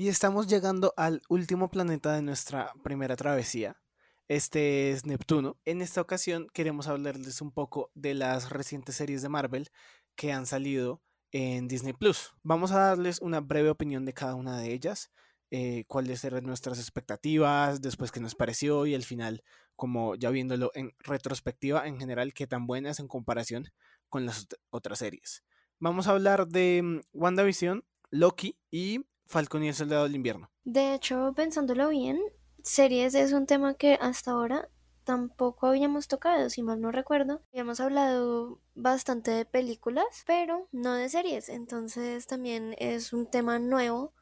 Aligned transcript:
Y 0.00 0.06
estamos 0.06 0.46
llegando 0.46 0.94
al 0.96 1.22
último 1.28 1.70
planeta 1.70 2.12
de 2.12 2.22
nuestra 2.22 2.72
primera 2.84 3.16
travesía. 3.16 3.80
Este 4.28 4.92
es 4.92 5.04
Neptuno. 5.04 5.58
En 5.64 5.82
esta 5.82 6.00
ocasión 6.00 6.46
queremos 6.54 6.86
hablarles 6.86 7.42
un 7.42 7.50
poco 7.50 7.90
de 7.96 8.14
las 8.14 8.50
recientes 8.50 8.94
series 8.94 9.22
de 9.22 9.28
Marvel 9.28 9.70
que 10.14 10.32
han 10.32 10.46
salido 10.46 11.02
en 11.32 11.66
Disney 11.66 11.94
Plus. 11.94 12.32
Vamos 12.44 12.70
a 12.70 12.78
darles 12.78 13.20
una 13.20 13.40
breve 13.40 13.70
opinión 13.70 14.04
de 14.04 14.14
cada 14.14 14.36
una 14.36 14.56
de 14.60 14.72
ellas, 14.72 15.10
eh, 15.50 15.84
cuáles 15.88 16.22
eran 16.22 16.44
nuestras 16.44 16.78
expectativas, 16.78 17.80
después 17.82 18.12
qué 18.12 18.20
nos 18.20 18.36
pareció 18.36 18.86
y 18.86 18.94
al 18.94 19.02
final, 19.02 19.42
como 19.74 20.14
ya 20.14 20.30
viéndolo 20.30 20.70
en 20.74 20.92
retrospectiva, 21.00 21.88
en 21.88 21.98
general, 21.98 22.34
qué 22.34 22.46
tan 22.46 22.68
buenas 22.68 23.00
en 23.00 23.08
comparación 23.08 23.64
con 24.08 24.26
las 24.26 24.46
otras 24.70 25.00
series. 25.00 25.42
Vamos 25.80 26.06
a 26.06 26.12
hablar 26.12 26.46
de 26.46 26.82
mm, 26.84 27.00
WandaVision, 27.14 27.82
Loki 28.12 28.56
y 28.70 29.00
Falcon 29.28 29.62
y 29.62 29.68
el 29.68 29.74
Soldado 29.74 30.04
del 30.04 30.16
Invierno. 30.16 30.50
De 30.64 30.94
hecho, 30.94 31.32
pensándolo 31.36 31.90
bien, 31.90 32.18
series 32.62 33.14
es 33.14 33.32
un 33.32 33.46
tema 33.46 33.74
que 33.74 33.98
hasta 34.00 34.30
ahora 34.30 34.70
tampoco 35.04 35.66
habíamos 35.66 36.08
tocado, 36.08 36.48
si 36.48 36.62
mal 36.62 36.80
no 36.80 36.90
recuerdo. 36.90 37.42
Habíamos 37.52 37.78
hablado 37.80 38.60
bastante 38.74 39.30
de 39.30 39.44
películas, 39.44 40.06
pero 40.26 40.66
no 40.72 40.94
de 40.94 41.10
series. 41.10 41.50
Entonces 41.50 42.26
también 42.26 42.74
es 42.78 43.12
un 43.12 43.26
tema 43.26 43.58
nuevo, 43.58 44.14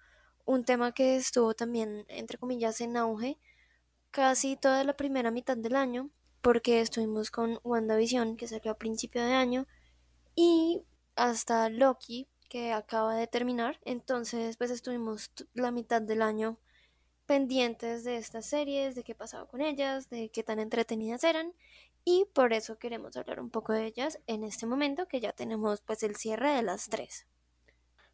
un 0.45 0.65
tema 0.65 0.93
que 0.93 1.17
estuvo 1.17 1.55
también, 1.55 2.05
entre 2.09 2.39
comillas, 2.39 2.81
en 2.81 2.97
auge 2.97 3.39
casi 4.11 4.57
toda 4.57 4.83
la 4.83 4.97
primera 4.97 5.31
mitad 5.31 5.57
del 5.57 5.77
año, 5.77 6.11
porque 6.41 6.81
estuvimos 6.81 7.31
con 7.31 7.61
WandaVision, 7.63 8.37
que 8.37 8.49
salió 8.49 8.73
a 8.73 8.79
principio 8.79 9.23
de 9.23 9.35
año, 9.35 9.67
y 10.35 10.83
hasta 11.15 11.69
Loki, 11.69 12.29
que 12.49 12.73
acaba 12.73 13.15
de 13.17 13.27
terminar. 13.27 13.81
Entonces, 13.85 14.57
pues 14.57 14.71
estuvimos 14.71 15.31
la 15.55 15.71
mitad 15.71 16.03
del 16.03 16.23
año 16.23 16.59
pendientes 17.27 18.05
de 18.05 18.17
estas 18.17 18.47
series, 18.47 18.95
de 18.95 19.03
qué 19.03 19.15
pasaba 19.15 19.47
con 19.49 19.61
ellas, 19.61 20.09
de 20.11 20.31
qué 20.31 20.43
tan 20.43 20.59
entretenidas 20.61 21.25
eran 21.25 21.53
y 22.09 22.25
por 22.33 22.53
eso 22.53 22.79
queremos 22.79 23.17
hablar 23.17 23.41
un 23.41 23.51
poco 23.51 23.73
de 23.73 23.85
ellas 23.85 24.21
en 24.29 24.45
este 24.45 24.65
momento 24.65 25.09
que 25.09 25.21
ya 25.21 25.33
tenemos 25.33 25.81
pues 25.83 26.05
el 26.05 26.15
cierre 26.15 26.53
de 26.53 26.63
las 26.63 26.89
tres. 26.89 27.27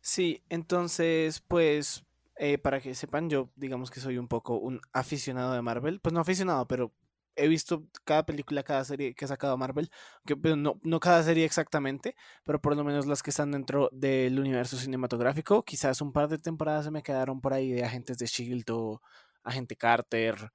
Sí, 0.00 0.42
entonces 0.48 1.40
pues 1.40 2.04
eh, 2.36 2.56
para 2.56 2.80
que 2.80 2.94
sepan 2.94 3.28
yo 3.28 3.50
digamos 3.54 3.90
que 3.90 4.00
soy 4.00 4.16
un 4.16 4.28
poco 4.28 4.56
un 4.56 4.80
aficionado 4.94 5.52
de 5.52 5.60
Marvel, 5.60 6.00
pues 6.00 6.14
no 6.14 6.20
aficionado, 6.20 6.66
pero 6.66 6.90
he 7.36 7.48
visto 7.48 7.86
cada 8.04 8.24
película, 8.24 8.62
cada 8.62 8.84
serie 8.84 9.14
que 9.14 9.24
ha 9.24 9.28
sacado 9.28 9.56
Marvel, 9.56 9.90
que 10.26 10.36
no, 10.56 10.78
no 10.82 11.00
cada 11.00 11.22
serie 11.22 11.44
exactamente, 11.44 12.16
pero 12.44 12.60
por 12.60 12.76
lo 12.76 12.84
menos 12.84 13.06
las 13.06 13.22
que 13.22 13.30
están 13.30 13.50
dentro 13.52 13.88
del 13.92 14.38
universo 14.38 14.76
cinematográfico. 14.76 15.64
Quizás 15.64 16.00
un 16.00 16.12
par 16.12 16.28
de 16.28 16.38
temporadas 16.38 16.84
se 16.84 16.90
me 16.90 17.02
quedaron 17.02 17.40
por 17.40 17.52
ahí 17.52 17.72
de 17.72 17.84
Agentes 17.84 18.18
de 18.18 18.26
Shield 18.26 18.70
o 18.70 19.00
Agente 19.42 19.76
Carter. 19.76 20.52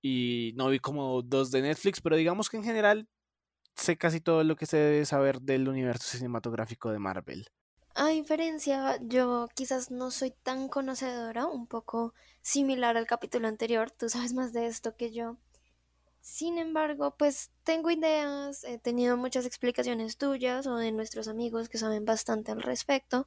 Y 0.00 0.52
no 0.56 0.68
vi 0.68 0.80
como 0.80 1.22
dos 1.22 1.50
de 1.50 1.62
Netflix, 1.62 2.00
pero 2.00 2.16
digamos 2.16 2.50
que 2.50 2.56
en 2.56 2.64
general 2.64 3.08
sé 3.76 3.96
casi 3.96 4.20
todo 4.20 4.44
lo 4.44 4.56
que 4.56 4.66
se 4.66 4.76
debe 4.76 5.04
saber 5.06 5.40
del 5.40 5.68
universo 5.68 6.16
cinematográfico 6.16 6.90
de 6.90 6.98
Marvel. 6.98 7.46
A 7.94 8.08
diferencia, 8.08 8.98
yo 9.02 9.48
quizás 9.54 9.90
no 9.90 10.10
soy 10.10 10.30
tan 10.42 10.68
conocedora, 10.68 11.46
un 11.46 11.66
poco 11.66 12.14
similar 12.40 12.96
al 12.96 13.06
capítulo 13.06 13.48
anterior, 13.48 13.90
tú 13.90 14.08
sabes 14.08 14.32
más 14.32 14.52
de 14.52 14.66
esto 14.66 14.96
que 14.96 15.12
yo. 15.12 15.36
Sin 16.22 16.56
embargo, 16.58 17.16
pues 17.18 17.50
tengo 17.64 17.90
ideas, 17.90 18.62
he 18.62 18.78
tenido 18.78 19.16
muchas 19.16 19.44
explicaciones 19.44 20.16
tuyas 20.16 20.68
o 20.68 20.76
de 20.76 20.92
nuestros 20.92 21.26
amigos 21.26 21.68
que 21.68 21.78
saben 21.78 22.04
bastante 22.04 22.52
al 22.52 22.62
respecto, 22.62 23.26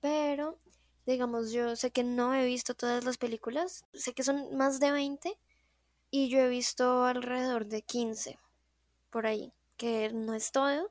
pero 0.00 0.56
digamos, 1.04 1.52
yo 1.52 1.76
sé 1.76 1.90
que 1.90 2.04
no 2.04 2.34
he 2.34 2.46
visto 2.46 2.74
todas 2.74 3.04
las 3.04 3.18
películas, 3.18 3.84
sé 3.92 4.14
que 4.14 4.22
son 4.22 4.56
más 4.56 4.80
de 4.80 4.92
20 4.92 5.38
y 6.10 6.30
yo 6.30 6.38
he 6.38 6.48
visto 6.48 7.04
alrededor 7.04 7.66
de 7.66 7.82
15 7.82 8.38
por 9.10 9.26
ahí, 9.26 9.52
que 9.76 10.10
no 10.10 10.32
es 10.32 10.52
todo, 10.52 10.90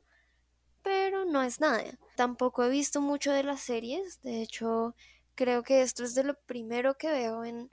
pero 0.83 1.25
no 1.25 1.41
es 1.41 1.59
nada. 1.59 1.97
Tampoco 2.15 2.63
he 2.63 2.69
visto 2.69 3.01
mucho 3.01 3.31
de 3.31 3.43
las 3.43 3.61
series, 3.61 4.21
de 4.21 4.43
hecho, 4.43 4.95
creo 5.33 5.63
que 5.63 5.81
esto 5.81 6.03
es 6.03 6.13
de 6.13 6.23
lo 6.23 6.35
primero 6.41 6.99
que 6.99 7.09
veo 7.09 7.43
en 7.45 7.71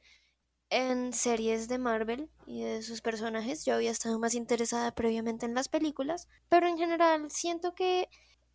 en 0.74 1.12
series 1.12 1.68
de 1.68 1.78
Marvel 1.78 2.28
y 2.46 2.64
de 2.64 2.82
sus 2.82 3.00
personajes. 3.00 3.64
Yo 3.64 3.76
había 3.76 3.92
estado 3.92 4.18
más 4.18 4.34
interesada 4.34 4.92
previamente 4.92 5.46
en 5.46 5.54
las 5.54 5.68
películas, 5.68 6.28
pero 6.48 6.66
en 6.66 6.76
general 6.76 7.30
siento 7.30 7.74
que 7.76 8.08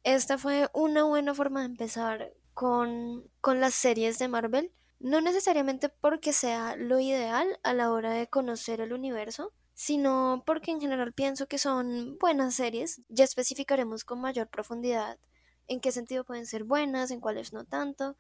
esta 0.03 0.38
fue 0.38 0.69
una 0.74 1.03
buena 1.03 1.34
forma 1.34 1.62
de 1.62 1.68
empezar 1.68 2.34
con, 2.53 3.31
con 3.40 3.62
las 3.62 3.74
series 3.74 4.19
de 4.19 4.28
Marvel. 4.28 4.74
No 5.00 5.22
necesariamente 5.22 5.88
porque 5.88 6.34
sea 6.34 6.75
lo 6.75 7.00
ideal 7.00 7.58
a 7.63 7.74
la 7.74 7.90
hora 7.90 8.12
de 8.12 8.28
conocer 8.28 8.81
el 8.81 8.91
universo, 8.91 9.53
sino 9.74 10.44
porque 10.46 10.72
en 10.72 10.81
general 10.81 11.13
pienso 11.13 11.47
que 11.47 11.58
son 11.58 12.18
buenas 12.19 12.53
series. 12.56 13.02
Ya 13.08 13.24
especificaremos 13.24 14.03
con 14.03 14.19
mayor 14.19 14.50
profundidad 14.50 15.18
en 15.69 15.79
qué 15.79 15.94
sentido 15.94 16.25
pueden 16.25 16.46
ser 16.46 16.66
buenas, 16.66 17.12
en 17.12 17.22
cuáles 17.22 17.53
no 17.53 17.63
tanto, 17.63 18.18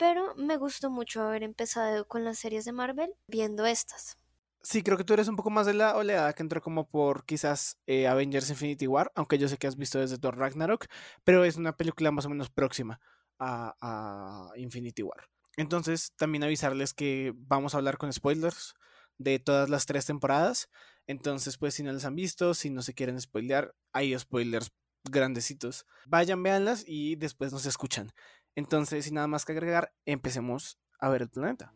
pero 0.00 0.34
me 0.34 0.56
gustó 0.56 0.88
mucho 0.88 1.22
haber 1.22 1.42
empezado 1.42 2.08
con 2.08 2.24
las 2.24 2.38
series 2.38 2.64
de 2.64 2.72
Marvel 2.72 3.12
viendo 3.28 3.66
estas. 3.66 4.16
Sí, 4.62 4.82
creo 4.82 4.96
que 4.96 5.04
tú 5.04 5.12
eres 5.12 5.28
un 5.28 5.36
poco 5.36 5.50
más 5.50 5.66
de 5.66 5.74
la 5.74 5.94
oleada 5.94 6.32
que 6.32 6.42
entró 6.42 6.62
como 6.62 6.88
por 6.88 7.26
quizás 7.26 7.76
eh, 7.86 8.08
Avengers 8.08 8.48
Infinity 8.48 8.86
War, 8.86 9.12
aunque 9.14 9.36
yo 9.36 9.46
sé 9.46 9.58
que 9.58 9.66
has 9.66 9.76
visto 9.76 9.98
desde 9.98 10.16
Thor 10.16 10.38
Ragnarok, 10.38 10.86
pero 11.22 11.44
es 11.44 11.56
una 11.56 11.76
película 11.76 12.10
más 12.10 12.24
o 12.24 12.30
menos 12.30 12.48
próxima 12.48 12.98
a, 13.38 13.74
a 13.82 14.58
Infinity 14.58 15.02
War. 15.02 15.28
Entonces, 15.58 16.14
también 16.16 16.44
avisarles 16.44 16.94
que 16.94 17.34
vamos 17.36 17.74
a 17.74 17.78
hablar 17.78 17.98
con 17.98 18.10
spoilers 18.10 18.72
de 19.18 19.38
todas 19.38 19.68
las 19.68 19.84
tres 19.84 20.06
temporadas. 20.06 20.70
Entonces, 21.06 21.58
pues 21.58 21.74
si 21.74 21.82
no 21.82 21.92
las 21.92 22.06
han 22.06 22.14
visto, 22.14 22.54
si 22.54 22.70
no 22.70 22.80
se 22.80 22.94
quieren 22.94 23.20
spoilear, 23.20 23.74
hay 23.92 24.18
spoilers 24.18 24.72
grandecitos. 25.04 25.86
Vayan, 26.06 26.42
véanlas 26.42 26.84
y 26.86 27.16
después 27.16 27.52
nos 27.52 27.66
escuchan. 27.66 28.12
Entonces, 28.54 29.04
sin 29.04 29.14
nada 29.14 29.26
más 29.26 29.44
que 29.44 29.52
agregar, 29.52 29.92
empecemos 30.04 30.78
a 30.98 31.08
ver 31.08 31.22
el 31.22 31.30
planeta. 31.30 31.72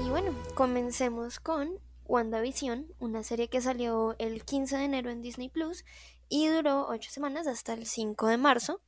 Y 0.00 0.10
bueno, 0.10 0.34
comencemos 0.54 1.40
con 1.40 1.78
WandaVision, 2.06 2.86
una 2.98 3.22
serie 3.22 3.48
que 3.48 3.60
salió 3.60 4.16
el 4.18 4.44
15 4.44 4.78
de 4.78 4.84
enero 4.84 5.10
en 5.10 5.20
Disney 5.20 5.50
Plus 5.50 5.84
y 6.28 6.48
duró 6.48 6.86
8 6.88 7.10
semanas 7.10 7.46
hasta 7.46 7.74
el 7.74 7.86
5 7.86 8.26
de 8.26 8.38
marzo. 8.38 8.80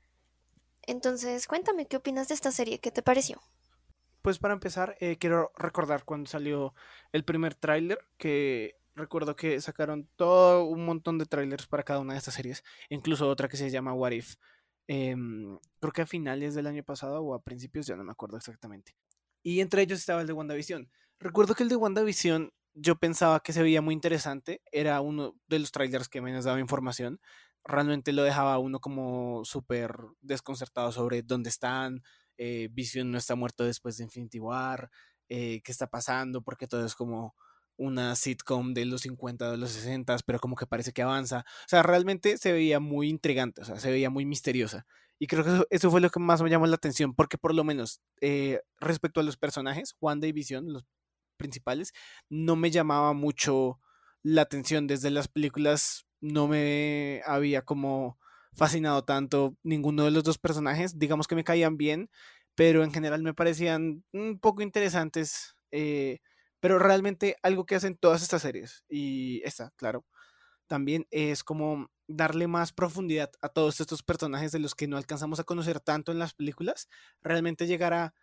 Entonces, 0.82 1.46
cuéntame 1.46 1.86
qué 1.86 1.98
opinas 1.98 2.28
de 2.28 2.34
esta 2.34 2.50
serie, 2.50 2.80
qué 2.80 2.90
te 2.90 3.02
pareció. 3.02 3.40
Pues 4.22 4.38
para 4.38 4.54
empezar, 4.54 4.96
eh, 5.00 5.16
quiero 5.16 5.50
recordar 5.56 6.04
cuando 6.04 6.28
salió 6.28 6.74
el 7.12 7.24
primer 7.24 7.54
tráiler, 7.54 7.98
que 8.18 8.76
recuerdo 8.94 9.34
que 9.34 9.60
sacaron 9.60 10.08
todo 10.16 10.64
un 10.64 10.84
montón 10.84 11.18
de 11.18 11.26
trailers 11.26 11.66
para 11.66 11.84
cada 11.84 12.00
una 12.00 12.12
de 12.12 12.18
estas 12.18 12.34
series, 12.34 12.62
incluso 12.90 13.28
otra 13.28 13.48
que 13.48 13.56
se 13.56 13.70
llama 13.70 13.94
What 13.94 14.12
If. 14.12 14.36
Em, 14.88 15.58
creo 15.80 15.92
que 15.92 16.02
a 16.02 16.06
finales 16.06 16.54
del 16.54 16.66
año 16.66 16.82
pasado 16.82 17.22
o 17.22 17.34
a 17.34 17.42
principios, 17.42 17.86
ya 17.86 17.96
no 17.96 18.04
me 18.04 18.12
acuerdo 18.12 18.36
exactamente. 18.36 18.94
Y 19.42 19.60
entre 19.60 19.82
ellos 19.82 20.00
estaba 20.00 20.20
el 20.20 20.26
de 20.26 20.32
WandaVision. 20.32 20.90
Recuerdo 21.18 21.54
que 21.54 21.62
el 21.62 21.68
de 21.68 21.76
WandaVision 21.76 22.52
yo 22.74 22.96
pensaba 22.96 23.40
que 23.40 23.52
se 23.52 23.62
veía 23.62 23.82
muy 23.82 23.94
interesante, 23.94 24.62
era 24.72 25.00
uno 25.00 25.34
de 25.48 25.58
los 25.58 25.72
trailers 25.72 26.08
que 26.08 26.20
menos 26.20 26.44
daba 26.44 26.60
información. 26.60 27.20
Realmente 27.64 28.12
lo 28.12 28.22
dejaba 28.22 28.58
uno 28.58 28.80
como 28.80 29.44
súper 29.44 29.94
desconcertado 30.20 30.92
sobre 30.92 31.22
dónde 31.22 31.50
están, 31.50 32.02
eh, 32.42 32.68
Vision 32.72 33.10
no 33.10 33.18
está 33.18 33.34
muerto 33.34 33.64
después 33.64 33.98
de 33.98 34.04
Infinity 34.04 34.40
War, 34.40 34.90
eh, 35.28 35.60
qué 35.62 35.70
está 35.70 35.88
pasando, 35.88 36.40
porque 36.40 36.66
todo 36.66 36.86
es 36.86 36.94
como 36.94 37.34
una 37.76 38.16
sitcom 38.16 38.72
de 38.72 38.86
los 38.86 39.02
50, 39.02 39.50
de 39.50 39.58
los 39.58 39.72
60, 39.72 40.16
pero 40.24 40.38
como 40.40 40.56
que 40.56 40.66
parece 40.66 40.92
que 40.92 41.02
avanza. 41.02 41.44
O 41.46 41.68
sea, 41.68 41.82
realmente 41.82 42.38
se 42.38 42.52
veía 42.52 42.80
muy 42.80 43.10
intrigante, 43.10 43.60
o 43.60 43.64
sea, 43.66 43.76
se 43.76 43.90
veía 43.90 44.08
muy 44.08 44.24
misteriosa. 44.24 44.86
Y 45.18 45.26
creo 45.26 45.44
que 45.44 45.66
eso, 45.68 45.90
fue 45.90 46.00
lo 46.00 46.08
que 46.08 46.18
más 46.18 46.40
me 46.40 46.48
llamó 46.48 46.66
la 46.66 46.76
atención, 46.76 47.14
porque 47.14 47.36
por 47.36 47.54
lo 47.54 47.62
menos 47.62 48.00
eh, 48.22 48.60
respecto 48.80 49.20
a 49.20 49.22
los 49.22 49.36
personajes, 49.36 49.94
Wanda 50.00 50.26
y 50.26 50.32
Vision, 50.32 50.72
los 50.72 50.86
principales, 51.36 51.92
no 52.30 52.56
me 52.56 52.70
llamaba 52.70 53.12
mucho 53.12 53.80
la 54.22 54.42
atención. 54.42 54.86
Desde 54.86 55.10
las 55.10 55.28
películas 55.28 56.06
no 56.22 56.48
me 56.48 57.20
había 57.26 57.62
como 57.62 58.18
fascinado 58.60 59.02
tanto 59.04 59.56
ninguno 59.62 60.04
de 60.04 60.10
los 60.10 60.22
dos 60.22 60.36
personajes. 60.36 60.98
Digamos 60.98 61.26
que 61.26 61.34
me 61.34 61.44
caían 61.44 61.78
bien, 61.78 62.10
pero 62.54 62.84
en 62.84 62.92
general 62.92 63.22
me 63.22 63.32
parecían 63.32 64.04
un 64.12 64.38
poco 64.38 64.60
interesantes. 64.60 65.56
Eh, 65.70 66.18
pero 66.60 66.78
realmente 66.78 67.36
algo 67.42 67.64
que 67.64 67.74
hacen 67.74 67.96
todas 67.96 68.20
estas 68.20 68.42
series, 68.42 68.84
y 68.86 69.40
esta, 69.46 69.70
claro, 69.76 70.04
también 70.66 71.06
es 71.10 71.42
como 71.42 71.90
darle 72.06 72.48
más 72.48 72.72
profundidad 72.72 73.30
a 73.40 73.48
todos 73.48 73.80
estos 73.80 74.02
personajes 74.02 74.52
de 74.52 74.58
los 74.58 74.74
que 74.74 74.88
no 74.88 74.98
alcanzamos 74.98 75.40
a 75.40 75.44
conocer 75.44 75.80
tanto 75.80 76.12
en 76.12 76.18
las 76.18 76.34
películas, 76.34 76.86
realmente 77.22 77.66
llegar 77.66 77.94
a, 77.94 78.14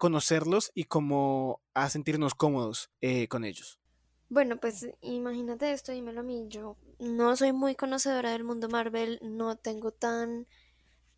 conocerlos 0.00 0.72
y 0.74 0.84
como 0.84 1.60
a 1.74 1.90
sentirnos 1.90 2.34
cómodos 2.34 2.90
eh, 3.02 3.28
con 3.28 3.44
ellos. 3.44 3.78
Bueno, 4.28 4.56
pues 4.58 4.88
imagínate 5.02 5.72
esto, 5.72 5.92
dímelo 5.92 6.20
a 6.20 6.24
mí. 6.24 6.46
Yo 6.48 6.76
no 6.98 7.36
soy 7.36 7.52
muy 7.52 7.74
conocedora 7.76 8.32
del 8.32 8.44
mundo 8.44 8.68
Marvel, 8.68 9.18
no 9.22 9.56
tengo 9.56 9.92
tan, 9.92 10.46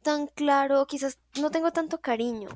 tan 0.02 0.26
claro, 0.28 0.86
quizás 0.86 1.18
no 1.40 1.50
tengo 1.50 1.72
tanto 1.72 2.00
cariño 2.00 2.50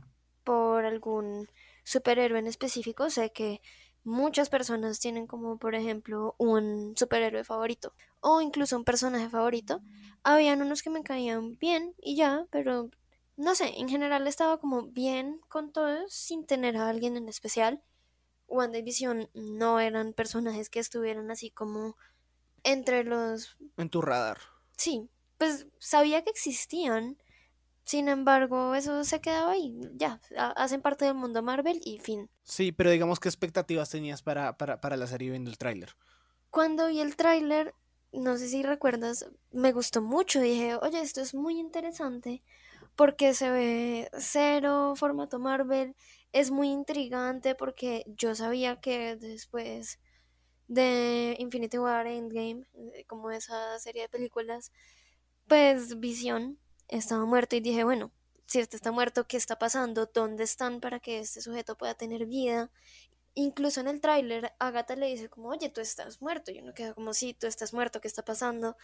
por 0.45 0.85
algún 0.87 1.49
superhéroe 1.85 2.39
en 2.41 2.47
específico. 2.49 3.11
Sé 3.11 3.33
que 3.33 3.63
muchas 4.05 4.51
personas 4.51 5.01
tienen 5.01 5.27
como, 5.27 5.59
por 5.59 5.75
ejemplo, 5.75 6.35
un 6.39 6.95
superhéroe 6.97 7.45
favorito 7.45 7.95
o 8.21 8.41
incluso 8.43 8.77
un 8.77 8.85
personaje 8.85 9.31
favorito. 9.31 9.83
Habían 10.25 10.63
unos 10.63 10.83
que 10.83 10.91
me 10.91 11.03
caían 11.05 11.59
bien 11.59 11.95
y 12.03 12.17
ya, 12.17 12.47
pero 12.51 12.91
no 13.37 13.55
sé, 13.55 13.75
en 13.79 13.89
general 13.89 14.27
estaba 14.29 14.59
como 14.61 14.85
bien 14.85 15.41
con 15.49 15.73
todos 15.73 16.13
sin 16.13 16.47
tener 16.47 16.77
a 16.77 16.89
alguien 16.89 17.17
en 17.17 17.29
especial. 17.29 17.83
WandaVision 18.53 19.31
no 19.35 19.81
eran 19.81 20.13
personajes 20.13 20.69
que 20.69 20.79
estuvieran 20.79 21.31
así 21.31 21.51
como 21.51 21.97
entre 22.63 23.03
los... 23.03 23.57
En 23.77 23.89
tu 23.89 24.03
radar. 24.03 24.39
Sí, 24.77 25.09
pues 25.39 25.67
sabía 25.79 26.23
que 26.23 26.31
existían, 26.31 27.17
sin 27.85 28.09
embargo, 28.09 28.75
eso 28.75 29.03
se 29.05 29.21
quedaba 29.21 29.53
ahí, 29.53 29.75
ya, 29.95 30.21
hacen 30.37 30.83
parte 30.83 31.05
del 31.05 31.15
mundo 31.15 31.43
Marvel 31.43 31.81
y 31.85 31.99
fin. 31.99 32.31
Sí, 32.45 32.73
pero 32.73 32.91
digamos, 32.91 33.19
¿qué 33.19 33.29
expectativas 33.29 33.91
tenías 33.91 34.23
para, 34.23 34.57
para, 34.57 34.81
para 34.81 34.97
la 34.97 35.07
serie 35.07 35.31
viendo 35.31 35.51
el 35.51 35.59
tráiler? 35.59 35.97
Cuando 36.51 36.87
vi 36.89 37.01
el 37.01 37.17
tráiler, 37.17 37.75
no 38.13 38.37
sé 38.37 38.49
si 38.49 38.63
recuerdas, 38.63 39.27
me 39.51 39.73
gustó 39.73 40.03
mucho, 40.03 40.41
dije, 40.41 40.77
oye, 40.77 41.01
esto 41.01 41.21
es 41.21 41.35
muy 41.35 41.59
interesante 41.59 42.43
porque 42.97 43.35
se 43.35 43.51
ve 43.51 44.11
cero 44.19 44.95
formato 44.97 45.39
Marvel, 45.39 45.97
es 46.33 46.51
muy 46.51 46.71
intrigante 46.71 47.55
porque 47.55 48.05
yo 48.07 48.35
sabía 48.35 48.81
que 48.81 49.17
después 49.17 49.99
de 50.69 51.37
Infinity 51.39 51.79
War 51.79 52.07
Endgame, 52.07 52.67
eh, 52.95 53.05
como 53.07 53.31
esa 53.31 53.79
serie 53.79 54.03
de 54.03 54.09
películas, 54.09 54.73
pues 55.47 56.01
Visión 56.01 56.59
estaba 56.89 57.27
muerto 57.27 57.57
y 57.57 57.61
dije, 57.61 57.85
bueno, 57.85 58.13
si 58.47 58.61
este 58.61 58.77
está 58.77 58.93
muerto, 58.93 59.27
¿qué 59.27 59.37
está 59.37 59.59
pasando? 59.59 60.07
¿Dónde 60.07 60.45
están 60.45 60.81
para 60.81 61.01
que 61.01 61.21
este 61.21 61.41
sujeto 61.41 61.77
pueda 61.77 61.95
tener 61.95 62.27
vida? 62.27 62.71
Incluso 63.35 63.81
en 63.81 63.89
el 63.89 64.01
tráiler, 64.01 64.53
Agatha 64.59 64.97
le 64.97 65.07
dice 65.07 65.29
como, 65.29 65.49
oye, 65.49 65.71
tú 65.71 65.81
estás 65.81 66.21
muerto. 66.21 66.51
Y 66.51 66.61
uno 66.61 66.75
queda 66.75 66.95
como, 66.95 67.15
sí, 67.15 67.35
tú 67.35 67.47
estás 67.47 67.73
muerto, 67.73 68.01
¿qué 68.01 68.09
está 68.09 68.25
pasando? 68.25 68.77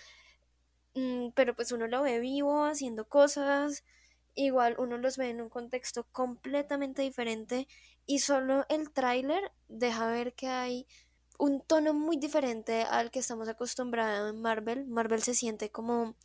Mm, 0.94 1.30
pero 1.34 1.54
pues 1.54 1.72
uno 1.72 1.86
lo 1.86 2.02
ve 2.02 2.18
vivo, 2.20 2.64
haciendo 2.64 3.08
cosas, 3.08 3.84
igual 4.44 4.76
uno 4.78 4.98
los 4.98 5.16
ve 5.16 5.30
en 5.30 5.40
un 5.40 5.48
contexto 5.48 6.06
completamente 6.12 7.02
diferente 7.02 7.66
y 8.06 8.20
solo 8.20 8.64
el 8.68 8.90
tráiler 8.90 9.52
deja 9.68 10.06
ver 10.06 10.34
que 10.34 10.48
hay 10.48 10.86
un 11.38 11.60
tono 11.60 11.94
muy 11.94 12.16
diferente 12.16 12.82
al 12.82 13.10
que 13.10 13.18
estamos 13.18 13.48
acostumbrados 13.48 14.32
en 14.32 14.40
Marvel. 14.40 14.86
Marvel 14.86 15.22
se 15.22 15.34
siente 15.34 15.70
como, 15.70 16.16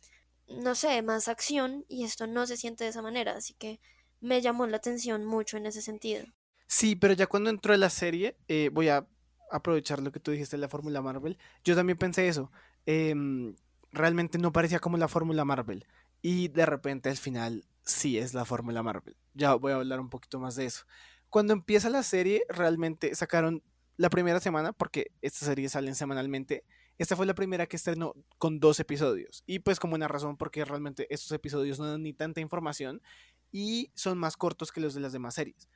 no 0.48 0.74
sé, 0.74 1.02
más 1.02 1.28
acción 1.28 1.84
y 1.88 2.04
esto 2.04 2.26
no 2.26 2.46
se 2.46 2.56
siente 2.56 2.84
de 2.84 2.90
esa 2.90 3.02
manera, 3.02 3.36
así 3.36 3.54
que 3.54 3.80
me 4.20 4.40
llamó 4.40 4.66
la 4.66 4.78
atención 4.78 5.24
mucho 5.24 5.56
en 5.56 5.66
ese 5.66 5.82
sentido. 5.82 6.24
Sí, 6.66 6.96
pero 6.96 7.14
ya 7.14 7.26
cuando 7.26 7.50
entró 7.50 7.74
en 7.74 7.80
la 7.80 7.90
serie, 7.90 8.36
eh, 8.48 8.70
voy 8.72 8.88
a 8.88 9.06
aprovechar 9.50 10.00
lo 10.00 10.10
que 10.10 10.20
tú 10.20 10.30
dijiste 10.30 10.56
de 10.56 10.62
la 10.62 10.68
fórmula 10.68 11.02
Marvel. 11.02 11.38
Yo 11.64 11.74
también 11.74 11.98
pensé 11.98 12.26
eso. 12.28 12.50
Em, 12.86 13.54
realmente 13.92 14.38
no 14.38 14.52
parecía 14.52 14.80
como 14.80 14.96
la 14.96 15.08
fórmula 15.08 15.44
Marvel. 15.44 15.86
Y 16.22 16.48
de 16.48 16.64
repente 16.64 17.10
al 17.10 17.18
final 17.18 17.64
sí 17.84 18.18
es 18.18 18.34
la 18.34 18.44
fórmula 18.44 18.82
Marvel. 18.82 19.16
Ya 19.34 19.54
voy 19.54 19.72
a 19.72 19.76
hablar 19.76 20.00
un 20.00 20.10
poquito 20.10 20.38
más 20.40 20.56
de 20.56 20.66
eso. 20.66 20.84
Cuando 21.30 21.52
empieza 21.52 21.90
la 21.90 22.02
serie, 22.02 22.44
realmente 22.48 23.14
sacaron 23.14 23.62
la 23.96 24.10
primera 24.10 24.40
semana, 24.40 24.72
porque 24.72 25.12
estas 25.22 25.48
series 25.48 25.72
salen 25.72 25.94
semanalmente. 25.94 26.64
Esta 26.98 27.16
fue 27.16 27.26
la 27.26 27.34
primera 27.34 27.66
que 27.66 27.76
estrenó 27.76 28.14
con 28.38 28.60
dos 28.60 28.80
episodios. 28.80 29.42
Y 29.46 29.60
pues 29.60 29.80
como 29.80 29.94
una 29.94 30.08
razón 30.08 30.36
porque 30.36 30.64
realmente 30.64 31.06
estos 31.10 31.32
episodios 31.32 31.78
no 31.78 31.86
dan 31.86 32.02
ni 32.02 32.12
tanta 32.12 32.40
información 32.40 33.02
y 33.50 33.90
son 33.94 34.18
más 34.18 34.36
cortos 34.36 34.72
que 34.72 34.80
los 34.80 34.94
de 34.94 35.00
las 35.00 35.12
demás 35.12 35.34
series. 35.34 35.68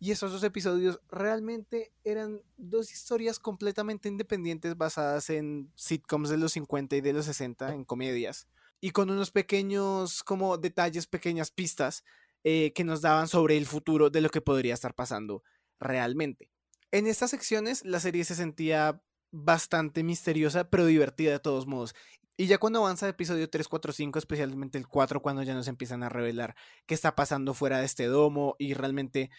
Y 0.00 0.10
esos 0.10 0.32
dos 0.32 0.42
episodios 0.42 1.00
realmente 1.08 1.92
eran 2.02 2.42
dos 2.56 2.92
historias 2.92 3.38
completamente 3.38 4.08
independientes 4.08 4.76
basadas 4.76 5.30
en 5.30 5.70
sitcoms 5.76 6.28
de 6.28 6.36
los 6.36 6.52
50 6.52 6.96
y 6.96 7.00
de 7.00 7.12
los 7.12 7.24
60, 7.26 7.72
en 7.72 7.84
comedias 7.84 8.48
y 8.84 8.90
con 8.90 9.08
unos 9.08 9.30
pequeños 9.30 10.22
como 10.22 10.58
detalles, 10.58 11.06
pequeñas 11.06 11.50
pistas 11.50 12.04
eh, 12.44 12.74
que 12.74 12.84
nos 12.84 13.00
daban 13.00 13.28
sobre 13.28 13.56
el 13.56 13.64
futuro 13.64 14.10
de 14.10 14.20
lo 14.20 14.28
que 14.28 14.42
podría 14.42 14.74
estar 14.74 14.94
pasando 14.94 15.42
realmente. 15.80 16.50
En 16.90 17.06
estas 17.06 17.30
secciones 17.30 17.82
la 17.86 17.98
serie 17.98 18.24
se 18.24 18.34
sentía 18.34 19.00
bastante 19.30 20.02
misteriosa, 20.02 20.68
pero 20.68 20.84
divertida 20.84 21.32
de 21.32 21.38
todos 21.38 21.66
modos. 21.66 21.94
Y 22.36 22.46
ya 22.46 22.58
cuando 22.58 22.80
avanza 22.80 23.06
el 23.06 23.12
episodio 23.12 23.48
3, 23.48 23.68
4, 23.68 23.92
5, 23.94 24.18
especialmente 24.18 24.76
el 24.76 24.86
4, 24.86 25.22
cuando 25.22 25.42
ya 25.42 25.54
nos 25.54 25.68
empiezan 25.68 26.02
a 26.02 26.10
revelar 26.10 26.54
qué 26.84 26.92
está 26.92 27.14
pasando 27.14 27.54
fuera 27.54 27.78
de 27.78 27.86
este 27.86 28.04
domo 28.04 28.54
y 28.58 28.74
realmente 28.74 29.30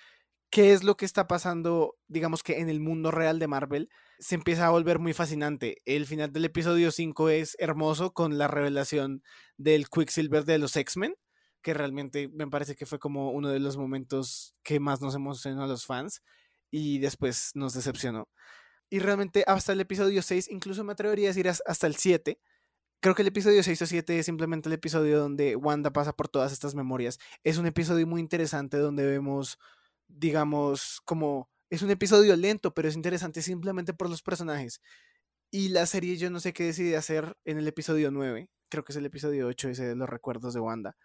qué 0.50 0.74
es 0.74 0.84
lo 0.84 0.96
que 0.98 1.06
está 1.06 1.28
pasando, 1.28 1.96
digamos 2.08 2.44
que 2.44 2.60
en 2.60 2.70
el 2.70 2.80
mundo 2.80 3.12
real 3.12 3.40
de 3.40 3.48
Marvel, 3.48 3.90
se 4.20 4.36
empieza 4.36 4.68
a 4.68 4.72
volver 4.72 5.00
muy 5.00 5.14
fascinante. 5.14 5.82
El 5.86 6.06
final 6.06 6.32
del 6.32 6.46
episodio 6.46 6.92
5 6.92 7.30
es 7.30 7.56
hermoso 7.60 8.14
con 8.14 8.38
la 8.38 8.48
revelación 8.48 9.24
del 9.58 9.90
Quicksilver 9.90 10.46
de 10.46 10.58
los 10.58 10.76
X-Men, 10.76 11.16
que 11.62 11.74
realmente 11.74 12.30
me 12.30 12.48
parece 12.48 12.76
que 12.76 12.86
fue 12.86 13.00
como 13.00 13.32
uno 13.32 13.50
de 13.50 13.60
los 13.60 13.76
momentos 13.78 14.56
que 14.64 14.80
más 14.80 15.02
nos 15.02 15.16
emocionó 15.16 15.64
a 15.64 15.68
los 15.68 15.86
fans 15.86 16.22
y 16.72 17.00
después 17.00 17.52
nos 17.56 17.74
decepcionó. 17.74 18.30
Y 18.90 19.00
realmente 19.00 19.44
hasta 19.48 19.74
el 19.74 19.82
episodio 19.82 20.22
6, 20.22 20.50
incluso 20.52 20.84
me 20.84 20.94
atrevería 20.94 21.28
a 21.28 21.34
decir 21.34 21.50
hasta 21.50 21.88
el 21.88 21.96
7, 21.96 22.40
creo 23.00 23.16
que 23.16 23.22
el 23.22 23.28
episodio 23.28 23.62
6 23.62 23.82
o 23.82 23.86
7 23.86 24.20
es 24.20 24.26
simplemente 24.26 24.70
el 24.70 24.74
episodio 24.74 25.20
donde 25.20 25.56
Wanda 25.56 25.92
pasa 25.92 26.14
por 26.14 26.28
todas 26.28 26.52
estas 26.52 26.76
memorias. 26.76 27.20
Es 27.44 27.58
un 27.58 27.66
episodio 27.66 28.08
muy 28.08 28.22
interesante 28.22 28.78
donde 28.78 29.06
vemos, 29.06 29.60
digamos, 30.08 31.02
como 31.06 31.50
es 31.70 31.82
un 31.82 31.92
episodio 31.92 32.36
lento, 32.36 32.74
pero 32.74 32.88
es 32.88 32.96
interesante 32.96 33.42
simplemente 33.42 33.94
por 33.94 34.10
los 34.10 34.22
personajes. 34.22 34.82
Y 35.52 35.70
la 35.70 35.86
serie 35.86 36.18
yo 36.18 36.30
no 36.30 36.40
sé 36.40 36.54
qué 36.54 36.66
decide 36.66 36.98
hacer 36.98 37.38
en 37.46 37.58
el 37.58 37.68
episodio 37.68 38.12
9, 38.12 38.50
creo 38.70 38.84
que 38.84 38.92
es 38.94 38.98
el 38.98 39.06
episodio 39.06 39.48
8, 39.48 39.70
ese 39.70 39.86
de 39.86 39.96
los 39.96 40.10
recuerdos 40.10 40.54
de 40.54 40.60
Wanda. 40.60 40.98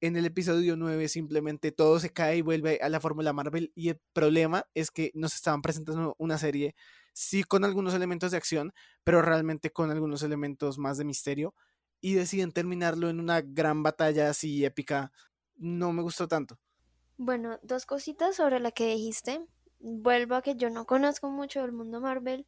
En 0.00 0.16
el 0.16 0.26
episodio 0.26 0.76
9 0.76 1.08
simplemente 1.08 1.72
todo 1.72 1.98
se 1.98 2.10
cae 2.10 2.36
y 2.38 2.42
vuelve 2.42 2.78
a 2.80 2.88
la 2.88 3.00
fórmula 3.00 3.32
Marvel 3.32 3.72
y 3.74 3.88
el 3.88 4.00
problema 4.12 4.64
es 4.74 4.92
que 4.92 5.10
nos 5.14 5.34
estaban 5.34 5.62
presentando 5.62 6.14
una 6.18 6.38
serie 6.38 6.76
sí 7.12 7.42
con 7.42 7.64
algunos 7.64 7.94
elementos 7.94 8.30
de 8.30 8.36
acción, 8.36 8.72
pero 9.02 9.22
realmente 9.22 9.70
con 9.72 9.90
algunos 9.90 10.22
elementos 10.22 10.78
más 10.78 10.98
de 10.98 11.04
misterio 11.04 11.54
y 12.00 12.14
deciden 12.14 12.52
terminarlo 12.52 13.10
en 13.10 13.18
una 13.18 13.40
gran 13.40 13.82
batalla 13.82 14.30
así 14.30 14.64
épica. 14.64 15.10
No 15.56 15.92
me 15.92 16.02
gustó 16.02 16.28
tanto. 16.28 16.60
Bueno, 17.18 17.58
dos 17.62 17.84
cositas 17.84 18.36
sobre 18.36 18.60
la 18.60 18.70
que 18.70 18.86
dijiste 18.94 19.44
vuelvo 19.80 20.36
a 20.36 20.42
que 20.42 20.54
yo 20.54 20.70
no 20.70 20.86
conozco 20.86 21.28
mucho 21.28 21.60
del 21.60 21.72
mundo 21.72 22.00
Marvel, 22.00 22.46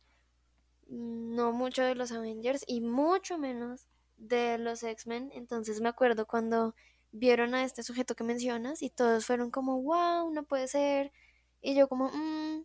no 0.87 1.53
mucho 1.53 1.83
de 1.83 1.97
los 1.97 2.13
Avengers 2.13 2.65
y 2.69 2.81
mucho 2.81 3.37
menos 3.37 3.89
de 4.17 4.59
los 4.59 4.85
X-Men. 4.85 5.31
Entonces 5.35 5.81
me 5.81 5.89
acuerdo 5.89 6.25
cuando 6.27 6.77
vieron 7.11 7.55
a 7.55 7.65
este 7.65 7.83
sujeto 7.83 8.15
que 8.15 8.23
mencionas 8.23 8.81
y 8.83 8.91
todos 8.91 9.27
fueron 9.27 9.51
como, 9.51 9.83
wow, 9.83 10.31
no 10.33 10.45
puede 10.45 10.69
ser. 10.69 11.13
Y 11.61 11.75
yo 11.75 11.89
como, 11.89 12.09
mmm, 12.13 12.65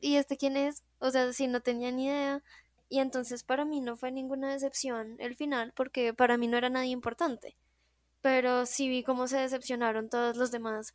¿y 0.00 0.16
este 0.16 0.36
quién 0.36 0.56
es? 0.56 0.84
O 1.00 1.10
sea, 1.10 1.32
sí, 1.32 1.48
no 1.48 1.60
tenía 1.62 1.90
ni 1.90 2.06
idea. 2.06 2.44
Y 2.88 3.00
entonces 3.00 3.42
para 3.42 3.64
mí 3.64 3.80
no 3.80 3.96
fue 3.96 4.12
ninguna 4.12 4.52
decepción 4.52 5.16
el 5.18 5.34
final 5.34 5.72
porque 5.74 6.14
para 6.14 6.36
mí 6.36 6.46
no 6.46 6.58
era 6.58 6.70
nadie 6.70 6.90
importante. 6.90 7.56
Pero 8.20 8.66
sí 8.66 8.88
vi 8.88 9.02
cómo 9.02 9.26
se 9.28 9.38
decepcionaron 9.38 10.08
todos 10.10 10.36
los 10.36 10.50
demás 10.52 10.94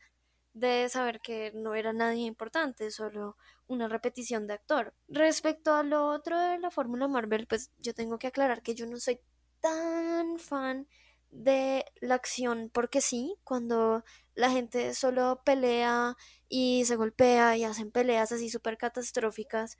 de 0.55 0.87
saber 0.89 1.19
que 1.19 1.51
no 1.53 1.75
era 1.75 1.91
nadie 1.93 2.25
importante, 2.25 2.89
solo 2.89 3.35
una 3.67 3.89
repetición 3.89 4.47
de 4.47 4.53
actor. 4.53 4.95
Respecto 5.09 5.73
a 5.73 5.83
lo 5.83 6.07
otro 6.07 6.39
de 6.39 6.57
la 6.59 6.71
fórmula 6.71 7.09
Marvel, 7.09 7.45
pues 7.45 7.71
yo 7.77 7.93
tengo 7.93 8.17
que 8.17 8.27
aclarar 8.27 8.61
que 8.63 8.73
yo 8.73 8.87
no 8.87 8.97
soy 8.97 9.19
tan 9.59 10.39
fan 10.39 10.87
de 11.29 11.83
la 11.99 12.15
acción 12.15 12.69
porque 12.73 13.01
sí, 13.01 13.35
cuando 13.43 14.05
la 14.33 14.49
gente 14.49 14.93
solo 14.93 15.41
pelea 15.43 16.15
y 16.47 16.85
se 16.85 16.95
golpea 16.95 17.57
y 17.57 17.65
hacen 17.65 17.91
peleas 17.91 18.31
así 18.31 18.49
súper 18.49 18.77
catastróficas 18.77 19.77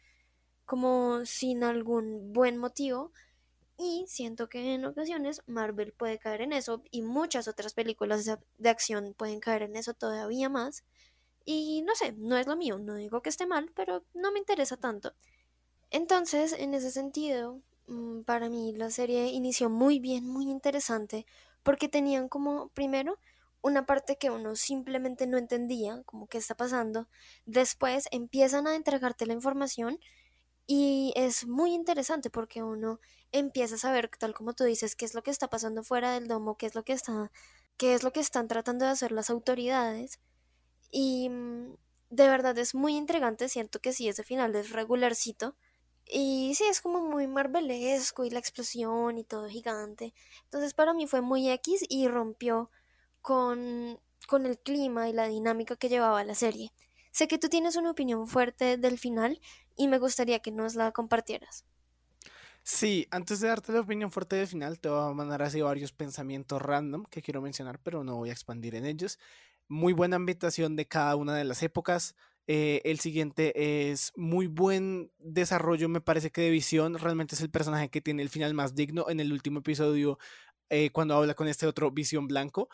como 0.65 1.25
sin 1.25 1.63
algún 1.63 2.33
buen 2.33 2.57
motivo, 2.57 3.13
y 3.77 4.05
siento 4.07 4.47
que 4.49 4.73
en 4.73 4.85
ocasiones 4.85 5.41
Marvel 5.47 5.91
puede 5.93 6.17
caer 6.19 6.41
en 6.41 6.53
eso 6.53 6.81
y 6.91 7.01
muchas 7.01 7.47
otras 7.47 7.73
películas 7.73 8.25
de 8.57 8.69
acción 8.69 9.13
pueden 9.17 9.39
caer 9.39 9.63
en 9.63 9.75
eso 9.75 9.93
todavía 9.93 10.49
más. 10.49 10.83
Y 11.45 11.83
no 11.83 11.95
sé, 11.95 12.13
no 12.13 12.37
es 12.37 12.47
lo 12.47 12.55
mío, 12.55 12.79
no 12.79 12.95
digo 12.95 13.21
que 13.21 13.29
esté 13.29 13.45
mal, 13.45 13.71
pero 13.75 14.03
no 14.13 14.31
me 14.31 14.39
interesa 14.39 14.77
tanto. 14.77 15.13
Entonces, 15.91 16.53
en 16.53 16.73
ese 16.73 16.91
sentido, 16.91 17.61
mm, 17.87 18.21
para 18.23 18.49
mí 18.49 18.73
la 18.73 18.89
serie 18.89 19.27
inició 19.27 19.69
muy 19.69 19.99
bien, 19.99 20.27
muy 20.27 20.49
interesante, 20.49 21.25
porque 21.63 21.87
tenían 21.89 22.29
como, 22.29 22.69
primero, 22.69 23.19
una 23.61 23.85
parte 23.85 24.17
que 24.17 24.29
uno 24.29 24.55
simplemente 24.55 25.27
no 25.27 25.37
entendía, 25.37 26.03
como 26.05 26.27
qué 26.27 26.37
está 26.37 26.55
pasando. 26.55 27.07
Después 27.45 28.07
empiezan 28.11 28.67
a 28.67 28.75
entregarte 28.75 29.25
la 29.25 29.33
información 29.33 29.99
Y 30.67 31.13
es 31.15 31.45
muy 31.45 31.73
interesante 31.73 32.29
porque 32.29 32.63
uno 32.63 32.99
empieza 33.31 33.75
a 33.75 33.77
saber, 33.77 34.09
tal 34.17 34.33
como 34.33 34.53
tú 34.53 34.63
dices, 34.63 34.95
qué 34.95 35.05
es 35.05 35.13
lo 35.13 35.21
que 35.21 35.31
está 35.31 35.49
pasando 35.49 35.83
fuera 35.83 36.13
del 36.13 36.27
domo, 36.27 36.57
qué 36.57 36.65
es 36.65 36.75
lo 36.75 36.83
que 36.83 36.93
está, 36.93 37.31
qué 37.77 37.93
es 37.93 38.03
lo 38.03 38.11
que 38.11 38.19
están 38.19 38.47
tratando 38.47 38.85
de 38.85 38.91
hacer 38.91 39.11
las 39.11 39.29
autoridades. 39.29 40.19
Y 40.91 41.29
mm, 41.29 41.75
de 42.09 42.27
verdad 42.29 42.57
es 42.57 42.73
muy 42.75 42.95
intrigante, 42.95 43.49
siento 43.49 43.79
que 43.79 43.93
sí, 43.93 44.07
ese 44.07 44.23
final 44.23 44.55
es 44.55 44.71
regularcito. 44.71 45.55
Y 46.07 46.53
sí, 46.55 46.65
es 46.65 46.81
como 46.81 47.01
muy 47.01 47.27
marvelesco 47.27 48.25
y 48.25 48.29
la 48.29 48.39
explosión 48.39 49.17
y 49.17 49.23
todo 49.23 49.47
gigante. 49.49 50.13
Entonces 50.45 50.73
para 50.73 50.93
mí 50.93 51.07
fue 51.07 51.21
muy 51.21 51.49
X 51.49 51.83
y 51.89 52.07
rompió 52.07 52.69
con, 53.21 53.99
con 54.27 54.45
el 54.45 54.59
clima 54.59 55.09
y 55.09 55.13
la 55.13 55.27
dinámica 55.27 55.75
que 55.75 55.89
llevaba 55.89 56.23
la 56.23 56.35
serie. 56.35 56.71
Sé 57.11 57.27
que 57.27 57.37
tú 57.37 57.49
tienes 57.49 57.75
una 57.75 57.91
opinión 57.91 58.27
fuerte 58.27 58.77
del 58.77 58.99
final 58.99 59.39
y 59.75 59.87
me 59.87 59.99
gustaría 59.99 60.39
que 60.39 60.51
nos 60.51 60.75
la 60.75 60.91
compartieras. 60.91 61.65
Sí, 62.63 63.07
antes 63.11 63.39
de 63.41 63.47
darte 63.47 63.71
la 63.71 63.81
opinión 63.81 64.11
fuerte 64.11 64.35
del 64.37 64.47
final, 64.47 64.79
te 64.79 64.89
voy 64.89 65.09
a 65.11 65.13
mandar 65.13 65.43
así 65.43 65.61
varios 65.61 65.91
pensamientos 65.93 66.61
random 66.61 67.05
que 67.05 67.21
quiero 67.21 67.41
mencionar, 67.41 67.79
pero 67.81 68.03
no 68.03 68.15
voy 68.15 68.29
a 68.29 68.33
expandir 68.33 68.73
en 68.75 68.85
ellos. 68.85 69.19
Muy 69.67 69.93
buena 69.93 70.15
ambientación 70.15 70.75
de 70.75 70.87
cada 70.87 71.15
una 71.15 71.35
de 71.35 71.43
las 71.43 71.61
épocas. 71.63 72.15
Eh, 72.47 72.81
el 72.85 72.99
siguiente 72.99 73.91
es 73.91 74.13
muy 74.15 74.47
buen 74.47 75.11
desarrollo, 75.19 75.89
me 75.89 76.01
parece 76.01 76.31
que 76.31 76.41
de 76.41 76.49
visión. 76.49 76.95
Realmente 76.97 77.35
es 77.35 77.41
el 77.41 77.51
personaje 77.51 77.89
que 77.89 78.01
tiene 78.01 78.23
el 78.23 78.29
final 78.29 78.53
más 78.55 78.73
digno. 78.75 79.09
En 79.09 79.19
el 79.19 79.31
último 79.31 79.59
episodio, 79.59 80.17
eh, 80.69 80.89
cuando 80.91 81.15
habla 81.15 81.35
con 81.35 81.47
este 81.47 81.67
otro 81.67 81.91
visión 81.91 82.27
blanco, 82.27 82.69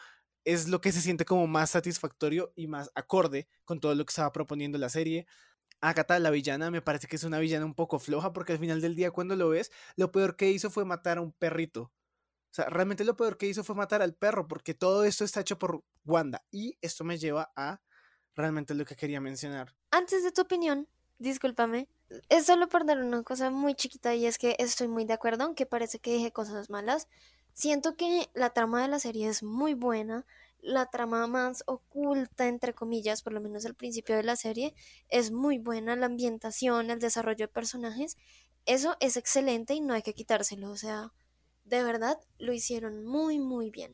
es 0.46 0.68
lo 0.70 0.82
que 0.82 0.92
se 0.92 1.02
siente 1.02 1.26
como 1.26 1.48
más 1.48 1.72
satisfactorio 1.72 2.54
y 2.56 2.68
más 2.68 2.92
acorde 2.96 3.48
con 3.66 3.80
todo 3.80 3.94
lo 3.96 4.06
que 4.06 4.12
estaba 4.12 4.32
proponiendo 4.32 4.78
la 4.78 4.90
serie. 4.90 5.28
Agatha, 5.82 6.20
la 6.20 6.30
villana, 6.30 6.72
me 6.72 6.82
parece 6.82 7.08
que 7.08 7.16
es 7.16 7.24
una 7.24 7.40
villana 7.40 7.66
un 7.66 7.74
poco 7.74 8.00
floja 8.00 8.34
porque 8.34 8.54
al 8.54 8.60
final 8.60 8.82
del 8.82 8.96
día 8.96 9.12
cuando 9.12 9.36
lo 9.36 9.50
ves, 9.50 9.72
lo 9.96 10.12
peor 10.12 10.36
que 10.36 10.52
hizo 10.52 10.70
fue 10.70 10.86
matar 10.86 11.18
a 11.18 11.22
un 11.22 11.32
perrito. 11.32 11.92
O 12.52 12.54
sea, 12.54 12.66
realmente 12.66 13.04
lo 13.06 13.16
peor 13.16 13.38
que 13.38 13.48
hizo 13.48 13.64
fue 13.64 13.76
matar 13.76 14.02
al 14.02 14.14
perro 14.14 14.48
porque 14.48 14.74
todo 14.74 15.06
esto 15.06 15.24
está 15.24 15.42
hecho 15.42 15.58
por 15.58 15.84
Wanda. 16.06 16.44
Y 16.52 16.78
esto 16.82 17.04
me 17.04 17.18
lleva 17.18 17.52
a 17.56 17.82
realmente 18.36 18.76
lo 18.76 18.86
que 18.86 18.96
quería 18.96 19.22
mencionar. 19.22 19.74
Antes 19.90 20.24
de 20.24 20.32
tu 20.32 20.42
opinión, 20.42 20.88
discúlpame, 21.18 21.88
es 22.30 22.46
solo 22.46 22.68
por 22.68 22.86
dar 22.86 23.02
una 23.02 23.24
cosa 23.24 23.50
muy 23.50 23.74
chiquita 23.74 24.16
y 24.16 24.26
es 24.26 24.38
que 24.38 24.56
estoy 24.60 24.88
muy 24.88 25.06
de 25.06 25.14
acuerdo, 25.14 25.46
aunque 25.46 25.66
parece 25.66 26.00
que 26.00 26.14
dije 26.14 26.32
cosas 26.32 26.70
malas. 26.70 27.08
Siento 27.54 27.96
que 27.96 28.30
la 28.34 28.52
trama 28.52 28.82
de 28.82 28.88
la 28.88 29.00
serie 29.00 29.28
es 29.28 29.44
muy 29.44 29.74
buena, 29.74 30.26
la 30.62 30.86
trama 30.88 31.28
más 31.28 31.64
oculta, 31.66 32.48
entre 32.48 32.74
comillas, 32.74 33.22
por 33.22 33.34
lo 33.34 33.42
menos 33.42 33.66
al 33.66 33.76
principio 33.76 34.16
de 34.16 34.24
la 34.24 34.36
serie, 34.36 34.74
es 35.10 35.32
muy 35.32 35.58
buena, 35.58 35.96
la 35.96 36.06
ambientación, 36.06 36.90
el 36.92 37.00
desarrollo 37.00 37.48
de 37.48 37.54
personajes, 37.54 38.18
eso 38.66 38.96
es 39.00 39.18
excelente 39.18 39.74
y 39.74 39.82
no 39.82 39.94
hay 39.94 40.02
que 40.02 40.14
quitárselo, 40.14 40.70
o 40.70 40.78
sea, 40.78 41.12
de 41.66 41.84
verdad 41.84 42.18
lo 42.38 42.54
hicieron 42.54 43.04
muy, 43.06 43.40
muy 43.40 43.70
bien. 43.70 43.94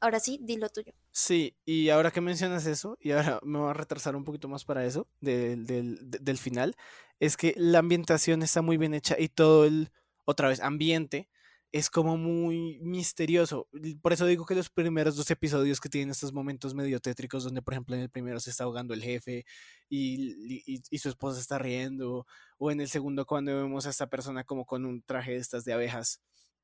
Ahora 0.00 0.18
sí, 0.18 0.38
dilo 0.42 0.70
tuyo. 0.70 0.94
Sí, 1.12 1.54
y 1.66 1.90
ahora 1.90 2.10
que 2.10 2.22
mencionas 2.22 2.64
eso, 2.66 2.96
y 3.00 3.10
ahora 3.10 3.38
me 3.42 3.58
voy 3.58 3.70
a 3.70 3.74
retrasar 3.74 4.16
un 4.16 4.24
poquito 4.24 4.48
más 4.48 4.64
para 4.64 4.84
eso, 4.86 5.06
del, 5.20 5.66
del, 5.66 5.98
del 6.00 6.38
final, 6.38 6.74
es 7.18 7.36
que 7.36 7.54
la 7.56 7.80
ambientación 7.80 8.42
está 8.42 8.62
muy 8.62 8.78
bien 8.78 8.94
hecha 8.94 9.16
y 9.18 9.28
todo 9.28 9.66
el, 9.66 9.90
otra 10.24 10.48
vez, 10.48 10.60
ambiente 10.60 11.28
es 11.72 11.88
como 11.88 12.16
muy 12.16 12.80
misterioso. 12.80 13.68
Por 14.02 14.12
eso 14.12 14.26
digo 14.26 14.44
que 14.44 14.54
los 14.54 14.70
primeros 14.70 15.16
dos 15.16 15.30
episodios 15.30 15.80
que 15.80 15.88
tienen 15.88 16.10
estos 16.10 16.32
momentos 16.32 16.74
medio 16.74 17.00
tétricos, 17.00 17.44
donde 17.44 17.62
por 17.62 17.74
ejemplo 17.74 17.94
en 17.94 18.02
el 18.02 18.10
primero 18.10 18.40
se 18.40 18.50
está 18.50 18.64
ahogando 18.64 18.92
el 18.92 19.02
jefe 19.02 19.44
y, 19.88 20.82
y, 20.90 20.98
su 20.98 21.08
esposa 21.08 21.40
está 21.40 21.58
riendo, 21.58 22.26
o 22.58 22.70
en 22.70 22.80
el 22.80 22.88
segundo 22.88 23.24
cuando 23.24 23.54
vemos 23.54 23.86
a 23.86 23.90
esta 23.90 24.08
persona 24.08 24.44
como 24.44 24.64
con 24.66 24.84
un 24.84 25.02
traje 25.02 25.32
de 25.32 25.38
estas 25.38 25.64
de 25.64 25.72
abejas. 25.72 26.20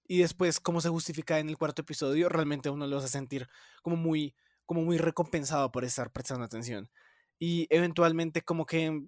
Y 0.09 0.19
después, 0.19 0.61
cómo 0.61 0.81
se 0.81 0.89
justifica 0.89 1.39
en 1.39 1.49
el 1.49 1.59
cuarto 1.59 1.83
episodio, 1.83 2.29
realmente 2.29 2.71
uno 2.71 2.87
lo 2.87 2.99
hace 2.99 3.09
sentir 3.09 3.49
como 3.83 3.97
muy, 3.97 4.35
como 4.65 4.83
muy 4.83 4.99
recompensado 4.99 5.71
por 5.73 5.85
estar 5.85 6.13
prestando 6.13 6.45
atención. 6.45 6.91
Y 7.39 7.67
eventualmente 7.71 8.43
como 8.43 8.67
que 8.67 9.07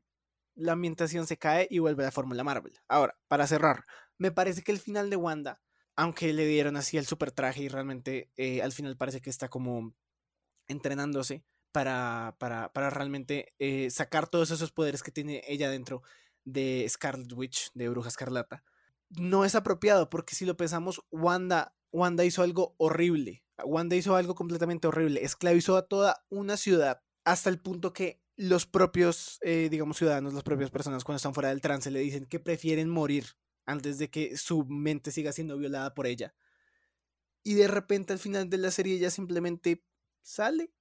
la 0.55 0.73
ambientación 0.73 1.27
se 1.27 1.39
cae 1.39 1.69
y 1.71 1.79
vuelve 1.79 2.03
a 2.03 2.07
la 2.07 2.13
fórmula 2.13 2.45
Marvel. 2.45 2.75
Ahora, 2.89 3.17
para 3.29 3.47
cerrar, 3.47 3.85
me 4.19 4.33
parece 4.33 4.63
que 4.63 4.73
el 4.73 4.81
final 4.81 5.09
de 5.11 5.17
Wanda 5.17 5.61
aunque 5.99 6.33
le 6.33 6.47
dieron 6.47 6.77
así 6.77 6.97
el 6.97 7.07
super 7.07 7.33
traje 7.33 7.63
y 7.63 7.69
realmente 7.69 8.31
eh, 8.37 8.63
al 8.63 8.71
final 8.71 8.97
parece 8.97 9.21
que 9.21 9.31
está 9.31 9.49
como 9.49 9.97
entrenándose 10.69 11.43
para, 11.73 12.37
para, 12.39 12.73
para 12.73 12.89
realmente 12.89 13.53
eh, 13.59 13.91
sacar 13.91 14.29
todos 14.29 14.53
esos 14.53 14.71
poderes 14.71 15.03
que 15.03 15.11
tiene 15.11 15.43
ella 15.49 15.69
dentro 15.69 16.05
de 16.45 16.87
Scarlet 16.89 17.33
Witch, 17.33 17.73
de 17.75 17.89
Bruja 17.89 18.11
Escarlata. 18.11 18.63
No 19.11 19.45
es 19.45 19.57
apropiado 19.57 20.09
porque 20.09 20.37
si 20.37 20.45
lo 20.45 20.57
pensamos, 20.57 21.03
Wanda, 21.11 21.75
Wanda 21.91 22.25
hizo 22.25 22.45
algo 22.45 22.77
horrible. 22.79 23.43
Wanda 23.65 23.97
hizo 23.97 24.15
algo 24.15 24.37
completamente 24.37 24.87
horrible. 24.87 25.25
Esclavizó 25.25 25.77
a 25.77 25.89
toda 25.89 26.25
una 26.29 26.57
ciudad 26.57 27.03
hasta 27.25 27.51
el 27.51 27.59
punto 27.59 27.93
que 27.93 28.23
los 28.37 28.67
propios, 28.67 29.41
eh, 29.43 29.67
digamos, 29.69 29.97
ciudadanos, 29.97 30.33
las 30.33 30.45
propias 30.45 30.71
personas 30.71 31.03
cuando 31.03 31.17
están 31.17 31.35
fuera 31.35 31.49
del 31.49 31.61
trance 31.61 31.91
le 31.91 31.99
dicen 31.99 32.25
que 32.27 32.39
prefieren 32.39 32.89
morir 32.89 33.35
antes 33.69 33.99
de 33.99 34.09
que 34.11 34.37
su 34.39 34.65
mente 34.65 35.13
siga 35.13 35.31
siendo 35.31 35.59
violada 35.59 35.95
por 35.95 36.07
ella. 36.07 36.35
Y 37.45 37.55
de 37.55 37.69
repente 37.69 38.15
al 38.15 38.19
final 38.19 38.49
de 38.49 38.57
la 38.57 38.71
serie 38.71 38.97
ella 38.97 39.11
simplemente 39.11 39.85
sale 40.23 40.73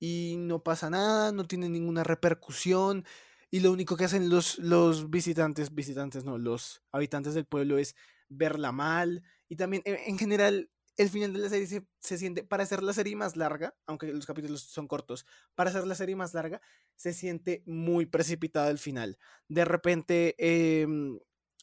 y 0.00 0.36
no 0.38 0.62
pasa 0.62 0.88
nada, 0.88 1.32
no 1.32 1.46
tiene 1.46 1.68
ninguna 1.68 2.04
repercusión 2.04 3.04
y 3.50 3.60
lo 3.60 3.72
único 3.72 3.96
que 3.96 4.04
hacen 4.04 4.30
los, 4.30 4.58
los 4.58 5.10
visitantes, 5.10 5.74
visitantes 5.74 6.24
no, 6.24 6.38
los 6.38 6.82
habitantes 6.92 7.34
del 7.34 7.44
pueblo 7.44 7.76
es 7.78 7.94
verla 8.30 8.72
mal 8.72 9.22
y 9.48 9.56
también 9.56 9.82
e, 9.84 10.08
en 10.08 10.18
general 10.18 10.70
el 10.96 11.10
final 11.10 11.32
de 11.34 11.40
la 11.40 11.48
serie 11.50 11.66
se, 11.66 11.86
se, 12.00 12.16
siente, 12.16 12.42
para 12.42 12.62
hacer 12.64 12.82
la 12.82 12.92
serie 12.92 13.16
más 13.16 13.36
larga, 13.36 13.76
aunque 13.86 14.12
los 14.12 14.26
capítulos 14.26 14.62
son 14.62 14.88
cortos, 14.88 15.26
para 15.54 15.70
hacer 15.70 15.86
la 15.86 15.94
serie 15.94 16.16
más 16.16 16.34
larga, 16.34 16.60
se 16.96 17.12
siente 17.12 17.62
muy 17.66 18.06
precipitado 18.06 18.68
el 18.70 18.78
final. 18.78 19.16
De 19.46 19.64
repente, 19.64 20.34
eh, 20.38 20.88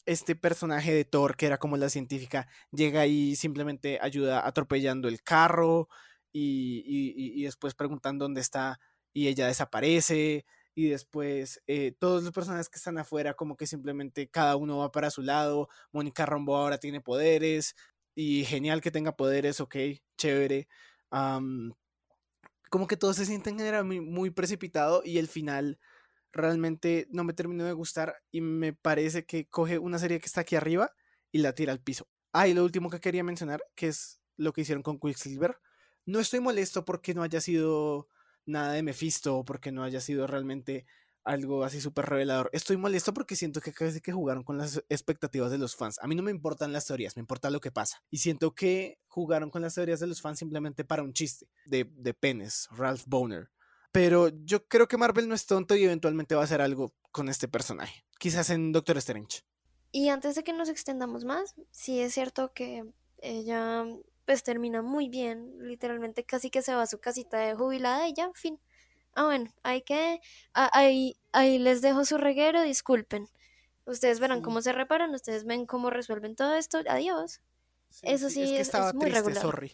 este 0.05 0.35
personaje 0.35 0.93
de 0.93 1.05
Thor, 1.05 1.35
que 1.35 1.47
era 1.47 1.57
como 1.57 1.77
la 1.77 1.89
científica, 1.89 2.47
llega 2.71 3.05
y 3.07 3.35
simplemente 3.35 3.99
ayuda 4.01 4.45
atropellando 4.45 5.07
el 5.07 5.21
carro 5.23 5.89
y, 6.31 6.83
y, 6.85 7.43
después 7.43 7.75
preguntan 7.75 8.17
dónde 8.17 8.41
está 8.41 8.79
y 9.13 9.29
ella 9.29 9.47
desaparece 9.47 10.45
y 10.75 10.89
después 10.89 11.61
eh, 11.67 11.93
todos 11.97 12.23
los 12.23 12.33
personajes 12.33 12.67
que 12.67 12.77
están 12.77 12.97
afuera 12.97 13.33
como 13.33 13.55
que 13.55 13.65
simplemente 13.65 14.29
cada 14.29 14.57
uno 14.57 14.79
va 14.79 14.91
para 14.91 15.09
su 15.09 15.21
lado, 15.21 15.69
Mónica 15.93 16.25
Rombo 16.25 16.57
ahora 16.57 16.77
tiene 16.77 16.99
poderes 16.99 17.75
y 18.15 18.43
genial 18.45 18.81
que 18.81 18.91
tenga 18.91 19.15
poderes, 19.15 19.61
ok, 19.61 19.75
chévere. 20.17 20.67
Como 22.69 22.87
que 22.87 22.97
todo 22.97 23.13
se 23.13 23.25
siente 23.25 23.49
en 23.51 23.87
muy, 23.87 24.01
muy 24.01 24.29
precipitado 24.31 25.01
y 25.05 25.17
el 25.17 25.29
final 25.29 25.79
realmente 26.35 27.07
no 27.09 27.23
me 27.23 27.33
terminó 27.33 27.63
de 27.63 27.73
gustar 27.73 28.17
y 28.29 28.41
me 28.41 28.73
parece 28.73 29.25
que 29.25 29.47
coge 29.47 29.79
una 29.79 29.97
serie 29.97 30.19
que 30.19 30.25
está 30.25 30.41
aquí 30.41 30.55
arriba 30.55 30.91
y 31.31 31.39
la 31.39 31.53
tira 31.53 31.71
al 31.71 31.81
piso. 31.81 32.07
Ah, 32.33 32.47
y 32.47 32.53
lo 32.53 32.63
último 32.63 32.89
que 32.89 32.99
quería 32.99 33.23
mencionar, 33.23 33.63
que 33.73 33.87
es 33.87 34.19
lo 34.35 34.51
que 34.53 34.61
hicieron 34.61 34.83
con 34.83 34.99
Quicksilver. 34.99 35.57
No 36.05 36.19
estoy 36.19 36.41
molesto 36.41 36.85
porque 36.85 37.13
no 37.13 37.23
haya 37.23 37.39
sido 37.39 38.09
nada 38.45 38.73
de 38.73 38.83
Mephisto 38.83 39.37
o 39.37 39.45
porque 39.45 39.71
no 39.71 39.83
haya 39.83 40.01
sido 40.01 40.27
realmente 40.27 40.85
algo 41.23 41.63
así 41.63 41.79
súper 41.81 42.05
revelador. 42.05 42.49
Estoy 42.53 42.77
molesto 42.77 43.13
porque 43.13 43.35
siento 43.35 43.61
que 43.61 43.71
casi 43.73 44.01
que 44.01 44.11
jugaron 44.11 44.43
con 44.43 44.57
las 44.57 44.83
expectativas 44.89 45.49
de 45.49 45.57
los 45.57 45.75
fans. 45.75 45.97
A 46.01 46.07
mí 46.07 46.15
no 46.15 46.21
me 46.21 46.31
importan 46.31 46.73
las 46.73 46.85
teorías, 46.85 47.15
me 47.15 47.21
importa 47.21 47.49
lo 47.49 47.61
que 47.61 47.71
pasa. 47.71 48.03
Y 48.11 48.17
siento 48.17 48.53
que 48.53 48.99
jugaron 49.07 49.49
con 49.49 49.61
las 49.61 49.73
teorías 49.73 50.01
de 50.01 50.07
los 50.07 50.21
fans 50.21 50.37
simplemente 50.37 50.83
para 50.83 51.01
un 51.01 51.13
chiste 51.13 51.47
de, 51.65 51.89
de 51.95 52.13
penes, 52.13 52.67
Ralph 52.71 53.03
Boner. 53.07 53.49
Pero 53.95 54.27
yo 54.43 54.67
creo 54.67 54.89
que 54.89 54.97
Marvel 54.97 55.29
no 55.29 55.35
es 55.35 55.45
tonto 55.45 55.73
y 55.73 55.85
eventualmente 55.85 56.35
va 56.35 56.41
a 56.41 56.43
hacer 56.43 56.59
algo 56.59 56.93
con 57.13 57.29
este 57.29 57.47
personaje. 57.47 58.03
Quizás 58.19 58.49
en 58.49 58.73
Doctor 58.73 58.97
Strange. 58.97 59.43
Y 59.93 60.09
antes 60.09 60.35
de 60.35 60.43
que 60.43 60.51
nos 60.51 60.67
extendamos 60.67 61.23
más, 61.23 61.55
sí 61.71 62.01
es 62.01 62.13
cierto 62.13 62.51
que 62.51 62.83
ella 63.19 63.85
pues 64.25 64.43
termina 64.43 64.81
muy 64.81 65.07
bien, 65.07 65.53
literalmente 65.59 66.25
casi 66.25 66.49
que 66.49 66.61
se 66.61 66.75
va 66.75 66.81
a 66.81 66.87
su 66.87 66.99
casita 66.99 67.37
de 67.37 67.55
jubilada 67.55 68.05
y 68.09 68.13
ya, 68.13 68.29
fin. 68.33 68.59
Ah, 69.13 69.23
bueno, 69.27 69.49
hay 69.63 69.81
que, 69.83 70.19
ahí, 70.51 71.15
ahí 71.31 71.57
les 71.57 71.81
dejo 71.81 72.03
su 72.03 72.17
reguero, 72.17 72.63
disculpen. 72.63 73.29
Ustedes 73.85 74.19
verán 74.19 74.41
cómo 74.41 74.61
se 74.61 74.73
reparan, 74.73 75.15
ustedes 75.15 75.45
ven 75.45 75.65
cómo 75.65 75.89
resuelven 75.89 76.35
todo 76.35 76.55
esto, 76.55 76.81
adiós. 76.89 77.39
eso 78.01 78.29
sí, 78.29 78.57
es, 78.57 78.73
es, 78.73 78.93
muy 78.93 79.09
regular. 79.09 79.69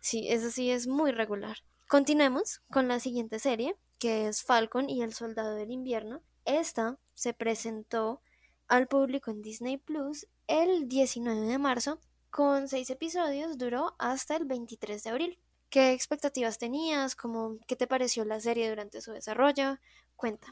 Sí, 0.00 0.26
eso 0.28 0.50
sí 0.50 0.72
es 0.72 0.88
muy 0.88 1.12
regular. 1.12 1.58
Continuemos 1.90 2.62
con 2.70 2.86
la 2.86 3.00
siguiente 3.00 3.40
serie, 3.40 3.74
que 3.98 4.28
es 4.28 4.44
Falcon 4.44 4.88
y 4.88 5.02
el 5.02 5.12
Soldado 5.12 5.56
del 5.56 5.72
Invierno. 5.72 6.22
Esta 6.44 7.00
se 7.14 7.34
presentó 7.34 8.22
al 8.68 8.86
público 8.86 9.32
en 9.32 9.42
Disney 9.42 9.76
Plus 9.76 10.28
el 10.46 10.86
19 10.86 11.48
de 11.48 11.58
marzo. 11.58 11.98
Con 12.30 12.68
seis 12.68 12.90
episodios 12.90 13.58
duró 13.58 13.96
hasta 13.98 14.36
el 14.36 14.44
23 14.44 15.02
de 15.02 15.10
abril. 15.10 15.38
¿Qué 15.68 15.92
expectativas 15.92 16.58
tenías? 16.58 17.16
¿Cómo, 17.16 17.58
¿Qué 17.66 17.74
te 17.74 17.88
pareció 17.88 18.24
la 18.24 18.38
serie 18.38 18.70
durante 18.70 19.00
su 19.00 19.10
desarrollo? 19.10 19.76
Cuenta. 20.14 20.46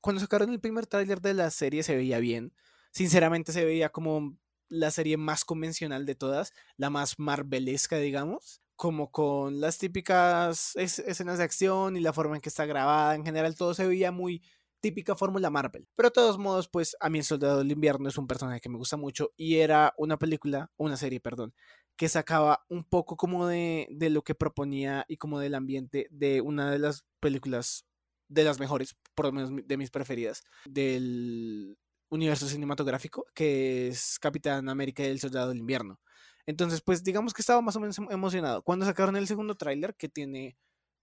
Cuando 0.00 0.22
sacaron 0.22 0.50
el 0.50 0.60
primer 0.60 0.86
tráiler 0.86 1.20
de 1.20 1.34
la 1.34 1.50
serie 1.50 1.82
se 1.82 1.94
veía 1.94 2.20
bien. 2.20 2.54
sinceramente 2.90 3.52
se 3.52 3.66
veía 3.66 3.90
como 3.90 4.34
la 4.70 4.90
serie 4.90 5.18
más 5.18 5.44
convencional 5.44 6.06
de 6.06 6.14
todas, 6.14 6.54
la 6.78 6.88
más 6.88 7.18
marvelesca, 7.18 7.98
digamos, 7.98 8.62
como 8.76 9.10
con 9.10 9.60
las 9.60 9.78
típicas 9.78 10.74
escenas 10.76 11.38
de 11.38 11.44
acción 11.44 11.96
y 11.96 12.00
la 12.00 12.12
forma 12.12 12.36
en 12.36 12.40
que 12.40 12.48
está 12.48 12.66
grabada, 12.66 13.14
en 13.14 13.24
general 13.24 13.54
todo 13.54 13.74
se 13.74 13.86
veía 13.86 14.12
muy 14.12 14.42
típica 14.80 15.16
fórmula 15.16 15.48
Marvel. 15.48 15.88
Pero 15.96 16.08
de 16.08 16.12
todos 16.12 16.36
modos, 16.36 16.68
pues 16.68 16.94
a 17.00 17.08
mí 17.08 17.18
el 17.18 17.24
Soldado 17.24 17.58
del 17.58 17.72
Invierno 17.72 18.08
es 18.08 18.18
un 18.18 18.26
personaje 18.26 18.60
que 18.60 18.68
me 18.68 18.76
gusta 18.76 18.96
mucho 18.98 19.30
y 19.36 19.56
era 19.56 19.94
una 19.96 20.18
película, 20.18 20.70
una 20.76 20.96
serie, 20.96 21.20
perdón, 21.20 21.54
que 21.96 22.08
sacaba 22.08 22.64
un 22.68 22.84
poco 22.84 23.16
como 23.16 23.46
de, 23.46 23.88
de 23.90 24.10
lo 24.10 24.22
que 24.22 24.34
proponía 24.34 25.06
y 25.08 25.16
como 25.16 25.38
del 25.38 25.54
ambiente 25.54 26.06
de 26.10 26.42
una 26.42 26.70
de 26.70 26.78
las 26.78 27.04
películas 27.20 27.86
de 28.28 28.44
las 28.44 28.58
mejores, 28.60 28.96
por 29.14 29.26
lo 29.26 29.32
menos 29.32 29.50
de 29.64 29.76
mis 29.76 29.90
preferidas, 29.90 30.42
del 30.66 31.78
universo 32.10 32.46
cinematográfico, 32.48 33.24
que 33.34 33.88
es 33.88 34.18
Capitán 34.18 34.68
América 34.68 35.02
y 35.02 35.06
el 35.06 35.20
Soldado 35.20 35.48
del 35.48 35.58
Invierno. 35.58 35.98
Entonces, 36.46 36.82
pues 36.82 37.02
digamos 37.02 37.34
que 37.34 37.42
estaba 37.42 37.62
más 37.62 37.76
o 37.76 37.80
menos 37.80 37.98
em, 37.98 38.06
emocionado. 38.10 38.62
Cuando 38.62 38.84
sacaron 38.84 39.16
el 39.16 39.26
segundo 39.26 39.54
tráiler, 39.54 39.94
que 39.96 40.08
tiene 40.08 40.56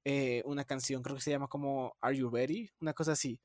eh, 0.06 0.44
una 0.46 0.66
canción, 0.66 1.02
creo 1.04 1.16
que 1.16 1.22
se 1.22 1.32
llama 1.32 1.48
como 1.48 1.96
Are 2.02 2.16
You 2.16 2.30
Ready? 2.30 2.72
Una 2.80 2.94
cosa 2.94 3.14
así. 3.14 3.40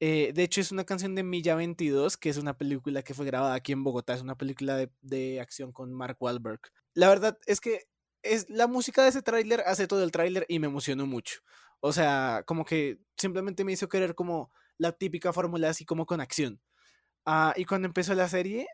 Eh, 0.00 0.32
de 0.34 0.42
hecho, 0.44 0.60
es 0.60 0.72
una 0.72 0.84
canción 0.84 1.14
de 1.14 1.24
Milla 1.24 1.54
22, 1.56 2.16
que 2.16 2.30
es 2.30 2.38
una 2.38 2.56
película 2.56 3.02
que 3.02 3.14
fue 3.14 3.26
grabada 3.26 3.54
aquí 3.54 3.72
en 3.72 3.84
Bogotá. 3.84 4.14
Es 4.14 4.22
una 4.22 4.36
película 4.36 4.76
de, 4.76 4.90
de 5.00 5.40
acción 5.40 5.72
con 5.72 5.92
Mark 5.92 6.16
Wahlberg. 6.20 6.60
La 6.94 7.08
verdad 7.08 7.38
es 7.46 7.60
que 7.60 7.88
es, 8.22 8.48
la 8.48 8.66
música 8.66 9.02
de 9.02 9.10
ese 9.10 9.22
tráiler 9.22 9.62
hace 9.66 9.86
todo 9.86 10.02
el 10.02 10.12
tráiler 10.12 10.46
y 10.48 10.58
me 10.58 10.66
emocionó 10.66 11.06
mucho. 11.06 11.40
O 11.80 11.92
sea, 11.92 12.42
como 12.46 12.64
que 12.64 12.98
simplemente 13.16 13.64
me 13.64 13.72
hizo 13.72 13.88
querer 13.88 14.14
como 14.14 14.52
la 14.78 14.92
típica 14.92 15.32
fórmula 15.32 15.70
así 15.70 15.84
como 15.84 16.06
con 16.06 16.20
acción. 16.20 16.60
Ah, 17.26 17.54
y 17.56 17.64
cuando 17.64 17.86
empezó 17.86 18.14
la 18.14 18.28
serie, 18.28 18.66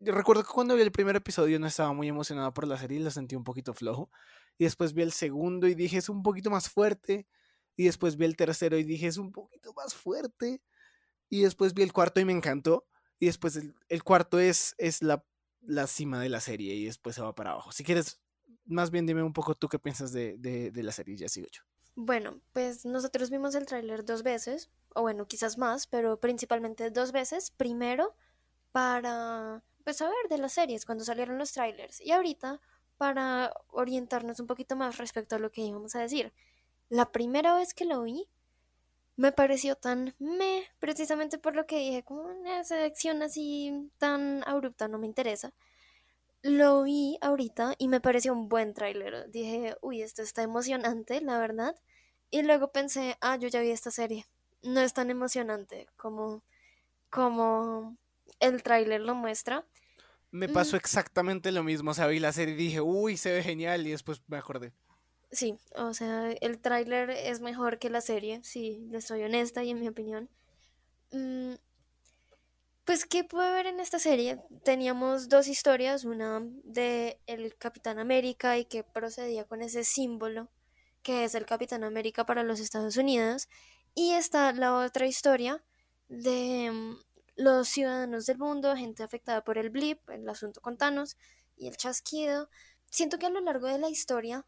recuerdo 0.00 0.42
que 0.42 0.52
cuando 0.52 0.74
vi 0.74 0.82
el 0.82 0.92
primer 0.92 1.16
episodio 1.16 1.58
no 1.58 1.66
estaba 1.66 1.92
muy 1.92 2.08
emocionado 2.08 2.52
por 2.52 2.66
la 2.66 2.76
serie, 2.76 3.00
la 3.00 3.10
sentí 3.10 3.36
un 3.36 3.44
poquito 3.44 3.74
flojo. 3.74 4.10
Y 4.58 4.64
después 4.64 4.92
vi 4.92 5.02
el 5.02 5.12
segundo 5.12 5.66
y 5.66 5.74
dije 5.74 5.98
es 5.98 6.08
un 6.08 6.22
poquito 6.22 6.50
más 6.50 6.68
fuerte. 6.68 7.26
Y 7.76 7.84
después 7.84 8.16
vi 8.16 8.24
el 8.24 8.36
tercero 8.36 8.78
y 8.78 8.84
dije 8.84 9.06
es 9.06 9.18
un 9.18 9.32
poquito 9.32 9.72
más 9.74 9.94
fuerte. 9.94 10.62
Y 11.28 11.42
después 11.42 11.74
vi 11.74 11.82
el 11.82 11.92
cuarto 11.92 12.20
y 12.20 12.24
me 12.24 12.32
encantó. 12.32 12.86
Y 13.18 13.26
después 13.26 13.58
el, 13.88 14.02
cuarto 14.04 14.38
es, 14.38 14.74
es 14.78 15.02
la, 15.02 15.24
la, 15.62 15.86
cima 15.86 16.20
de 16.20 16.28
la 16.28 16.40
serie 16.40 16.74
y 16.74 16.84
después 16.84 17.14
se 17.16 17.22
va 17.22 17.34
para 17.34 17.52
abajo. 17.52 17.72
Si 17.72 17.84
quieres, 17.84 18.20
más 18.66 18.90
bien 18.90 19.06
dime 19.06 19.22
un 19.22 19.32
poco 19.32 19.54
tú 19.54 19.68
qué 19.68 19.78
piensas 19.78 20.12
de, 20.12 20.36
de, 20.38 20.70
de 20.70 20.82
la 20.82 20.92
serie, 20.92 21.16
ya 21.16 21.28
sigo 21.28 21.46
yo. 21.50 21.62
Bueno, 21.96 22.40
pues 22.52 22.84
nosotros 22.84 23.30
vimos 23.30 23.54
el 23.54 23.66
tráiler 23.66 24.04
dos 24.04 24.24
veces, 24.24 24.68
o 24.94 25.02
bueno, 25.02 25.26
quizás 25.26 25.58
más, 25.58 25.86
pero 25.86 26.18
principalmente 26.18 26.90
dos 26.90 27.12
veces. 27.12 27.52
Primero 27.52 28.16
para 28.72 29.62
pues 29.84 29.98
saber 29.98 30.28
de 30.28 30.38
las 30.38 30.54
series 30.54 30.86
cuando 30.86 31.04
salieron 31.04 31.38
los 31.38 31.52
trailers 31.52 32.00
y 32.00 32.10
ahorita 32.12 32.60
para 32.96 33.52
orientarnos 33.68 34.40
un 34.40 34.46
poquito 34.46 34.76
más 34.76 34.98
respecto 34.98 35.36
a 35.36 35.38
lo 35.38 35.50
que 35.50 35.62
íbamos 35.62 35.94
a 35.94 36.00
decir. 36.00 36.32
La 36.88 37.12
primera 37.12 37.54
vez 37.54 37.74
que 37.74 37.84
lo 37.84 38.02
vi 38.02 38.28
me 39.16 39.32
pareció 39.32 39.76
tan 39.76 40.14
me, 40.18 40.64
precisamente 40.80 41.38
por 41.38 41.54
lo 41.54 41.66
que 41.66 41.78
dije, 41.78 42.02
como 42.02 42.22
una 42.22 42.64
selección 42.64 43.22
así 43.22 43.90
tan 43.98 44.42
abrupta 44.46 44.88
no 44.88 44.98
me 44.98 45.06
interesa. 45.06 45.52
Lo 46.42 46.82
vi 46.82 47.16
ahorita 47.20 47.74
y 47.78 47.88
me 47.88 48.00
pareció 48.00 48.32
un 48.32 48.48
buen 48.48 48.74
tráiler. 48.74 49.30
Dije, 49.30 49.76
uy, 49.80 50.02
esto 50.02 50.22
está 50.22 50.42
emocionante, 50.42 51.20
la 51.20 51.38
verdad. 51.38 51.76
Y 52.30 52.42
luego 52.42 52.72
pensé, 52.72 53.16
ah, 53.20 53.36
yo 53.36 53.48
ya 53.48 53.60
vi 53.60 53.70
esta 53.70 53.90
serie. 53.90 54.26
No 54.62 54.80
es 54.80 54.92
tan 54.94 55.10
emocionante 55.10 55.88
como, 55.96 56.42
como 57.10 57.96
el 58.40 58.62
tráiler 58.62 59.00
lo 59.00 59.14
muestra. 59.14 59.66
Me 60.30 60.48
pasó 60.48 60.76
exactamente 60.76 61.52
lo 61.52 61.62
mismo. 61.62 61.92
O 61.92 61.94
sea, 61.94 62.08
vi 62.08 62.18
la 62.18 62.32
serie 62.32 62.54
y 62.54 62.58
dije, 62.58 62.80
uy, 62.80 63.16
se 63.16 63.32
ve 63.32 63.42
genial. 63.42 63.86
Y 63.86 63.90
después 63.90 64.22
me 64.26 64.36
acordé. 64.36 64.72
Sí, 65.30 65.56
o 65.74 65.94
sea, 65.94 66.30
el 66.30 66.58
tráiler 66.58 67.10
es 67.10 67.40
mejor 67.40 67.78
que 67.78 67.90
la 67.90 68.00
serie, 68.00 68.40
sí, 68.44 68.86
le 68.90 69.00
soy 69.00 69.22
honesta 69.22 69.64
y 69.64 69.70
en 69.70 69.80
mi 69.80 69.88
opinión. 69.88 70.28
Mm, 71.10 71.54
pues, 72.84 73.04
¿qué 73.04 73.24
puede 73.24 73.48
haber 73.48 73.66
en 73.66 73.80
esta 73.80 73.98
serie? 73.98 74.40
Teníamos 74.62 75.28
dos 75.28 75.48
historias, 75.48 76.04
una 76.04 76.40
de 76.62 77.18
el 77.26 77.56
Capitán 77.56 77.98
América 77.98 78.58
y 78.58 78.64
que 78.64 78.84
procedía 78.84 79.44
con 79.44 79.62
ese 79.62 79.82
símbolo 79.84 80.48
que 81.04 81.22
es 81.24 81.36
el 81.36 81.46
Capitán 81.46 81.84
América 81.84 82.26
para 82.26 82.42
los 82.42 82.58
Estados 82.58 82.96
Unidos, 82.96 83.48
y 83.94 84.12
está 84.12 84.52
la 84.52 84.74
otra 84.74 85.06
historia 85.06 85.62
de 86.08 86.70
mm, 86.72 86.96
los 87.36 87.68
ciudadanos 87.68 88.26
del 88.26 88.38
mundo, 88.38 88.76
gente 88.76 89.02
afectada 89.02 89.42
por 89.42 89.58
el 89.58 89.70
blip, 89.70 90.08
el 90.10 90.28
asunto 90.28 90.60
con 90.60 90.76
Thanos 90.76 91.16
y 91.56 91.68
el 91.68 91.76
chasquido. 91.76 92.48
Siento 92.90 93.18
que 93.18 93.26
a 93.26 93.30
lo 93.30 93.40
largo 93.40 93.66
de 93.66 93.78
la 93.78 93.88
historia 93.88 94.46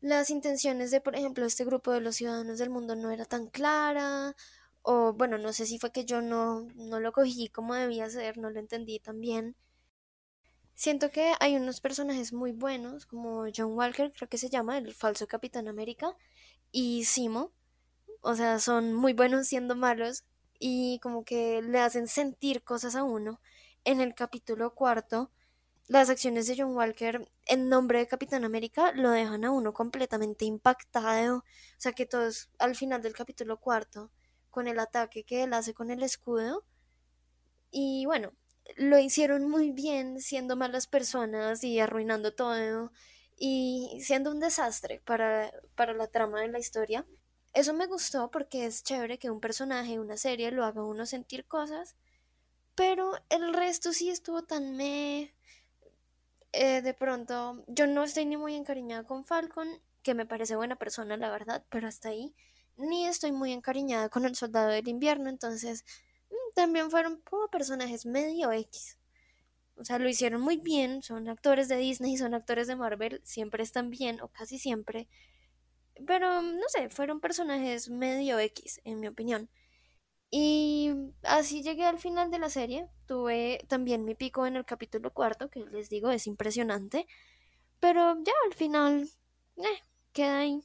las 0.00 0.30
intenciones 0.30 0.90
de, 0.90 1.00
por 1.00 1.16
ejemplo, 1.16 1.44
este 1.46 1.64
grupo 1.64 1.92
de 1.92 2.00
los 2.00 2.16
ciudadanos 2.16 2.58
del 2.58 2.70
mundo 2.70 2.96
no 2.96 3.10
era 3.10 3.24
tan 3.24 3.48
clara, 3.48 4.36
o 4.82 5.12
bueno, 5.14 5.38
no 5.38 5.52
sé 5.52 5.66
si 5.66 5.78
fue 5.78 5.90
que 5.90 6.04
yo 6.04 6.22
no, 6.22 6.68
no 6.76 7.00
lo 7.00 7.12
cogí 7.12 7.48
como 7.48 7.74
debía 7.74 8.08
ser, 8.10 8.38
no 8.38 8.50
lo 8.50 8.60
entendí 8.60 9.00
tan 9.00 9.20
bien. 9.20 9.56
Siento 10.74 11.10
que 11.10 11.32
hay 11.40 11.56
unos 11.56 11.80
personajes 11.80 12.32
muy 12.32 12.52
buenos, 12.52 13.06
como 13.06 13.46
John 13.54 13.72
Walker, 13.76 14.12
creo 14.12 14.28
que 14.28 14.38
se 14.38 14.50
llama, 14.50 14.78
el 14.78 14.94
falso 14.94 15.26
Capitán 15.26 15.68
América, 15.68 16.14
y 16.70 17.04
Simo. 17.04 17.52
O 18.20 18.34
sea, 18.34 18.58
son 18.58 18.94
muy 18.94 19.12
buenos 19.12 19.48
siendo 19.48 19.74
malos 19.74 20.24
y 20.58 20.98
como 21.00 21.24
que 21.24 21.62
le 21.62 21.80
hacen 21.80 22.08
sentir 22.08 22.62
cosas 22.62 22.96
a 22.96 23.04
uno. 23.04 23.40
En 23.84 24.00
el 24.00 24.14
capítulo 24.14 24.74
cuarto, 24.74 25.30
las 25.88 26.10
acciones 26.10 26.46
de 26.46 26.56
John 26.58 26.74
Walker 26.74 27.28
en 27.46 27.68
nombre 27.68 28.00
de 28.00 28.08
Capitán 28.08 28.44
América 28.44 28.92
lo 28.92 29.10
dejan 29.10 29.44
a 29.44 29.52
uno 29.52 29.72
completamente 29.72 30.44
impactado. 30.44 31.38
O 31.38 31.44
sea 31.78 31.92
que 31.92 32.06
todos 32.06 32.50
al 32.58 32.74
final 32.74 33.02
del 33.02 33.14
capítulo 33.14 33.60
cuarto, 33.60 34.10
con 34.50 34.68
el 34.68 34.78
ataque 34.78 35.24
que 35.24 35.44
él 35.44 35.52
hace 35.52 35.74
con 35.74 35.90
el 35.90 36.02
escudo. 36.02 36.64
Y 37.70 38.06
bueno, 38.06 38.32
lo 38.76 38.98
hicieron 38.98 39.48
muy 39.48 39.70
bien 39.70 40.20
siendo 40.20 40.56
malas 40.56 40.86
personas 40.86 41.62
y 41.62 41.78
arruinando 41.78 42.34
todo 42.34 42.90
y 43.36 43.98
siendo 44.02 44.30
un 44.30 44.40
desastre 44.40 45.00
para, 45.04 45.52
para 45.74 45.92
la 45.92 46.08
trama 46.08 46.40
de 46.40 46.48
la 46.48 46.58
historia. 46.58 47.06
Eso 47.56 47.72
me 47.72 47.86
gustó 47.86 48.30
porque 48.30 48.66
es 48.66 48.82
chévere 48.82 49.16
que 49.16 49.30
un 49.30 49.40
personaje, 49.40 49.98
una 49.98 50.18
serie, 50.18 50.50
lo 50.50 50.66
haga 50.66 50.84
uno 50.84 51.06
sentir 51.06 51.46
cosas, 51.46 51.96
pero 52.74 53.12
el 53.30 53.54
resto 53.54 53.94
sí 53.94 54.10
estuvo 54.10 54.42
tan 54.42 54.76
me... 54.76 55.32
Eh, 56.52 56.82
de 56.82 56.92
pronto, 56.92 57.64
yo 57.66 57.86
no 57.86 58.04
estoy 58.04 58.26
ni 58.26 58.36
muy 58.36 58.54
encariñada 58.54 59.04
con 59.04 59.24
Falcon, 59.24 59.68
que 60.02 60.12
me 60.12 60.26
parece 60.26 60.54
buena 60.54 60.76
persona, 60.76 61.16
la 61.16 61.30
verdad, 61.30 61.64
pero 61.70 61.88
hasta 61.88 62.10
ahí. 62.10 62.34
Ni 62.76 63.06
estoy 63.06 63.32
muy 63.32 63.52
encariñada 63.52 64.10
con 64.10 64.26
el 64.26 64.36
Soldado 64.36 64.68
del 64.68 64.88
Invierno, 64.88 65.30
entonces 65.30 65.86
mm, 66.28 66.54
también 66.54 66.90
fueron 66.90 67.22
como 67.22 67.48
personajes 67.48 68.04
medio 68.04 68.52
X. 68.52 68.98
O 69.76 69.84
sea, 69.86 69.98
lo 69.98 70.10
hicieron 70.10 70.42
muy 70.42 70.58
bien, 70.58 71.02
son 71.02 71.26
actores 71.30 71.68
de 71.68 71.78
Disney, 71.78 72.18
son 72.18 72.34
actores 72.34 72.66
de 72.66 72.76
Marvel, 72.76 73.22
siempre 73.24 73.62
están 73.62 73.88
bien, 73.88 74.20
o 74.20 74.28
casi 74.28 74.58
siempre. 74.58 75.08
Pero, 76.06 76.42
no 76.42 76.68
sé, 76.68 76.88
fueron 76.90 77.20
personajes 77.20 77.88
medio 77.88 78.38
X, 78.38 78.80
en 78.84 79.00
mi 79.00 79.06
opinión. 79.06 79.48
Y 80.30 80.92
así 81.22 81.62
llegué 81.62 81.84
al 81.84 81.98
final 81.98 82.30
de 82.30 82.38
la 82.38 82.50
serie. 82.50 82.88
Tuve 83.06 83.64
también 83.68 84.04
mi 84.04 84.14
pico 84.14 84.46
en 84.46 84.56
el 84.56 84.64
capítulo 84.64 85.12
cuarto, 85.12 85.48
que 85.48 85.60
les 85.60 85.88
digo 85.88 86.10
es 86.10 86.26
impresionante. 86.26 87.06
Pero 87.80 88.16
ya 88.24 88.32
al 88.46 88.54
final, 88.54 89.08
eh, 89.56 89.82
queda 90.12 90.38
ahí. 90.40 90.60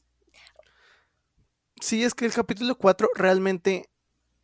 Sí, 1.79 2.03
es 2.03 2.13
que 2.13 2.25
el 2.25 2.33
capítulo 2.33 2.75
4 2.77 3.09
realmente 3.15 3.89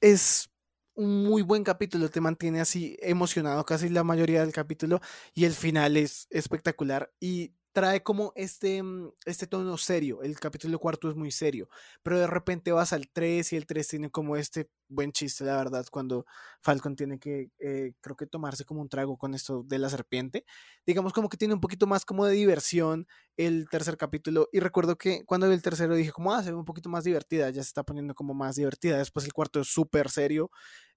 es 0.02 0.50
un 0.96 1.24
muy 1.26 1.44
buen 1.44 1.64
capítulo, 1.64 2.10
te 2.10 2.22
mantiene 2.22 2.60
así 2.60 2.98
emocionado 3.02 3.64
casi 3.66 3.90
la 3.90 4.04
mayoría 4.04 4.42
del 4.42 4.52
capítulo 4.52 5.00
y 5.36 5.46
el 5.46 5.54
final 5.54 5.96
es 5.96 6.28
espectacular 6.32 7.14
y 7.20 7.54
trae 7.74 8.02
como 8.04 8.32
este, 8.36 8.82
mm, 8.82 9.12
este 9.26 9.48
tono 9.48 9.78
serio. 9.78 10.22
El 10.24 10.40
capítulo 10.40 10.80
cuarto 10.80 11.10
es 11.10 11.16
muy 11.16 11.32
serio, 11.32 11.70
pero 12.04 12.20
de 12.20 12.28
repente 12.28 12.72
vas 12.72 12.94
al 12.94 13.10
3 13.10 13.54
y 13.54 13.56
el 13.58 13.66
3 13.68 13.88
tiene 13.88 14.10
como 14.10 14.36
este 14.36 14.70
buen 14.90 15.12
chiste, 15.12 15.44
la 15.44 15.58
verdad, 15.58 15.86
cuando 15.92 16.26
Falcon 16.62 16.96
tiene 16.96 17.20
que, 17.20 17.50
eh, 17.60 17.94
creo 18.02 18.16
que 18.16 18.26
tomarse 18.26 18.66
como 18.66 18.82
un 18.82 18.90
trago 18.90 19.18
con 19.18 19.34
esto 19.34 19.64
de 19.64 19.80
la 19.80 19.90
serpiente. 19.90 20.46
Digamos 20.86 21.14
como 21.14 21.30
que 21.30 21.38
tiene 21.38 21.54
un 21.54 21.62
poquito 21.62 21.88
más 21.88 22.06
como 22.06 22.26
de 22.26 22.34
diversión 22.34 23.08
el 23.38 23.68
tercer 23.70 23.98
capítulo. 23.98 24.48
Y 24.52 24.60
recuerdo 24.60 24.98
que 24.98 25.24
cuando 25.26 25.48
vi 25.48 25.54
el 25.56 25.62
tercero 25.62 25.96
dije 25.96 26.12
como, 26.12 26.34
ah, 26.34 26.44
se 26.44 26.52
ve 26.52 26.58
un 26.58 26.66
poquito 26.66 26.90
más 26.90 27.04
divertida, 27.04 27.50
ya 27.50 27.62
se 27.64 27.70
está 27.70 27.84
poniendo 27.84 28.16
como 28.16 28.34
más 28.34 28.56
divertida. 28.56 28.98
Después 28.98 29.26
el 29.26 29.34
cuarto 29.34 29.60
es 29.62 29.68
súper 29.68 30.10
serio 30.10 30.50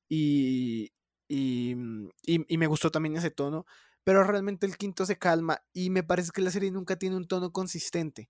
y, 0.09 0.93
y, 1.29 1.75
mm, 1.77 2.09
y, 2.27 2.55
y 2.55 2.59
me 2.59 2.67
gustó 2.67 2.91
también 2.91 3.17
ese 3.17 3.31
tono 3.31 3.67
pero 4.05 4.25
realmente 4.25 4.67
el 4.67 4.77
quinto 4.77 5.07
se 5.07 5.19
calma 5.19 5.63
y 5.73 5.91
me 5.91 6.03
parece 6.03 6.31
que 6.33 6.43
la 6.43 6.51
serie 6.51 6.71
nunca 6.71 6.97
tiene 6.97 7.17
un 7.17 7.27
tono 7.27 7.53
consistente. 7.53 8.29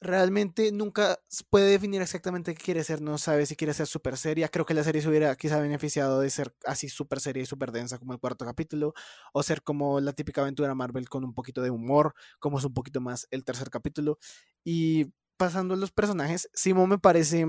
realmente 0.00 0.70
nunca 0.72 1.18
puede 1.50 1.70
definir 1.70 2.00
exactamente 2.02 2.54
qué 2.54 2.62
quiere 2.62 2.84
ser, 2.84 3.00
no 3.02 3.18
sabe 3.18 3.46
si 3.46 3.56
quiere 3.56 3.74
ser 3.74 3.86
súper 3.88 4.16
seria. 4.16 4.48
Creo 4.48 4.64
que 4.66 4.74
la 4.74 4.84
serie 4.84 5.02
se 5.02 5.08
hubiera 5.08 5.34
quizá 5.36 5.60
beneficiado 5.60 6.20
de 6.20 6.30
ser 6.30 6.54
así 6.66 6.88
súper 6.88 7.20
seria 7.20 7.42
y 7.42 7.46
súper 7.46 7.72
densa 7.72 7.98
como 7.98 8.12
el 8.12 8.20
cuarto 8.20 8.44
capítulo, 8.44 8.94
o 9.32 9.42
ser 9.42 9.62
como 9.62 10.00
la 10.00 10.12
típica 10.12 10.42
aventura 10.42 10.74
Marvel 10.74 11.08
con 11.08 11.24
un 11.24 11.34
poquito 11.34 11.62
de 11.62 11.70
humor, 11.70 12.14
como 12.38 12.58
es 12.58 12.64
un 12.64 12.74
poquito 12.74 13.00
más 13.00 13.26
el 13.30 13.44
tercer 13.44 13.70
capítulo. 13.70 14.18
Y 14.64 15.12
pasando 15.36 15.74
a 15.74 15.76
los 15.78 15.92
personajes, 15.92 16.50
Simón 16.54 16.90
me 16.90 16.98
parece 16.98 17.46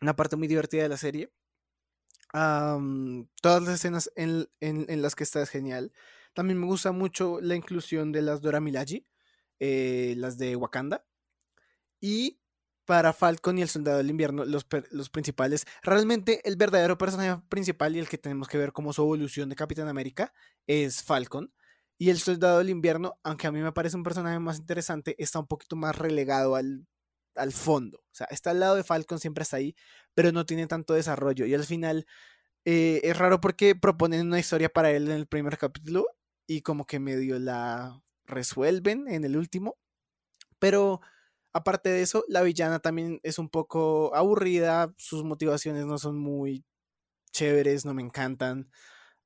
una 0.00 0.16
parte 0.16 0.36
muy 0.36 0.48
divertida 0.48 0.82
de 0.82 0.88
la 0.88 0.96
serie. 0.96 1.32
todas 2.32 3.62
las 3.62 3.74
escenas 3.74 4.10
en, 4.16 4.48
en, 4.60 5.02
las 5.02 5.14
que 5.14 5.24
está 5.24 5.42
es 5.42 5.50
genial. 5.50 5.92
También 6.38 6.60
me 6.60 6.66
gusta 6.66 6.92
mucho 6.92 7.40
la 7.40 7.56
inclusión 7.56 8.12
de 8.12 8.22
las 8.22 8.40
Dora 8.40 8.60
Milaje, 8.60 9.04
eh, 9.58 10.14
las 10.18 10.38
de 10.38 10.54
Wakanda 10.54 11.04
y 12.00 12.38
para 12.84 13.12
Falcon 13.12 13.58
y 13.58 13.62
el 13.62 13.68
Soldado 13.68 13.98
del 13.98 14.08
Invierno, 14.08 14.44
los, 14.44 14.64
los, 14.92 15.10
principales, 15.10 15.66
realmente 15.82 16.40
el 16.48 16.54
verdadero 16.54 16.96
personaje 16.96 17.42
principal 17.48 17.96
y 17.96 17.98
el 17.98 18.08
que 18.08 18.18
tenemos 18.18 18.46
que 18.46 18.56
ver 18.56 18.72
como 18.72 18.92
su 18.92 19.02
evolución 19.02 19.48
de 19.48 19.56
Capitán 19.56 19.88
América 19.88 20.32
es 20.68 21.02
Falcon. 21.02 21.52
Y 21.98 22.10
el 22.10 22.20
Soldado 22.20 22.58
del 22.58 22.70
Invierno, 22.70 23.18
aunque 23.24 23.48
a 23.48 23.50
mí 23.50 23.60
me 23.60 23.72
parece 23.72 23.96
un 23.96 24.04
personaje 24.04 24.38
más 24.38 24.58
interesante, 24.58 25.16
está 25.18 25.40
un 25.40 25.48
poquito 25.48 25.74
más 25.74 25.98
relegado 25.98 26.54
al, 26.54 26.86
al 27.34 27.50
fondo. 27.50 27.98
O 27.98 28.14
sea, 28.14 28.28
está 28.30 28.52
al 28.52 28.60
lado 28.60 28.76
de 28.76 28.84
Falcon, 28.84 29.18
siempre 29.18 29.42
está 29.42 29.56
ahí, 29.56 29.74
pero 30.14 30.30
no 30.30 30.46
tiene 30.46 30.68
tanto 30.68 30.94
desarrollo. 30.94 31.46
Y 31.46 31.54
al 31.54 31.64
final 31.64 32.06
eh, 32.64 33.00
es 33.02 33.18
raro 33.18 33.40
porque 33.40 33.74
proponen 33.74 34.28
una 34.28 34.38
historia 34.38 34.68
para 34.68 34.92
él 34.92 35.06
en 35.08 35.16
el 35.16 35.26
primer 35.26 35.58
capítulo 35.58 36.06
y 36.48 36.62
como 36.62 36.84
que 36.84 36.98
medio 36.98 37.38
la 37.38 38.02
resuelven 38.26 39.06
en 39.06 39.24
el 39.24 39.36
último. 39.36 39.76
Pero 40.58 41.00
Aparte 41.52 41.88
de 41.88 42.02
eso, 42.02 42.24
la 42.28 42.42
villana 42.42 42.78
también 42.78 43.20
es 43.22 43.38
un 43.38 43.48
poco 43.48 44.14
aburrida, 44.14 44.92
sus 44.98 45.24
motivaciones 45.24 45.86
no 45.86 45.98
son 45.98 46.18
muy 46.18 46.64
chéveres, 47.32 47.84
no 47.84 47.94
me 47.94 48.02
encantan. 48.02 48.70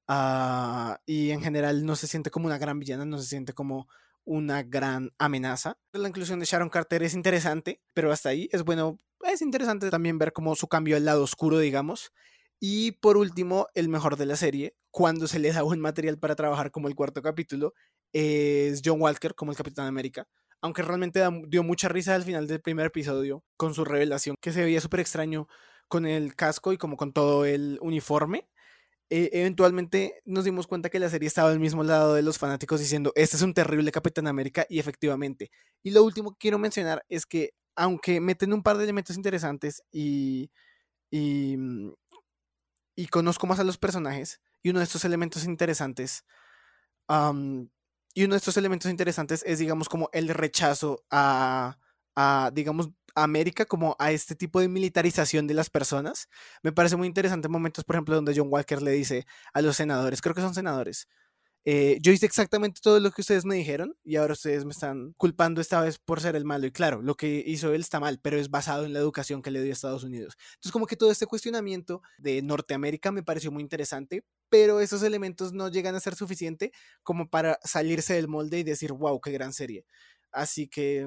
Ah, 0.09 1.01
y 1.05 1.31
en 1.31 1.43
general 1.43 1.85
no 1.85 1.97
se 1.97 2.07
siente 2.07 2.31
como 2.31 2.47
una 2.47 2.59
gran 2.59 2.79
villana, 2.79 3.05
no 3.05 3.19
se 3.19 3.27
siente 3.29 3.53
como 3.53 3.89
una 4.25 4.63
gran 4.63 5.11
amenaza. 5.19 5.79
La 5.93 6.09
inclusión 6.09 6.39
de 6.41 6.47
Sharon 6.47 6.71
Carter 6.71 7.03
es 7.03 7.15
interesante, 7.15 7.83
pero 7.93 8.13
hasta 8.13 8.31
ahí 8.31 8.49
es 8.53 8.63
bueno, 8.63 8.99
es 9.25 9.43
interesante 9.43 9.91
también 9.91 10.19
ver 10.19 10.33
como 10.33 10.55
su 10.55 10.69
cambio 10.69 10.97
al 10.97 11.05
lado 11.05 11.25
oscuro, 11.25 11.59
digamos. 11.59 12.13
Y 12.61 12.93
por 12.93 13.17
último, 13.17 13.67
el 13.75 13.89
mejor 13.89 14.17
de 14.17 14.27
la 14.27 14.37
serie, 14.37 14.77
cuando 14.93 15.27
se 15.27 15.41
le 15.41 15.53
da 15.53 15.63
buen 15.63 15.81
material 15.81 16.19
para 16.19 16.37
trabajar 16.37 16.71
como 16.71 16.87
el 16.89 16.95
cuarto 16.95 17.23
capítulo, 17.23 17.75
es 18.13 18.83
John 18.85 19.01
Walker 19.01 19.35
como 19.35 19.51
el 19.51 19.57
Capitán 19.57 19.87
América 19.87 20.29
aunque 20.63 20.83
realmente 20.83 21.21
dio 21.49 21.63
mucha 21.65 21.89
risa 21.89 22.15
al 22.15 22.23
final 22.23 22.47
del 22.47 22.61
primer 22.61 22.87
episodio 22.87 23.45
con 23.57 23.75
su 23.75 23.85
revelación, 23.85 24.37
que 24.41 24.53
se 24.53 24.63
veía 24.63 24.81
súper 24.81 25.01
extraño 25.01 25.49
con 25.89 26.07
el 26.07 26.37
casco 26.37 26.73
y 26.73 26.79
como 26.79 26.97
con 26.97 27.13
todo 27.13 27.45
el 27.45 27.79
uniforme. 27.83 28.49
E, 29.11 29.31
eventualmente 29.35 30.23
nos 30.25 30.45
dimos 30.45 30.67
cuenta 30.69 30.89
que 30.89 31.01
la 31.01 31.11
serie 31.11 31.27
estaba 31.27 31.51
al 31.51 31.61
mismo 31.61 31.85
lado 31.85 32.15
de 32.15 32.23
los 32.23 32.39
fanáticos 32.39 32.81
diciendo, 32.81 33.13
este 33.17 33.37
es 33.37 33.43
un 33.43 33.55
terrible 33.55 33.93
Capitán 33.93 34.29
América 34.29 34.65
y 34.69 34.79
efectivamente. 34.79 35.51
Y 35.83 35.91
lo 35.91 36.05
último 36.05 36.33
que 36.33 36.39
quiero 36.39 36.59
mencionar 36.59 37.05
es 37.09 37.27
que 37.27 37.51
aunque 37.77 38.21
meten 38.21 38.53
un 38.53 38.63
par 38.63 38.79
de 38.79 38.85
elementos 38.85 39.17
interesantes 39.17 39.83
y, 39.91 40.51
y, 41.11 41.57
mm, 41.59 41.93
y 42.97 43.07
conozco 43.09 43.47
más 43.47 43.59
a 43.59 43.65
los 43.65 43.79
personajes, 43.79 44.41
y 44.63 44.71
uno 44.71 44.79
de 44.81 44.85
estos 44.85 45.05
elementos 45.05 45.45
interesantes 45.45 46.25
y 48.15 48.25
uno 48.25 48.35
de 48.35 48.39
estos 48.39 48.57
elementos 48.57 48.91
interesantes 48.91 49.43
es, 49.47 49.59
digamos, 49.59 49.89
como 49.89 50.09
el 50.13 50.29
rechazo 50.29 51.05
a, 51.11 51.77
digamos, 52.53 52.91
a 53.15 53.25
América, 53.25 53.67
como 53.67 53.97
a 53.99 54.13
este 54.13 54.35
tipo 54.35 54.61
de 54.61 54.69
militarización 54.69 55.47
de 55.47 55.55
las 55.55 55.71
personas. 55.71 56.29
Me 56.63 56.73
parece 56.73 56.97
muy 56.97 57.07
interesante 57.07 57.49
momentos, 57.49 57.85
por 57.85 57.97
ejemplo, 57.97 58.15
donde 58.15 58.35
John 58.37 58.49
Walker 58.51 58.83
le 58.83 58.93
dice 58.93 59.27
a 59.53 59.63
los 59.63 59.77
senadores, 59.77 60.21
creo 60.21 60.35
que 60.35 60.41
son 60.41 60.55
senadores, 60.55 61.09
eh, 61.65 61.99
yo 62.03 62.11
hice 62.11 62.27
exactamente 62.27 62.81
todo 62.83 62.99
lo 62.99 63.13
que 63.13 63.21
ustedes 63.21 63.45
me 63.45 63.55
dijeron 63.55 63.97
y 64.03 64.17
ahora 64.17 64.33
ustedes 64.33 64.65
me 64.65 64.73
están 64.73 65.13
culpando 65.17 65.61
esta 65.61 65.81
vez 65.81 65.99
por 65.99 66.21
ser 66.21 66.35
el 66.35 66.45
malo. 66.45 66.67
Y 66.67 66.73
claro, 66.73 67.03
lo 67.03 67.15
que 67.15 67.43
hizo 67.47 67.73
él 67.73 67.83
está 67.83 68.01
mal, 68.01 68.19
pero 68.21 68.37
es 68.39 68.51
basado 68.51 68.85
en 68.85 68.93
la 68.93 68.99
educación 68.99 69.43
que 69.43 69.51
le 69.51 69.63
dio 69.63 69.71
a 69.71 69.75
Estados 69.75 70.03
Unidos. 70.03 70.37
Entonces, 70.55 70.73
como 70.73 70.87
que 70.87 70.97
todo 70.97 71.11
este 71.11 71.27
cuestionamiento 71.27 72.03
de 72.19 72.43
Norteamérica 72.43 73.13
me 73.13 73.23
pareció 73.23 73.53
muy 73.53 73.63
interesante, 73.63 74.25
pero 74.49 74.81
esos 74.81 75.03
elementos 75.03 75.53
no 75.53 75.69
llegan 75.69 75.95
a 75.95 76.01
ser 76.01 76.17
suficiente 76.17 76.73
como 77.03 77.31
para 77.31 77.59
salirse 77.63 78.15
del 78.15 78.29
molde 78.29 78.59
y 78.59 78.65
decir, 78.65 78.93
wow, 78.93 79.21
qué 79.21 79.31
gran 79.31 79.53
serie. 79.53 79.87
Así 80.33 80.69
que 80.69 81.07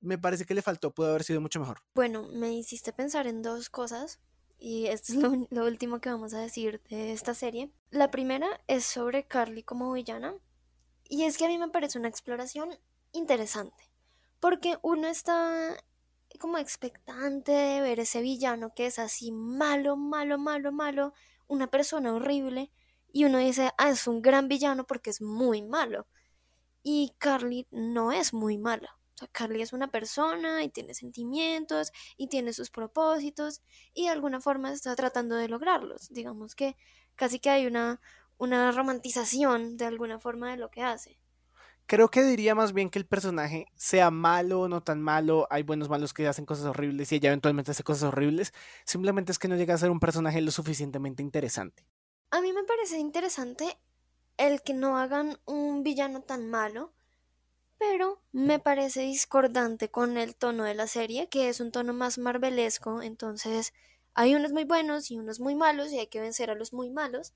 me 0.00 0.18
parece 0.18 0.44
que 0.44 0.54
le 0.54 0.62
faltó, 0.62 0.92
pudo 0.92 1.08
haber 1.08 1.24
sido 1.24 1.40
mucho 1.40 1.58
mejor. 1.58 1.80
Bueno, 1.94 2.28
me 2.28 2.52
hiciste 2.52 2.92
pensar 2.92 3.26
en 3.26 3.42
dos 3.42 3.70
cosas 3.70 4.20
y 4.58 4.86
esto 4.86 5.12
es 5.12 5.18
lo, 5.50 5.64
último 5.64 6.00
que 6.00 6.10
vamos 6.10 6.34
a 6.34 6.40
decir 6.40 6.82
de 6.88 7.12
esta 7.12 7.34
serie. 7.34 7.70
La 7.90 8.10
primera 8.10 8.60
es 8.66 8.84
sobre 8.84 9.26
Carly 9.26 9.62
como 9.62 9.92
villana 9.92 10.34
y 11.08 11.24
es 11.24 11.36
que 11.36 11.44
a 11.44 11.48
mí 11.48 11.58
me 11.58 11.68
parece 11.68 11.98
una 11.98 12.08
exploración 12.08 12.70
interesante 13.12 13.90
porque 14.40 14.78
uno 14.82 15.08
está 15.08 15.76
como 16.38 16.58
expectante 16.58 17.52
de 17.52 17.80
ver 17.80 18.00
ese 18.00 18.20
villano 18.20 18.74
que 18.74 18.86
es 18.86 18.98
así 18.98 19.32
malo, 19.32 19.96
malo, 19.96 20.38
malo, 20.38 20.72
malo, 20.72 21.14
una 21.46 21.68
persona 21.68 22.12
horrible 22.12 22.70
y 23.12 23.24
uno 23.24 23.38
dice, 23.38 23.70
ah, 23.78 23.90
es 23.90 24.06
un 24.06 24.20
gran 24.20 24.48
villano 24.48 24.86
porque 24.86 25.10
es 25.10 25.22
muy 25.22 25.62
malo. 25.62 26.06
Y 26.82 27.14
Carly 27.18 27.66
no 27.70 28.12
es 28.12 28.34
muy 28.34 28.58
mala. 28.58 28.95
O 29.16 29.18
sea, 29.18 29.28
Carly 29.32 29.62
es 29.62 29.72
una 29.72 29.90
persona 29.90 30.62
y 30.62 30.68
tiene 30.68 30.92
sentimientos 30.92 31.90
y 32.18 32.28
tiene 32.28 32.52
sus 32.52 32.70
propósitos 32.70 33.62
y 33.94 34.04
de 34.04 34.10
alguna 34.10 34.40
forma 34.40 34.72
está 34.72 34.94
tratando 34.94 35.36
de 35.36 35.48
lograrlos. 35.48 36.10
Digamos 36.10 36.54
que 36.54 36.76
casi 37.14 37.38
que 37.40 37.48
hay 37.48 37.66
una, 37.66 38.02
una 38.36 38.70
romantización 38.72 39.78
de 39.78 39.86
alguna 39.86 40.18
forma 40.18 40.50
de 40.50 40.58
lo 40.58 40.70
que 40.70 40.82
hace. 40.82 41.18
Creo 41.86 42.10
que 42.10 42.24
diría 42.24 42.54
más 42.54 42.74
bien 42.74 42.90
que 42.90 42.98
el 42.98 43.06
personaje 43.06 43.66
sea 43.74 44.10
malo 44.10 44.62
o 44.62 44.68
no 44.68 44.82
tan 44.82 45.00
malo, 45.00 45.46
hay 45.50 45.62
buenos 45.62 45.88
malos 45.88 46.12
que 46.12 46.26
hacen 46.26 46.44
cosas 46.44 46.66
horribles 46.66 47.10
y 47.12 47.14
ella 47.14 47.28
eventualmente 47.28 47.70
hace 47.70 47.84
cosas 47.84 48.12
horribles, 48.12 48.52
simplemente 48.84 49.32
es 49.32 49.38
que 49.38 49.48
no 49.48 49.56
llega 49.56 49.74
a 49.74 49.78
ser 49.78 49.90
un 49.90 50.00
personaje 50.00 50.42
lo 50.42 50.50
suficientemente 50.50 51.22
interesante. 51.22 51.86
A 52.32 52.40
mí 52.40 52.52
me 52.52 52.64
parece 52.64 52.98
interesante 52.98 53.78
el 54.36 54.62
que 54.62 54.74
no 54.74 54.98
hagan 54.98 55.38
un 55.46 55.84
villano 55.84 56.22
tan 56.22 56.50
malo, 56.50 56.92
pero 57.78 58.20
me 58.32 58.58
parece 58.58 59.02
discordante 59.02 59.90
con 59.90 60.16
el 60.16 60.34
tono 60.34 60.64
de 60.64 60.74
la 60.74 60.86
serie, 60.86 61.28
que 61.28 61.48
es 61.48 61.60
un 61.60 61.72
tono 61.72 61.92
más 61.92 62.18
marvelesco, 62.18 63.02
entonces 63.02 63.72
hay 64.14 64.34
unos 64.34 64.52
muy 64.52 64.64
buenos 64.64 65.10
y 65.10 65.18
unos 65.18 65.40
muy 65.40 65.54
malos 65.54 65.92
y 65.92 65.98
hay 65.98 66.06
que 66.06 66.20
vencer 66.20 66.50
a 66.50 66.54
los 66.54 66.72
muy 66.72 66.90
malos. 66.90 67.34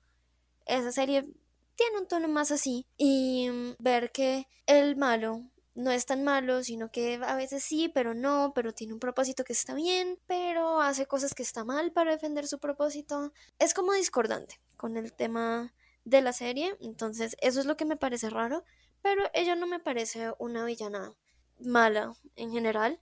Esa 0.65 0.91
serie 0.91 1.27
tiene 1.75 1.99
un 1.99 2.07
tono 2.07 2.27
más 2.27 2.51
así 2.51 2.87
y 2.97 3.49
mm, 3.49 3.75
ver 3.79 4.11
que 4.11 4.47
el 4.65 4.95
malo 4.95 5.43
no 5.73 5.91
es 5.91 6.05
tan 6.05 6.23
malo, 6.23 6.63
sino 6.63 6.91
que 6.91 7.19
a 7.23 7.35
veces 7.35 7.63
sí, 7.63 7.89
pero 7.89 8.13
no, 8.13 8.51
pero 8.53 8.73
tiene 8.73 8.93
un 8.93 8.99
propósito 8.99 9.43
que 9.43 9.53
está 9.53 9.73
bien, 9.73 10.19
pero 10.27 10.81
hace 10.81 11.05
cosas 11.05 11.33
que 11.33 11.43
está 11.43 11.63
mal 11.63 11.91
para 11.91 12.11
defender 12.11 12.47
su 12.47 12.59
propósito. 12.59 13.31
Es 13.59 13.73
como 13.73 13.93
discordante 13.93 14.59
con 14.75 14.97
el 14.97 15.13
tema 15.13 15.73
de 16.03 16.21
la 16.21 16.33
serie, 16.33 16.75
entonces 16.81 17.35
eso 17.41 17.59
es 17.59 17.65
lo 17.65 17.77
que 17.77 17.85
me 17.85 17.95
parece 17.95 18.29
raro, 18.29 18.63
pero 19.01 19.23
ella 19.33 19.55
no 19.55 19.67
me 19.67 19.79
parece 19.79 20.33
una 20.39 20.65
villana 20.65 21.15
mala 21.59 22.13
en 22.35 22.51
general. 22.51 22.99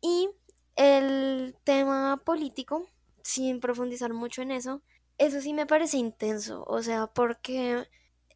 Y 0.00 0.28
el 0.76 1.56
tema 1.64 2.20
político, 2.24 2.88
sin 3.22 3.60
profundizar 3.60 4.12
mucho 4.12 4.42
en 4.42 4.50
eso, 4.50 4.82
eso 5.18 5.40
sí 5.40 5.52
me 5.52 5.66
parece 5.66 5.98
intenso, 5.98 6.64
o 6.66 6.82
sea, 6.82 7.06
porque 7.06 7.86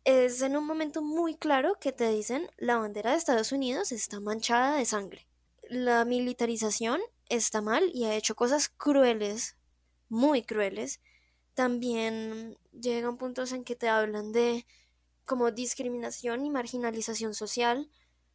es 0.05 0.41
en 0.43 0.57
un 0.57 0.65
momento 0.65 1.03
muy 1.03 1.35
claro 1.35 1.75
que 1.81 1.91
te 1.93 2.09
dicen 2.09 2.49
la 2.59 2.77
bandera 2.77 3.11
de 3.11 3.17
Estados 3.17 3.51
Unidos 3.51 3.91
está 3.91 4.21
manchada 4.21 4.77
de 4.77 4.85
sangre. 4.85 5.27
La 5.69 6.05
militarización 6.05 7.01
está 7.29 7.61
mal 7.61 7.91
y 7.93 8.05
ha 8.05 8.15
hecho 8.15 8.37
cosas 8.37 8.69
crueles, 8.69 9.57
muy 10.09 10.43
crueles. 10.43 11.01
También 11.55 12.57
llegan 12.71 13.17
puntos 13.17 13.51
en 13.51 13.65
que 13.65 13.75
te 13.75 13.89
hablan 13.89 14.31
de 14.31 14.65
como 15.27 15.51
discriminación 15.51 16.47
y 16.47 16.51
marginalización 16.51 17.35
social. 17.35 17.91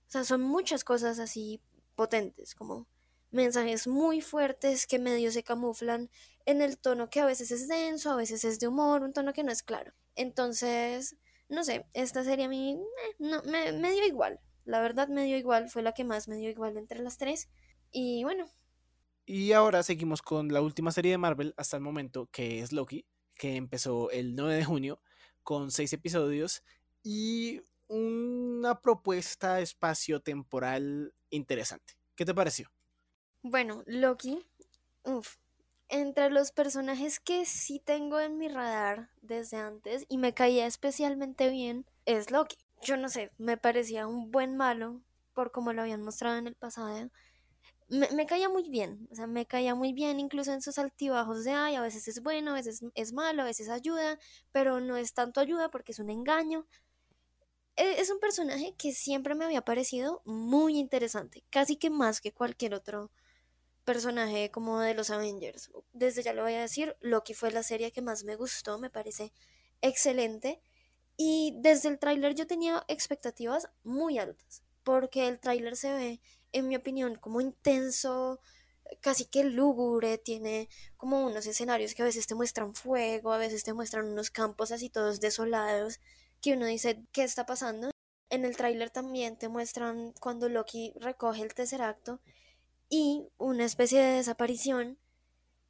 O 0.07 0.11
sea, 0.11 0.23
son 0.23 0.41
muchas 0.41 0.83
cosas 0.83 1.19
así 1.19 1.61
potentes, 1.95 2.53
como 2.53 2.87
mensajes 3.31 3.87
muy 3.87 4.21
fuertes 4.21 4.85
que 4.85 4.99
medio 4.99 5.31
se 5.31 5.43
camuflan 5.43 6.09
en 6.45 6.61
el 6.61 6.77
tono 6.77 7.09
que 7.09 7.21
a 7.21 7.25
veces 7.25 7.51
es 7.51 7.67
denso, 7.67 8.11
a 8.11 8.15
veces 8.15 8.43
es 8.43 8.59
de 8.59 8.67
humor, 8.67 9.03
un 9.03 9.13
tono 9.13 9.33
que 9.33 9.43
no 9.43 9.51
es 9.51 9.63
claro. 9.63 9.93
Entonces, 10.15 11.15
no 11.47 11.63
sé, 11.63 11.85
esta 11.93 12.23
serie 12.23 12.45
a 12.45 12.49
mí 12.49 12.73
eh, 12.73 13.15
no, 13.19 13.41
me, 13.43 13.71
dio 13.91 14.05
igual. 14.05 14.39
La 14.65 14.81
verdad 14.81 15.07
me 15.07 15.23
dio 15.23 15.37
igual, 15.37 15.69
fue 15.69 15.81
la 15.81 15.93
que 15.93 16.03
más 16.03 16.27
me 16.27 16.35
dio 16.35 16.49
igual 16.49 16.77
entre 16.77 16.99
las 16.99 17.17
tres. 17.17 17.49
Y 17.91 18.23
bueno. 18.23 18.45
Y 19.25 19.53
ahora 19.53 19.81
seguimos 19.83 20.21
con 20.21 20.51
la 20.51 20.61
última 20.61 20.91
serie 20.91 21.11
de 21.11 21.17
Marvel 21.17 21.53
hasta 21.57 21.77
el 21.77 21.83
momento, 21.83 22.27
que 22.31 22.59
es 22.59 22.73
Loki, 22.73 23.05
que 23.35 23.55
empezó 23.55 24.11
el 24.11 24.35
9 24.35 24.55
de 24.55 24.65
junio 24.65 25.01
con 25.43 25.71
seis 25.71 25.93
episodios 25.93 26.63
y 27.03 27.61
una 27.87 28.79
propuesta 28.81 29.59
espacio-temporal 29.59 31.13
interesante. 31.29 31.93
¿Qué 32.15 32.25
te 32.25 32.33
pareció? 32.33 32.71
Bueno, 33.41 33.83
Loki, 33.87 34.45
entre 35.89 36.29
los 36.29 36.51
personajes 36.51 37.19
que 37.19 37.45
sí 37.45 37.79
tengo 37.79 38.19
en 38.19 38.37
mi 38.37 38.47
radar 38.47 39.09
desde 39.21 39.57
antes 39.57 40.05
y 40.07 40.17
me 40.17 40.33
caía 40.33 40.65
especialmente 40.65 41.49
bien 41.49 41.85
es 42.05 42.31
Loki. 42.31 42.57
Yo 42.81 42.97
no 42.97 43.09
sé, 43.09 43.31
me 43.37 43.57
parecía 43.57 44.07
un 44.07 44.31
buen 44.31 44.55
malo 44.55 45.01
por 45.33 45.51
como 45.51 45.73
lo 45.73 45.81
habían 45.81 46.01
mostrado 46.01 46.37
en 46.37 46.47
el 46.47 46.55
pasado. 46.55 47.09
Me, 47.89 48.25
caía 48.25 48.47
muy 48.47 48.69
bien, 48.69 49.07
o 49.11 49.15
sea, 49.15 49.27
me 49.27 49.45
caía 49.45 49.75
muy 49.75 49.91
bien 49.91 50.19
incluso 50.19 50.53
en 50.53 50.61
sus 50.61 50.77
altibajos 50.77 51.43
de, 51.43 51.51
ay, 51.51 51.75
a 51.75 51.81
veces 51.81 52.07
es 52.07 52.23
bueno, 52.23 52.51
a 52.51 52.53
veces 52.53 52.81
es 52.95 53.11
malo, 53.11 53.41
a 53.41 53.45
veces 53.45 53.67
ayuda, 53.67 54.17
pero 54.53 54.79
no 54.79 54.95
es 54.95 55.13
tanto 55.13 55.41
ayuda 55.41 55.69
porque 55.69 55.91
es 55.91 55.99
un 55.99 56.09
engaño. 56.09 56.65
E, 57.81 57.99
es 57.99 58.11
un 58.11 58.19
personaje 58.19 58.75
que 58.77 58.93
siempre 58.93 59.33
me 59.33 59.43
había 59.43 59.65
parecido 59.65 60.21
muy 60.23 60.77
interesante, 60.77 61.43
casi 61.49 61.77
que 61.77 61.89
más 61.89 62.21
que 62.21 62.31
cualquier 62.31 62.75
otro 62.75 63.09
personaje 63.85 64.51
como 64.51 64.79
de 64.79 64.93
los 64.93 65.09
Avengers. 65.09 65.71
Desde 65.91 66.21
ya 66.21 66.33
lo 66.33 66.43
voy 66.43 66.53
a 66.53 66.61
decir, 66.61 66.95
Loki 67.01 67.33
fue 67.33 67.49
la 67.49 67.63
serie 67.63 67.91
que 67.91 68.03
más 68.03 68.23
me 68.23 68.35
gustó, 68.35 68.77
me 68.77 68.91
parece 68.91 69.33
excelente. 69.81 70.61
Y 71.17 71.55
desde 71.57 71.89
el 71.89 71.97
tráiler 71.97 72.35
yo 72.35 72.45
tenía 72.45 72.85
expectativas 72.87 73.67
muy 73.83 74.19
altas, 74.19 74.63
porque 74.83 75.27
el 75.27 75.39
tráiler 75.39 75.75
se 75.75 75.91
ve, 75.91 76.21
en 76.51 76.67
mi 76.67 76.75
opinión, 76.75 77.15
como 77.15 77.41
intenso, 77.41 78.39
casi 78.99 79.25
que 79.25 79.43
lúgubre, 79.43 80.19
tiene 80.19 80.69
como 80.97 81.25
unos 81.25 81.47
escenarios 81.47 81.95
que 81.95 82.03
a 82.03 82.05
veces 82.05 82.27
te 82.27 82.35
muestran 82.35 82.75
fuego, 82.75 83.33
a 83.33 83.39
veces 83.39 83.63
te 83.63 83.73
muestran 83.73 84.05
unos 84.05 84.29
campos 84.29 84.71
así 84.71 84.91
todos 84.91 85.19
desolados, 85.19 85.99
que 86.41 86.53
uno 86.53 86.65
dice, 86.65 87.05
¿qué 87.11 87.23
está 87.23 87.45
pasando? 87.45 87.91
En 88.29 88.45
el 88.45 88.57
tráiler 88.57 88.89
también 88.89 89.37
te 89.37 89.49
muestran 89.49 90.13
cuando 90.19 90.49
Loki 90.49 90.93
recoge 90.99 91.41
el 91.43 91.53
tercer 91.53 91.81
acto 91.81 92.19
y 92.89 93.27
una 93.37 93.65
especie 93.65 94.01
de 94.01 94.15
desaparición. 94.17 94.97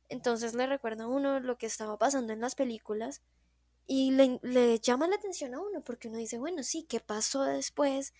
Entonces 0.10 0.53
le 0.53 0.67
recuerda 0.67 1.05
a 1.05 1.07
uno 1.07 1.39
lo 1.39 1.57
que 1.57 1.65
estaba 1.65 1.97
pasando 1.97 2.34
en 2.34 2.41
las 2.41 2.55
películas 2.55 3.21
y 3.88 4.12
le, 4.12 4.39
le, 4.43 4.79
llama 4.79 5.07
la 5.07 5.15
atención 5.15 5.53
a 5.53 5.60
uno 5.60 5.84
porque 5.84 6.07
uno 6.07 6.17
dice, 6.17 6.38
bueno, 6.38 6.63
sí, 6.63 6.84
¿qué 6.84 6.99
pasó 6.99 7.43
después? 7.43 8.13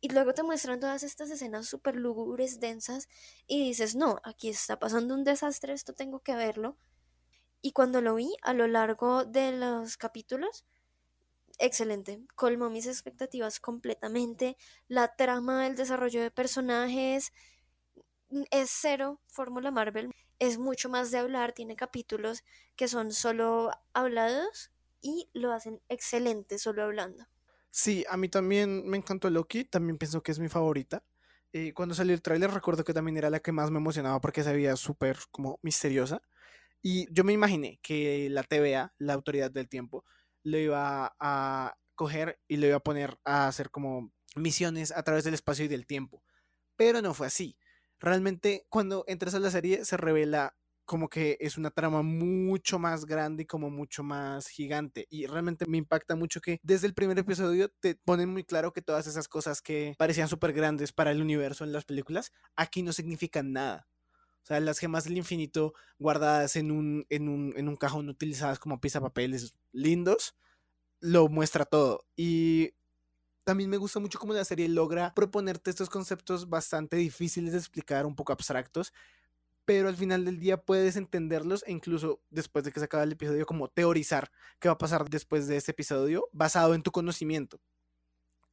Y 0.00 0.08
luego 0.08 0.32
te 0.32 0.42
muestran 0.42 0.80
todas 0.80 1.02
estas 1.02 1.30
escenas 1.30 1.66
súper 1.66 1.96
lúgubres, 1.96 2.58
densas, 2.58 3.08
y 3.46 3.62
dices, 3.62 3.94
no, 3.94 4.18
aquí 4.24 4.48
está 4.48 4.78
pasando 4.78 5.14
un 5.14 5.24
desastre, 5.24 5.74
esto 5.74 5.92
tengo 5.92 6.20
que 6.20 6.34
verlo. 6.34 6.78
Y 7.60 7.72
cuando 7.72 8.00
lo 8.00 8.14
vi 8.14 8.34
a 8.42 8.54
lo 8.54 8.66
largo 8.66 9.26
de 9.26 9.52
los 9.52 9.98
capítulos, 9.98 10.64
excelente, 11.60 12.20
colmó 12.34 12.70
mis 12.70 12.86
expectativas 12.86 13.60
completamente. 13.60 14.56
La 14.88 15.14
trama, 15.14 15.66
el 15.66 15.76
desarrollo 15.76 16.22
de 16.22 16.30
personajes, 16.30 17.32
es 18.50 18.70
cero 18.70 19.20
Fórmula 19.28 19.70
Marvel, 19.70 20.10
es 20.38 20.58
mucho 20.58 20.88
más 20.88 21.10
de 21.10 21.18
hablar, 21.18 21.52
tiene 21.52 21.76
capítulos 21.76 22.44
que 22.76 22.88
son 22.88 23.12
solo 23.12 23.70
hablados 23.92 24.70
y 25.02 25.28
lo 25.32 25.52
hacen 25.52 25.80
excelente 25.88 26.58
solo 26.58 26.82
hablando. 26.82 27.26
Sí, 27.70 28.04
a 28.08 28.16
mí 28.16 28.28
también 28.28 28.88
me 28.88 28.96
encantó 28.96 29.30
Loki, 29.30 29.64
también 29.64 29.98
pienso 29.98 30.22
que 30.22 30.32
es 30.32 30.38
mi 30.38 30.48
favorita. 30.48 31.04
Eh, 31.52 31.72
cuando 31.74 31.94
salió 31.94 32.14
el 32.14 32.22
tráiler 32.22 32.50
recuerdo 32.50 32.84
que 32.84 32.94
también 32.94 33.16
era 33.16 33.30
la 33.30 33.40
que 33.40 33.52
más 33.52 33.70
me 33.70 33.78
emocionaba 33.78 34.20
porque 34.20 34.42
se 34.44 34.52
veía 34.52 34.76
súper 34.76 35.18
como 35.30 35.58
misteriosa. 35.62 36.22
Y 36.82 37.12
yo 37.12 37.24
me 37.24 37.32
imaginé 37.32 37.78
que 37.82 38.28
la 38.30 38.42
TVA, 38.42 38.94
la 38.98 39.14
Autoridad 39.14 39.50
del 39.50 39.68
Tiempo, 39.68 40.04
lo 40.42 40.58
iba 40.58 41.14
a 41.18 41.76
coger 41.94 42.40
y 42.48 42.56
lo 42.56 42.66
iba 42.66 42.76
a 42.76 42.82
poner 42.82 43.18
a 43.24 43.46
hacer 43.48 43.70
como 43.70 44.12
misiones 44.36 44.92
a 44.92 45.02
través 45.02 45.24
del 45.24 45.34
espacio 45.34 45.64
y 45.64 45.68
del 45.68 45.86
tiempo. 45.86 46.22
Pero 46.76 47.02
no 47.02 47.14
fue 47.14 47.26
así 47.26 47.58
realmente 48.00 48.66
cuando 48.68 49.04
entras 49.06 49.34
a 49.34 49.40
la 49.40 49.50
serie 49.50 49.84
se 49.84 49.96
revela 49.96 50.56
como 50.86 51.08
que 51.08 51.36
es 51.38 51.56
una 51.56 51.70
trama 51.70 52.02
mucho 52.02 52.80
más 52.80 53.04
grande 53.06 53.44
y 53.44 53.46
como 53.46 53.70
mucho 53.70 54.02
más 54.02 54.48
gigante. 54.48 55.06
Y 55.08 55.26
realmente 55.26 55.64
me 55.68 55.78
impacta 55.78 56.16
mucho 56.16 56.40
que 56.40 56.58
desde 56.64 56.88
el 56.88 56.94
primer 56.94 57.16
episodio 57.16 57.68
te 57.68 57.94
ponen 57.94 58.28
muy 58.28 58.42
claro 58.42 58.72
que 58.72 58.82
todas 58.82 59.06
esas 59.06 59.28
cosas 59.28 59.62
que 59.62 59.94
parecían 59.98 60.26
súper 60.26 60.52
grandes 60.52 60.92
para 60.92 61.12
el 61.12 61.22
universo 61.22 61.62
en 61.62 61.72
las 61.72 61.84
películas, 61.84 62.32
aquí 62.56 62.82
no 62.82 62.92
significan 62.92 63.52
nada. 63.52 63.86
Sea, 64.50 64.58
las 64.58 64.80
gemas 64.80 65.04
del 65.04 65.16
infinito 65.16 65.74
guardadas 66.00 66.56
en 66.56 66.72
un, 66.72 67.06
en 67.08 67.28
un, 67.28 67.54
en 67.56 67.68
un 67.68 67.76
cajón 67.76 68.08
utilizadas 68.08 68.58
como 68.58 68.80
papeles 68.80 69.54
lindos, 69.70 70.34
lo 70.98 71.28
muestra 71.28 71.64
todo. 71.64 72.04
Y 72.16 72.72
también 73.44 73.70
me 73.70 73.76
gusta 73.76 74.00
mucho 74.00 74.18
cómo 74.18 74.32
la 74.32 74.44
serie 74.44 74.68
logra 74.68 75.14
proponerte 75.14 75.70
estos 75.70 75.88
conceptos 75.88 76.48
bastante 76.48 76.96
difíciles 76.96 77.52
de 77.52 77.58
explicar, 77.58 78.06
un 78.06 78.16
poco 78.16 78.32
abstractos, 78.32 78.92
pero 79.64 79.88
al 79.88 79.94
final 79.94 80.24
del 80.24 80.40
día 80.40 80.60
puedes 80.60 80.96
entenderlos 80.96 81.62
e 81.68 81.70
incluso 81.70 82.20
después 82.30 82.64
de 82.64 82.72
que 82.72 82.80
se 82.80 82.86
acaba 82.86 83.04
el 83.04 83.12
episodio, 83.12 83.46
como 83.46 83.68
teorizar 83.68 84.32
qué 84.58 84.66
va 84.68 84.74
a 84.74 84.78
pasar 84.78 85.08
después 85.08 85.46
de 85.46 85.58
este 85.58 85.70
episodio 85.70 86.28
basado 86.32 86.74
en 86.74 86.82
tu 86.82 86.90
conocimiento. 86.90 87.60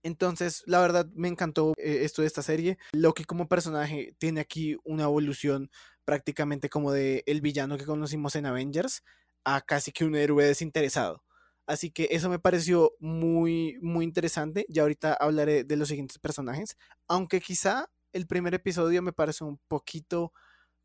Entonces, 0.04 0.64
la 0.66 0.80
verdad, 0.80 1.08
me 1.14 1.28
encantó 1.28 1.74
eh, 1.78 2.00
esto 2.04 2.22
de 2.22 2.28
esta 2.28 2.42
serie. 2.42 2.78
Loki 2.92 3.24
como 3.24 3.48
personaje 3.48 4.16
tiene 4.20 4.42
aquí 4.42 4.78
una 4.84 5.04
evolución 5.04 5.70
prácticamente 6.06 6.70
como 6.70 6.92
de 6.92 7.24
el 7.26 7.42
villano 7.42 7.78
que 7.78 7.86
conocimos 7.86 8.36
en 8.36 8.46
Avengers 8.46 9.04
a 9.44 9.62
casi 9.62 9.92
que 9.92 10.06
un 10.06 10.16
héroe 10.16 10.46
desinteresado. 10.46 11.24
Así 11.68 11.92
que 11.92 12.08
eso 12.12 12.30
me 12.30 12.40
pareció 12.40 12.94
muy, 13.00 13.78
muy 13.82 14.06
interesante. 14.06 14.66
Ya 14.70 14.84
ahorita 14.84 15.14
hablaré 15.14 15.66
de 15.66 15.76
los 15.76 15.90
siguientes 15.90 16.18
personajes. 16.18 16.78
Aunque 17.08 17.42
quizá 17.42 17.90
el 18.14 18.26
primer 18.26 18.54
episodio 18.54 19.02
me 19.02 19.12
parece 19.12 19.44
un 19.44 19.60
poquito 19.68 20.32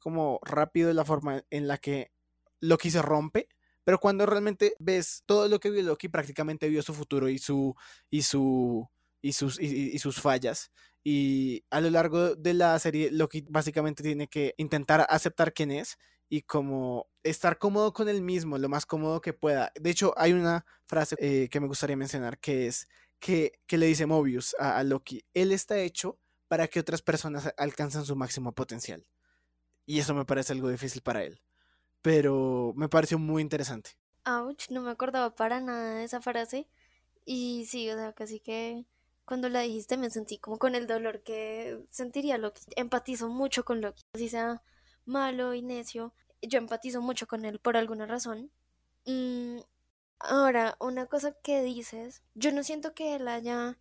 como 0.00 0.40
rápido 0.42 0.92
la 0.92 1.04
forma 1.04 1.44
en 1.50 1.68
la 1.68 1.78
que 1.78 2.10
Loki 2.60 2.90
se 2.90 3.00
rompe. 3.00 3.48
Pero 3.84 3.98
cuando 3.98 4.26
realmente 4.26 4.74
ves 4.80 5.22
todo 5.26 5.48
lo 5.48 5.60
que 5.60 5.70
vio 5.70 5.82
Loki, 5.82 6.08
prácticamente 6.08 6.68
vio 6.68 6.82
su 6.82 6.94
futuro 6.94 7.28
y 7.28 7.38
su. 7.38 7.74
y 8.10 8.22
su. 8.22 8.88
Y 9.22 9.32
sus, 9.32 9.58
y 9.60 9.98
sus 9.98 10.20
fallas. 10.20 10.70
Y 11.04 11.64
a 11.70 11.80
lo 11.80 11.90
largo 11.90 12.34
de 12.36 12.54
la 12.54 12.78
serie, 12.78 13.10
Loki 13.10 13.44
básicamente 13.48 14.02
tiene 14.02 14.28
que 14.28 14.54
intentar 14.56 15.06
aceptar 15.08 15.52
quién 15.52 15.70
es 15.70 15.98
y 16.28 16.42
como 16.42 17.08
estar 17.22 17.58
cómodo 17.58 17.92
con 17.92 18.08
él 18.08 18.22
mismo, 18.22 18.56
lo 18.56 18.68
más 18.68 18.86
cómodo 18.86 19.20
que 19.20 19.32
pueda. 19.32 19.72
De 19.78 19.90
hecho, 19.90 20.14
hay 20.16 20.32
una 20.32 20.64
frase 20.86 21.16
eh, 21.18 21.48
que 21.50 21.60
me 21.60 21.66
gustaría 21.66 21.96
mencionar 21.96 22.38
que 22.38 22.66
es 22.68 22.88
que, 23.18 23.52
le 23.68 23.86
dice 23.86 24.06
Mobius 24.06 24.54
a, 24.58 24.82
Loki, 24.82 25.24
él 25.34 25.52
está 25.52 25.78
hecho 25.78 26.18
para 26.48 26.68
que 26.68 26.80
otras 26.80 27.02
personas 27.02 27.52
alcancen 27.56 28.04
su 28.04 28.16
máximo 28.16 28.52
potencial. 28.52 29.06
Y 29.86 29.98
eso 29.98 30.14
me 30.14 30.24
parece 30.24 30.52
algo 30.52 30.68
difícil 30.68 31.02
para 31.02 31.24
él. 31.24 31.40
Pero 32.00 32.72
me 32.76 32.88
pareció 32.88 33.18
muy 33.18 33.42
interesante. 33.42 33.90
Ouch, 34.24 34.70
no 34.70 34.82
me 34.82 34.90
acordaba 34.90 35.34
para 35.34 35.60
nada 35.60 35.96
de 35.96 36.04
esa 36.04 36.20
frase. 36.20 36.68
Y 37.24 37.66
sí, 37.68 37.90
o 37.90 37.94
sea, 37.94 38.12
casi 38.12 38.40
que 38.40 38.86
cuando 39.24 39.48
la 39.48 39.60
dijiste 39.60 39.96
me 39.96 40.10
sentí 40.10 40.38
como 40.38 40.58
con 40.58 40.74
el 40.74 40.86
dolor 40.86 41.22
que 41.22 41.84
sentiría 41.90 42.38
Loki. 42.38 42.62
Empatizo 42.76 43.28
mucho 43.28 43.64
con 43.64 43.80
Loki. 43.80 44.02
Así 44.14 44.28
sea 44.28 44.62
malo 45.04 45.54
y 45.54 45.62
necio, 45.62 46.14
yo 46.40 46.58
empatizo 46.58 47.00
mucho 47.00 47.26
con 47.26 47.44
él 47.44 47.58
por 47.58 47.76
alguna 47.76 48.06
razón. 48.06 48.50
Mm, 49.06 49.58
ahora, 50.18 50.76
una 50.80 51.06
cosa 51.06 51.32
que 51.42 51.62
dices, 51.62 52.22
yo 52.34 52.52
no 52.52 52.62
siento 52.62 52.94
que 52.94 53.14
él 53.16 53.28
haya 53.28 53.78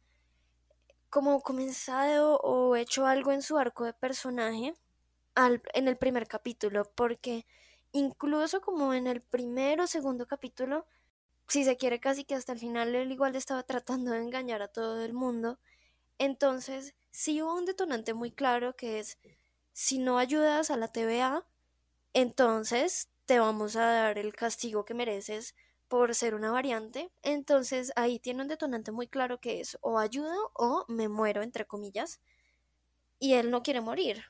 como 1.10 1.42
comenzado 1.42 2.38
o 2.38 2.76
hecho 2.76 3.06
algo 3.06 3.32
en 3.32 3.42
su 3.42 3.58
arco 3.58 3.86
de 3.86 3.94
personaje 3.94 4.76
al, 5.36 5.62
en 5.74 5.88
el 5.88 5.98
primer 5.98 6.28
capítulo, 6.28 6.86
porque 6.96 7.46
incluso 7.92 8.62
como 8.62 8.94
en 8.94 9.08
el 9.08 9.22
primero 9.22 9.84
o 9.84 9.88
segundo 9.88 10.28
capítulo, 10.28 10.88
si 11.52 11.66
se 11.66 11.76
quiere 11.76 12.00
casi 12.00 12.24
que 12.24 12.36
hasta 12.36 12.54
el 12.54 12.60
final 12.60 12.96
él 12.96 13.12
igual 13.12 13.36
estaba 13.36 13.64
tratando 13.72 14.12
de 14.12 14.20
engañar 14.20 14.62
a 14.62 14.70
todo 14.70 15.04
el 15.04 15.14
mundo. 15.14 15.60
Entonces, 16.18 16.96
sí 17.12 17.42
hubo 17.42 17.56
un 17.56 17.66
detonante 17.66 18.14
muy 18.14 18.32
claro 18.32 18.76
que 18.78 19.00
es 19.00 19.18
si 19.74 20.00
no 20.00 20.18
ayudas 20.18 20.72
a 20.72 20.78
la 20.78 20.88
TVA, 20.88 21.46
entonces 22.14 23.10
te 23.26 23.40
vamos 23.40 23.76
a 23.76 23.86
dar 23.86 24.18
el 24.18 24.34
castigo 24.34 24.86
que 24.86 24.94
mereces 24.94 25.56
por 25.90 26.16
ser 26.16 26.36
una 26.36 26.52
variante. 26.52 27.12
Entonces 27.22 27.92
ahí 27.98 28.18
tiene 28.20 28.44
un 28.44 28.48
detonante 28.48 28.94
muy 28.94 29.08
claro 29.08 29.42
que 29.42 29.60
es 29.60 29.78
o 29.82 30.00
ayudo 30.00 30.52
o 30.54 30.86
me 30.88 31.10
muero, 31.10 31.42
entre 31.42 31.66
comillas. 31.68 32.22
Y 33.20 33.34
él 33.34 33.52
no 33.52 33.62
quiere 33.62 33.82
morir, 33.82 34.24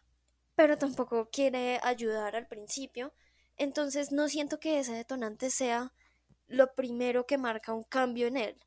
pero 0.56 0.78
tampoco 0.78 1.30
quiere 1.32 1.80
ayudar 1.84 2.36
al 2.36 2.48
principio. 2.48 3.14
Entonces 3.58 4.12
no 4.12 4.28
siento 4.28 4.60
que 4.60 4.80
ese 4.80 4.94
detonante 4.94 5.52
sea 5.52 5.94
lo 6.52 6.74
primero 6.74 7.26
que 7.26 7.38
marca 7.38 7.74
un 7.74 7.84
cambio 7.84 8.28
en 8.28 8.38
él 8.38 8.58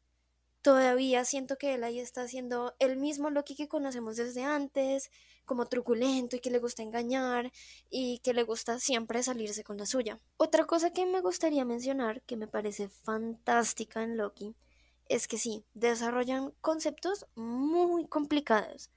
todavía 0.64 1.26
siento 1.26 1.58
que 1.58 1.74
él 1.74 1.84
ahí 1.84 2.00
está 2.00 2.22
haciendo 2.22 2.74
el 2.78 2.96
mismo 2.96 3.28
Loki 3.28 3.54
que 3.54 3.68
conocemos 3.68 4.16
desde 4.16 4.44
antes, 4.44 5.10
como 5.44 5.66
truculento 5.66 6.36
y 6.36 6.40
que 6.40 6.50
le 6.50 6.58
gusta 6.58 6.82
engañar 6.82 7.52
y 7.90 8.20
que 8.20 8.32
le 8.32 8.44
gusta 8.44 8.78
siempre 8.78 9.22
salirse 9.22 9.62
con 9.62 9.76
la 9.76 9.84
suya. 9.84 10.18
Otra 10.38 10.64
cosa 10.64 10.90
que 10.90 11.04
me 11.04 11.20
gustaría 11.20 11.66
mencionar, 11.66 12.22
que 12.22 12.38
me 12.38 12.48
parece 12.48 12.88
fantástica 12.88 14.02
en 14.02 14.16
Loki, 14.16 14.56
es 15.06 15.28
que 15.28 15.36
sí, 15.36 15.66
desarrollan 15.74 16.54
conceptos 16.62 17.26
muy 17.34 18.06
complicados. 18.06 18.90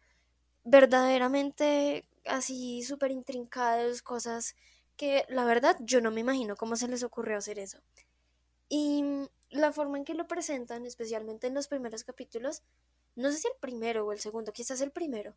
Verdaderamente 0.63 2.07
así 2.23 2.81
súper 2.83 3.11
intrincados, 3.11 4.01
cosas 4.01 4.55
que 4.95 5.25
la 5.27 5.43
verdad 5.43 5.75
yo 5.81 5.99
no 5.99 6.11
me 6.11 6.21
imagino 6.21 6.55
cómo 6.55 6.77
se 6.77 6.87
les 6.87 7.03
ocurrió 7.03 7.37
hacer 7.37 7.59
eso. 7.59 7.79
Y 8.69 9.03
la 9.49 9.71
forma 9.71 9.97
en 9.97 10.05
que 10.05 10.13
lo 10.13 10.27
presentan, 10.27 10.85
especialmente 10.85 11.47
en 11.47 11.53
los 11.53 11.67
primeros 11.67 12.03
capítulos, 12.03 12.63
no 13.15 13.31
sé 13.31 13.37
si 13.39 13.47
el 13.47 13.59
primero 13.59 14.05
o 14.05 14.11
el 14.11 14.19
segundo, 14.19 14.53
quizás 14.53 14.81
el 14.81 14.91
primero, 14.91 15.35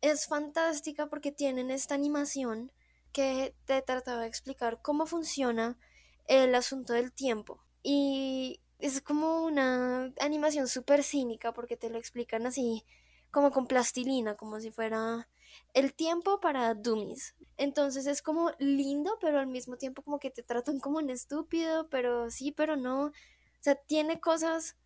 es 0.00 0.26
fantástica 0.26 1.06
porque 1.08 1.32
tienen 1.32 1.70
esta 1.70 1.94
animación 1.94 2.72
que 3.12 3.54
te 3.64 3.80
trataba 3.82 4.22
de 4.22 4.28
explicar 4.28 4.80
cómo 4.82 5.06
funciona 5.06 5.78
el 6.26 6.54
asunto 6.54 6.92
del 6.92 7.12
tiempo. 7.12 7.58
Y 7.82 8.60
es 8.78 9.00
como 9.00 9.44
una 9.44 10.12
animación 10.20 10.68
súper 10.68 11.02
cínica 11.02 11.52
porque 11.52 11.76
te 11.76 11.88
lo 11.88 11.98
explican 11.98 12.46
así 12.46 12.84
como 13.30 13.50
con 13.50 13.66
plastilina, 13.66 14.34
como 14.36 14.60
si 14.60 14.70
fuera 14.70 15.28
el 15.74 15.94
tiempo 15.94 16.40
para 16.40 16.74
dummies. 16.74 17.34
Entonces 17.56 18.06
es 18.06 18.22
como 18.22 18.52
lindo, 18.58 19.18
pero 19.20 19.38
al 19.40 19.46
mismo 19.46 19.76
tiempo 19.76 20.02
como 20.02 20.18
que 20.18 20.30
te 20.30 20.42
tratan 20.42 20.80
como 20.80 20.98
un 20.98 21.10
estúpido, 21.10 21.88
pero 21.88 22.30
sí, 22.30 22.52
pero 22.52 22.76
no. 22.76 23.06
O 23.06 23.12
sea, 23.60 23.74
tiene 23.76 24.20
cosas 24.20 24.76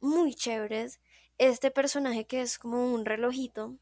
muy 0.00 0.34
chéveres. 0.34 1.00
Este 1.38 1.70
personaje 1.70 2.26
que 2.26 2.42
es 2.42 2.58
como 2.58 2.92
un 2.92 3.04
relojito, 3.06 3.78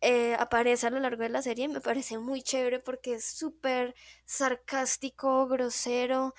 eh, 0.00 0.34
aparece 0.38 0.86
a 0.86 0.90
lo 0.90 1.00
largo 1.00 1.22
de 1.22 1.28
la 1.30 1.42
serie, 1.42 1.68
me 1.68 1.80
parece 1.80 2.18
muy 2.18 2.42
chévere 2.42 2.80
porque 2.80 3.14
es 3.14 3.24
súper 3.24 3.94
sarcástico, 4.24 5.46
grosero, 5.48 6.34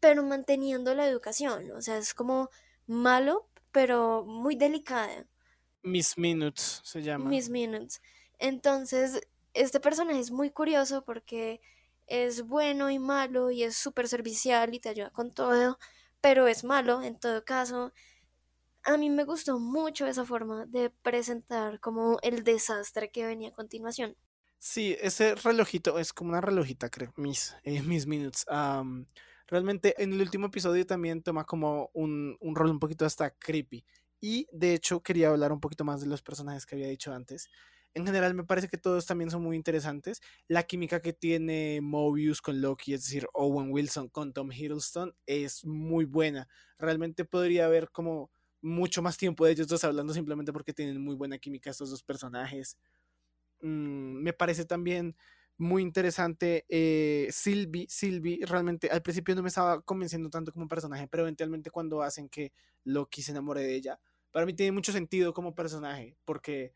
pero 0.00 0.22
manteniendo 0.24 0.94
la 0.94 1.06
educación. 1.08 1.70
O 1.72 1.82
sea, 1.82 1.98
es 1.98 2.14
como 2.14 2.50
malo, 2.86 3.48
pero 3.72 4.24
muy 4.26 4.56
delicada. 4.56 5.26
Miss 5.84 6.18
Minutes 6.18 6.80
se 6.82 7.02
llama. 7.02 7.28
Miss 7.28 7.48
Minutes. 7.48 8.00
Entonces, 8.38 9.20
este 9.52 9.78
personaje 9.78 10.18
es 10.18 10.30
muy 10.30 10.50
curioso 10.50 11.04
porque 11.04 11.60
es 12.06 12.42
bueno 12.42 12.90
y 12.90 12.98
malo 12.98 13.50
y 13.50 13.62
es 13.62 13.76
súper 13.76 14.08
servicial 14.08 14.74
y 14.74 14.80
te 14.80 14.88
ayuda 14.88 15.10
con 15.10 15.30
todo, 15.32 15.78
pero 16.20 16.48
es 16.48 16.64
malo 16.64 17.02
en 17.02 17.18
todo 17.18 17.44
caso. 17.44 17.92
A 18.82 18.96
mí 18.96 19.08
me 19.08 19.24
gustó 19.24 19.58
mucho 19.58 20.06
esa 20.06 20.24
forma 20.24 20.66
de 20.66 20.90
presentar 20.90 21.80
como 21.80 22.18
el 22.22 22.44
desastre 22.44 23.10
que 23.10 23.24
venía 23.24 23.50
a 23.50 23.54
continuación. 23.54 24.16
Sí, 24.58 24.96
ese 25.00 25.34
relojito 25.34 25.98
es 25.98 26.12
como 26.12 26.30
una 26.30 26.40
relojita, 26.40 26.88
creo, 26.88 27.12
mis, 27.16 27.54
eh, 27.64 27.82
mis 27.82 28.06
minutes. 28.06 28.46
realmente 29.46 29.94
en 30.02 30.14
el 30.14 30.20
último 30.22 30.46
episodio 30.46 30.86
también 30.86 31.22
toma 31.22 31.44
como 31.44 31.90
un, 31.92 32.36
un 32.40 32.54
rol 32.54 32.70
un 32.70 32.80
poquito 32.80 33.04
hasta 33.04 33.30
creepy. 33.30 33.84
Y 34.26 34.48
de 34.52 34.72
hecho 34.72 35.02
quería 35.02 35.28
hablar 35.28 35.52
un 35.52 35.60
poquito 35.60 35.84
más 35.84 36.00
de 36.00 36.06
los 36.06 36.22
personajes 36.22 36.64
que 36.64 36.76
había 36.76 36.88
dicho 36.88 37.12
antes. 37.12 37.50
En 37.92 38.06
general 38.06 38.32
me 38.32 38.44
parece 38.44 38.68
que 38.68 38.78
todos 38.78 39.04
también 39.04 39.30
son 39.30 39.42
muy 39.42 39.54
interesantes. 39.54 40.22
La 40.48 40.62
química 40.62 41.02
que 41.02 41.12
tiene 41.12 41.80
Mobius 41.82 42.40
con 42.40 42.62
Loki, 42.62 42.94
es 42.94 43.04
decir, 43.04 43.26
Owen 43.34 43.70
Wilson 43.70 44.08
con 44.08 44.32
Tom 44.32 44.50
Hiddleston, 44.50 45.14
es 45.26 45.66
muy 45.66 46.06
buena. 46.06 46.48
Realmente 46.78 47.26
podría 47.26 47.66
haber 47.66 47.90
como 47.90 48.30
mucho 48.62 49.02
más 49.02 49.18
tiempo 49.18 49.44
de 49.44 49.52
ellos 49.52 49.68
dos 49.68 49.84
hablando 49.84 50.14
simplemente 50.14 50.54
porque 50.54 50.72
tienen 50.72 51.02
muy 51.02 51.16
buena 51.16 51.36
química 51.36 51.68
estos 51.68 51.90
dos 51.90 52.02
personajes. 52.02 52.78
Mm, 53.60 54.22
me 54.22 54.32
parece 54.32 54.64
también 54.64 55.16
muy 55.58 55.82
interesante 55.82 56.64
eh, 56.70 57.28
Sylvie. 57.30 57.88
Sylvie 57.90 58.40
realmente 58.46 58.88
al 58.88 59.02
principio 59.02 59.34
no 59.34 59.42
me 59.42 59.48
estaba 59.48 59.82
convenciendo 59.82 60.30
tanto 60.30 60.50
como 60.50 60.66
personaje, 60.66 61.08
pero 61.08 61.24
eventualmente 61.24 61.70
cuando 61.70 62.00
hacen 62.00 62.30
que 62.30 62.54
Loki 62.84 63.20
se 63.20 63.32
enamore 63.32 63.60
de 63.60 63.74
ella, 63.74 64.00
para 64.34 64.46
mí 64.46 64.52
tiene 64.52 64.72
mucho 64.72 64.90
sentido 64.90 65.32
como 65.32 65.54
personaje, 65.54 66.16
porque 66.24 66.74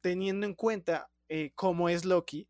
teniendo 0.00 0.46
en 0.46 0.54
cuenta 0.54 1.10
eh, 1.28 1.52
cómo 1.54 1.90
es 1.90 2.06
Loki, 2.06 2.48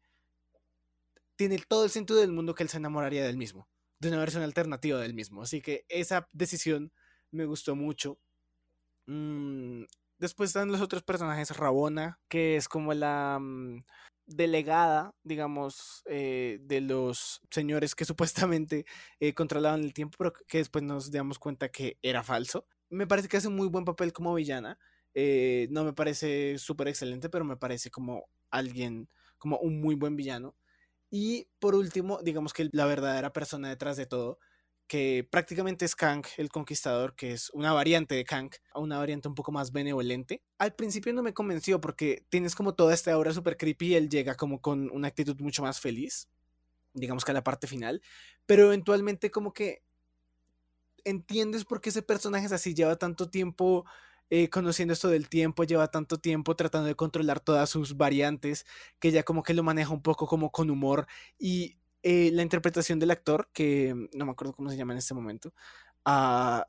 tiene 1.34 1.58
todo 1.66 1.82
el 1.82 1.90
sentido 1.90 2.20
del 2.20 2.30
mundo 2.30 2.54
que 2.54 2.62
él 2.62 2.68
se 2.68 2.76
enamoraría 2.76 3.24
del 3.26 3.36
mismo, 3.36 3.68
de 3.98 4.10
una 4.10 4.20
versión 4.20 4.44
alternativa 4.44 5.00
del 5.00 5.14
mismo. 5.14 5.42
Así 5.42 5.60
que 5.60 5.84
esa 5.88 6.28
decisión 6.30 6.92
me 7.32 7.44
gustó 7.44 7.74
mucho. 7.74 8.20
Mm, 9.06 9.82
después 10.20 10.50
están 10.50 10.70
los 10.70 10.80
otros 10.80 11.02
personajes, 11.02 11.56
Rabona, 11.56 12.20
que 12.28 12.54
es 12.54 12.68
como 12.68 12.94
la 12.94 13.40
mm, 13.40 13.82
delegada, 14.26 15.12
digamos, 15.24 16.04
eh, 16.04 16.60
de 16.60 16.80
los 16.80 17.40
señores 17.50 17.96
que 17.96 18.04
supuestamente 18.52 18.86
eh, 19.18 19.34
controlaban 19.34 19.82
el 19.82 19.92
tiempo, 19.92 20.18
pero 20.18 20.32
que 20.46 20.58
después 20.58 20.84
nos 20.84 21.10
damos 21.10 21.40
cuenta 21.40 21.68
que 21.68 21.98
era 22.00 22.22
falso 22.22 22.68
me 22.90 23.06
parece 23.06 23.28
que 23.28 23.36
hace 23.36 23.48
un 23.48 23.56
muy 23.56 23.68
buen 23.68 23.84
papel 23.84 24.12
como 24.12 24.34
villana. 24.34 24.78
Eh, 25.14 25.68
no 25.70 25.84
me 25.84 25.92
parece 25.92 26.58
súper 26.58 26.88
excelente, 26.88 27.28
pero 27.28 27.44
me 27.44 27.56
parece 27.56 27.90
como 27.90 28.28
alguien, 28.50 29.08
como 29.38 29.58
un 29.58 29.80
muy 29.80 29.94
buen 29.94 30.16
villano. 30.16 30.56
Y 31.10 31.48
por 31.60 31.74
último, 31.74 32.20
digamos 32.22 32.52
que 32.52 32.68
la 32.72 32.86
verdadera 32.86 33.32
persona 33.32 33.68
detrás 33.68 33.96
de 33.96 34.06
todo, 34.06 34.38
que 34.88 35.26
prácticamente 35.30 35.84
es 35.84 35.94
Kang, 35.94 36.24
el 36.36 36.48
conquistador, 36.48 37.14
que 37.14 37.32
es 37.32 37.50
una 37.50 37.72
variante 37.72 38.14
de 38.16 38.24
Kang, 38.24 38.50
una 38.74 38.98
variante 38.98 39.28
un 39.28 39.34
poco 39.34 39.52
más 39.52 39.72
benevolente. 39.72 40.42
Al 40.58 40.74
principio 40.74 41.12
no 41.12 41.22
me 41.22 41.32
convenció 41.32 41.80
porque 41.80 42.26
tienes 42.28 42.54
como 42.54 42.74
toda 42.74 42.92
esta 42.92 43.16
obra 43.16 43.32
súper 43.32 43.56
creepy 43.56 43.88
y 43.88 43.94
él 43.94 44.08
llega 44.08 44.34
como 44.34 44.60
con 44.60 44.90
una 44.90 45.08
actitud 45.08 45.40
mucho 45.40 45.62
más 45.62 45.80
feliz, 45.80 46.28
digamos 46.92 47.24
que 47.24 47.30
a 47.30 47.34
la 47.34 47.44
parte 47.44 47.66
final, 47.66 48.02
pero 48.44 48.66
eventualmente 48.66 49.30
como 49.30 49.52
que 49.52 49.83
entiendes 51.04 51.64
por 51.64 51.80
qué 51.80 51.90
ese 51.90 52.02
personaje 52.02 52.46
es 52.46 52.52
así, 52.52 52.74
lleva 52.74 52.96
tanto 52.96 53.28
tiempo 53.30 53.84
eh, 54.30 54.48
conociendo 54.48 54.94
esto 54.94 55.08
del 55.08 55.28
tiempo, 55.28 55.64
lleva 55.64 55.88
tanto 55.90 56.18
tiempo 56.18 56.56
tratando 56.56 56.88
de 56.88 56.94
controlar 56.94 57.40
todas 57.40 57.68
sus 57.70 57.96
variantes, 57.96 58.66
que 58.98 59.10
ya 59.10 59.22
como 59.22 59.42
que 59.42 59.54
lo 59.54 59.62
maneja 59.62 59.92
un 59.92 60.02
poco 60.02 60.26
como 60.26 60.50
con 60.50 60.70
humor 60.70 61.06
y 61.38 61.78
eh, 62.02 62.30
la 62.32 62.42
interpretación 62.42 62.98
del 62.98 63.10
actor, 63.10 63.48
que 63.52 63.94
no 64.14 64.24
me 64.26 64.32
acuerdo 64.32 64.54
cómo 64.54 64.70
se 64.70 64.76
llama 64.76 64.92
en 64.92 64.98
este 64.98 65.14
momento, 65.14 65.52
uh, 66.06 66.62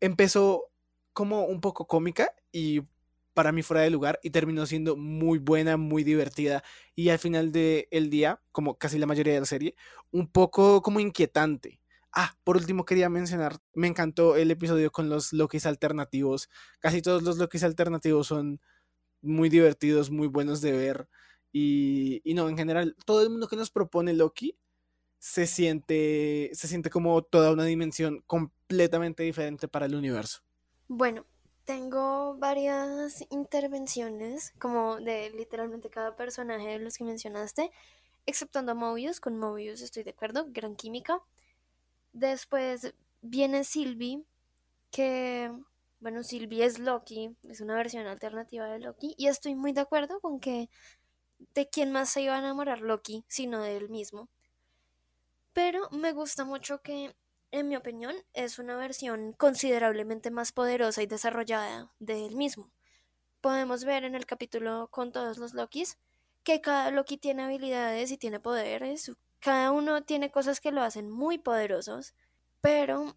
empezó 0.00 0.70
como 1.12 1.44
un 1.46 1.60
poco 1.60 1.86
cómica 1.86 2.32
y 2.52 2.82
para 3.34 3.52
mí 3.52 3.62
fuera 3.62 3.82
de 3.82 3.90
lugar 3.90 4.18
y 4.22 4.30
terminó 4.30 4.66
siendo 4.66 4.96
muy 4.96 5.38
buena, 5.38 5.76
muy 5.76 6.04
divertida 6.04 6.62
y 6.94 7.10
al 7.10 7.18
final 7.18 7.52
del 7.52 8.10
día, 8.10 8.40
como 8.52 8.78
casi 8.78 8.98
la 8.98 9.06
mayoría 9.06 9.34
de 9.34 9.40
la 9.40 9.46
serie, 9.46 9.74
un 10.10 10.28
poco 10.28 10.80
como 10.82 11.00
inquietante 11.00 11.80
Ah, 12.18 12.34
por 12.44 12.56
último 12.56 12.86
quería 12.86 13.10
mencionar, 13.10 13.58
me 13.74 13.88
encantó 13.88 14.36
el 14.36 14.50
episodio 14.50 14.90
con 14.90 15.10
los 15.10 15.34
Lokis 15.34 15.66
alternativos. 15.66 16.48
Casi 16.80 17.02
todos 17.02 17.22
los 17.22 17.36
Lokis 17.36 17.62
alternativos 17.62 18.28
son 18.28 18.58
muy 19.20 19.50
divertidos, 19.50 20.10
muy 20.10 20.26
buenos 20.26 20.62
de 20.62 20.72
ver. 20.72 21.10
Y, 21.52 22.22
no, 22.34 22.48
en 22.48 22.56
general, 22.56 22.96
todo 23.04 23.22
el 23.22 23.28
mundo 23.28 23.48
que 23.48 23.56
nos 23.56 23.70
propone 23.70 24.14
Loki 24.14 24.58
se 25.18 25.46
siente, 25.46 26.50
se 26.54 26.68
siente 26.68 26.88
como 26.88 27.20
toda 27.20 27.52
una 27.52 27.64
dimensión 27.64 28.22
completamente 28.26 29.22
diferente 29.22 29.68
para 29.68 29.84
el 29.84 29.94
universo. 29.94 30.40
Bueno, 30.88 31.26
tengo 31.66 32.38
varias 32.38 33.26
intervenciones, 33.28 34.54
como 34.58 34.96
de 34.96 35.32
literalmente 35.36 35.90
cada 35.90 36.16
personaje 36.16 36.68
de 36.68 36.78
los 36.78 36.96
que 36.96 37.04
mencionaste, 37.04 37.72
exceptuando 38.24 38.72
a 38.72 38.74
Mobius. 38.74 39.20
Con 39.20 39.38
Mobius 39.38 39.82
estoy 39.82 40.02
de 40.02 40.12
acuerdo, 40.12 40.46
gran 40.48 40.76
química. 40.76 41.20
Después 42.16 42.94
viene 43.20 43.62
Sylvie, 43.62 44.24
que, 44.90 45.52
bueno, 46.00 46.22
Sylvie 46.22 46.64
es 46.64 46.78
Loki, 46.78 47.36
es 47.42 47.60
una 47.60 47.74
versión 47.74 48.06
alternativa 48.06 48.64
de 48.68 48.78
Loki, 48.78 49.14
y 49.18 49.26
estoy 49.26 49.54
muy 49.54 49.72
de 49.72 49.82
acuerdo 49.82 50.18
con 50.20 50.40
que 50.40 50.70
de 51.54 51.68
quién 51.68 51.92
más 51.92 52.08
se 52.08 52.22
iba 52.22 52.34
a 52.34 52.38
enamorar 52.38 52.80
Loki, 52.80 53.26
sino 53.28 53.60
de 53.60 53.76
él 53.76 53.90
mismo. 53.90 54.30
Pero 55.52 55.90
me 55.90 56.12
gusta 56.12 56.46
mucho 56.46 56.80
que, 56.80 57.14
en 57.50 57.68
mi 57.68 57.76
opinión, 57.76 58.16
es 58.32 58.58
una 58.58 58.78
versión 58.78 59.34
considerablemente 59.34 60.30
más 60.30 60.52
poderosa 60.52 61.02
y 61.02 61.06
desarrollada 61.06 61.92
de 61.98 62.24
él 62.24 62.34
mismo. 62.34 62.70
Podemos 63.42 63.84
ver 63.84 64.04
en 64.04 64.14
el 64.14 64.24
capítulo 64.24 64.88
con 64.90 65.12
todos 65.12 65.36
los 65.36 65.52
Lokis 65.52 65.98
que 66.44 66.62
cada 66.62 66.90
Loki 66.92 67.18
tiene 67.18 67.42
habilidades 67.42 68.10
y 68.10 68.16
tiene 68.16 68.40
poderes, 68.40 69.12
cada 69.40 69.70
uno 69.72 70.02
tiene 70.02 70.30
cosas 70.30 70.60
que 70.60 70.72
lo 70.72 70.82
hacen 70.82 71.10
muy 71.10 71.38
poderosos, 71.38 72.14
pero 72.60 73.16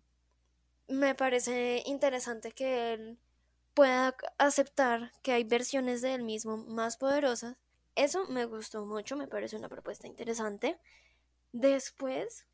me 0.88 1.16
parece 1.16 1.84
interesante 1.86 2.52
que 2.52 2.94
él 2.94 3.20
pueda 3.74 4.16
aceptar 4.38 5.12
que 5.22 5.32
hay 5.32 5.44
versiones 5.44 6.02
de 6.02 6.14
él 6.16 6.24
mismo 6.24 6.58
más 6.58 6.98
poderosas. 6.98 7.58
Eso 7.96 8.26
me 8.28 8.46
gustó 8.46 8.86
mucho, 8.86 9.16
me 9.16 9.28
parece 9.28 9.56
una 9.56 9.70
propuesta 9.70 10.08
interesante. 10.08 10.80
Después, 11.52 12.46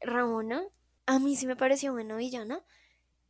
Ramona, 0.00 0.64
a 1.06 1.18
mí 1.18 1.36
sí 1.36 1.46
me 1.46 1.56
pareció 1.56 1.92
buena 1.92 2.16
villana. 2.16 2.64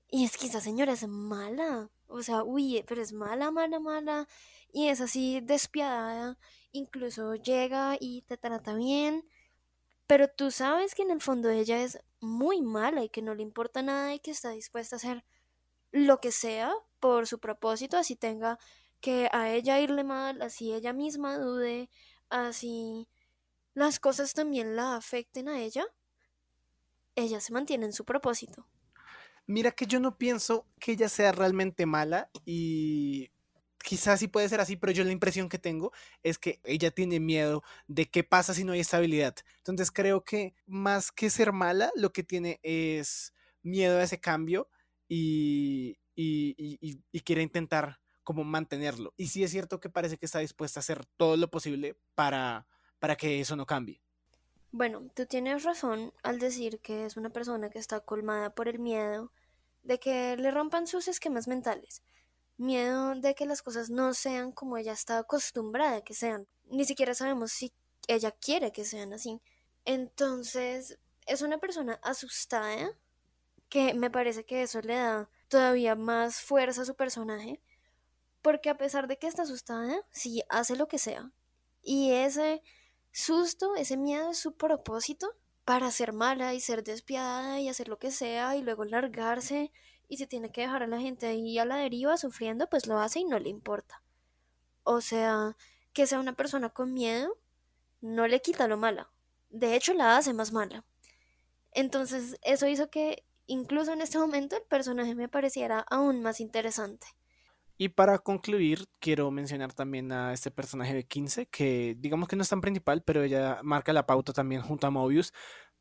Y 0.08 0.24
es 0.24 0.36
que 0.36 0.46
esa 0.46 0.60
señora 0.60 0.92
es 0.92 1.06
mala. 1.08 1.90
O 2.06 2.22
sea, 2.22 2.44
uy, 2.44 2.84
pero 2.86 3.02
es 3.02 3.12
mala, 3.12 3.50
mala, 3.50 3.80
mala. 3.80 4.28
Y 4.72 4.88
es 4.88 5.00
así 5.00 5.40
despiadada. 5.40 6.38
Incluso 6.72 7.34
llega 7.34 7.96
y 7.98 8.22
te 8.22 8.36
trata 8.36 8.74
bien 8.74 9.24
pero 10.06 10.28
tú 10.28 10.50
sabes 10.50 10.94
que 10.94 11.02
en 11.02 11.10
el 11.10 11.20
fondo 11.20 11.50
ella 11.50 11.82
es 11.82 11.98
muy 12.20 12.62
mala 12.62 13.02
y 13.02 13.08
que 13.08 13.22
no 13.22 13.34
le 13.34 13.42
importa 13.42 13.82
nada 13.82 14.14
y 14.14 14.20
que 14.20 14.30
está 14.30 14.50
dispuesta 14.50 14.96
a 14.96 14.98
hacer 14.98 15.24
lo 15.92 16.20
que 16.20 16.32
sea 16.32 16.72
por 17.00 17.26
su 17.26 17.38
propósito, 17.38 17.96
así 17.96 18.16
tenga 18.16 18.58
que 19.00 19.28
a 19.32 19.52
ella 19.52 19.80
irle 19.80 20.04
mal, 20.04 20.42
así 20.42 20.72
ella 20.72 20.92
misma 20.92 21.38
dude, 21.38 21.90
así 22.28 23.08
las 23.74 24.00
cosas 24.00 24.32
también 24.32 24.76
la 24.76 24.96
afecten 24.96 25.48
a 25.48 25.60
ella, 25.60 25.86
ella 27.14 27.40
se 27.40 27.52
mantiene 27.52 27.86
en 27.86 27.92
su 27.92 28.04
propósito. 28.04 28.66
Mira 29.46 29.70
que 29.70 29.86
yo 29.86 30.00
no 30.00 30.18
pienso 30.18 30.66
que 30.80 30.92
ella 30.92 31.08
sea 31.08 31.30
realmente 31.32 31.86
mala 31.86 32.30
y 32.44 33.30
quizás 33.86 34.18
sí 34.18 34.26
puede 34.26 34.48
ser 34.48 34.60
así, 34.60 34.74
pero 34.74 34.92
yo 34.92 35.04
la 35.04 35.12
impresión 35.12 35.48
que 35.48 35.60
tengo 35.60 35.92
es 36.24 36.38
que 36.38 36.58
ella 36.64 36.90
tiene 36.90 37.20
miedo 37.20 37.62
de 37.86 38.06
qué 38.06 38.24
pasa 38.24 38.52
si 38.52 38.64
no 38.64 38.72
hay 38.72 38.80
estabilidad. 38.80 39.36
Entonces 39.58 39.92
creo 39.92 40.24
que 40.24 40.54
más 40.66 41.12
que 41.12 41.30
ser 41.30 41.52
mala, 41.52 41.92
lo 41.94 42.12
que 42.12 42.24
tiene 42.24 42.58
es 42.64 43.32
miedo 43.62 43.98
a 43.98 44.02
ese 44.02 44.18
cambio 44.18 44.68
y, 45.08 45.96
quiere 47.24 47.42
intentar 47.42 48.00
como 48.24 48.42
mantenerlo. 48.42 49.14
Y 49.16 49.28
sí 49.28 49.44
es 49.44 49.52
cierto 49.52 49.78
que 49.78 49.88
parece 49.88 50.18
que 50.18 50.26
está 50.26 50.40
dispuesta 50.40 50.80
a 50.80 50.82
hacer 50.82 51.06
todo 51.16 51.36
lo 51.36 51.48
posible 51.48 51.96
para, 52.16 52.66
para 52.98 53.14
que 53.14 53.38
eso 53.40 53.54
no 53.54 53.66
cambie. 53.66 54.00
Bueno, 54.72 55.08
tú 55.14 55.26
tienes 55.26 55.62
razón 55.62 56.12
al 56.24 56.40
decir 56.40 56.80
que 56.80 57.06
es 57.06 57.16
una 57.16 57.30
persona 57.30 57.70
que 57.70 57.78
está 57.78 58.00
colmada 58.00 58.50
por 58.50 58.66
el 58.66 58.80
miedo 58.80 59.30
de 59.84 60.00
que 60.00 60.36
le 60.36 60.50
rompan 60.50 60.88
sus 60.88 61.06
esquemas 61.06 61.46
mentales, 61.46 62.02
miedo 62.56 63.14
de 63.14 63.34
que 63.34 63.46
las 63.46 63.62
cosas 63.62 63.90
no 63.90 64.14
sean 64.14 64.52
como 64.52 64.76
ella 64.76 64.92
está 64.92 65.18
acostumbrada 65.18 65.96
a 65.96 66.04
que 66.04 66.14
sean. 66.14 66.46
Ni 66.64 66.84
siquiera 66.84 67.14
sabemos 67.14 67.52
si 67.52 67.72
ella 68.08 68.30
quiere 68.32 68.72
que 68.72 68.84
sean 68.84 69.12
así. 69.12 69.40
Entonces, 69.84 70.98
es 71.26 71.42
una 71.42 71.58
persona 71.58 71.98
asustada 72.02 72.90
que 73.68 73.94
me 73.94 74.10
parece 74.10 74.44
que 74.44 74.62
eso 74.62 74.80
le 74.80 74.94
da 74.94 75.28
todavía 75.48 75.94
más 75.94 76.40
fuerza 76.40 76.82
a 76.82 76.84
su 76.84 76.94
personaje, 76.94 77.60
porque 78.42 78.70
a 78.70 78.76
pesar 78.76 79.08
de 79.08 79.18
que 79.18 79.26
está 79.26 79.42
asustada, 79.42 80.02
sí 80.10 80.42
hace 80.48 80.76
lo 80.76 80.88
que 80.88 80.98
sea. 80.98 81.30
Y 81.82 82.12
ese 82.12 82.62
susto, 83.12 83.74
ese 83.76 83.96
miedo 83.96 84.30
es 84.30 84.38
su 84.38 84.56
propósito 84.56 85.34
para 85.64 85.90
ser 85.90 86.12
mala 86.12 86.54
y 86.54 86.60
ser 86.60 86.84
despiadada 86.84 87.60
y 87.60 87.68
hacer 87.68 87.88
lo 87.88 87.98
que 87.98 88.10
sea 88.10 88.56
y 88.56 88.62
luego 88.62 88.84
largarse 88.84 89.72
y 90.08 90.16
si 90.16 90.26
tiene 90.26 90.50
que 90.50 90.62
dejar 90.62 90.82
a 90.82 90.86
la 90.86 91.00
gente 91.00 91.26
ahí 91.26 91.58
a 91.58 91.64
la 91.64 91.76
deriva 91.76 92.16
sufriendo, 92.16 92.68
pues 92.68 92.86
lo 92.86 92.98
hace 92.98 93.20
y 93.20 93.24
no 93.24 93.38
le 93.38 93.48
importa. 93.48 94.02
O 94.82 95.00
sea, 95.00 95.56
que 95.92 96.06
sea 96.06 96.20
una 96.20 96.34
persona 96.34 96.70
con 96.70 96.92
miedo 96.92 97.36
no 98.00 98.26
le 98.28 98.40
quita 98.40 98.68
lo 98.68 98.76
mala. 98.76 99.10
De 99.50 99.74
hecho, 99.74 99.94
la 99.94 100.16
hace 100.16 100.32
más 100.32 100.52
mala. 100.52 100.84
Entonces, 101.72 102.36
eso 102.42 102.66
hizo 102.66 102.90
que 102.90 103.24
incluso 103.46 103.92
en 103.92 104.00
este 104.00 104.18
momento 104.18 104.56
el 104.56 104.62
personaje 104.62 105.14
me 105.14 105.28
pareciera 105.28 105.80
aún 105.90 106.22
más 106.22 106.40
interesante. 106.40 107.06
Y 107.78 107.90
para 107.90 108.18
concluir, 108.18 108.86
quiero 109.00 109.30
mencionar 109.30 109.74
también 109.74 110.10
a 110.10 110.32
este 110.32 110.50
personaje 110.50 110.94
de 110.94 111.06
15, 111.06 111.46
que 111.46 111.94
digamos 111.98 112.28
que 112.28 112.36
no 112.36 112.42
es 112.42 112.48
tan 112.48 112.62
principal, 112.62 113.02
pero 113.02 113.22
ella 113.22 113.60
marca 113.62 113.92
la 113.92 114.06
pauta 114.06 114.32
también 114.32 114.62
junto 114.62 114.86
a 114.86 114.90
Mobius 114.90 115.32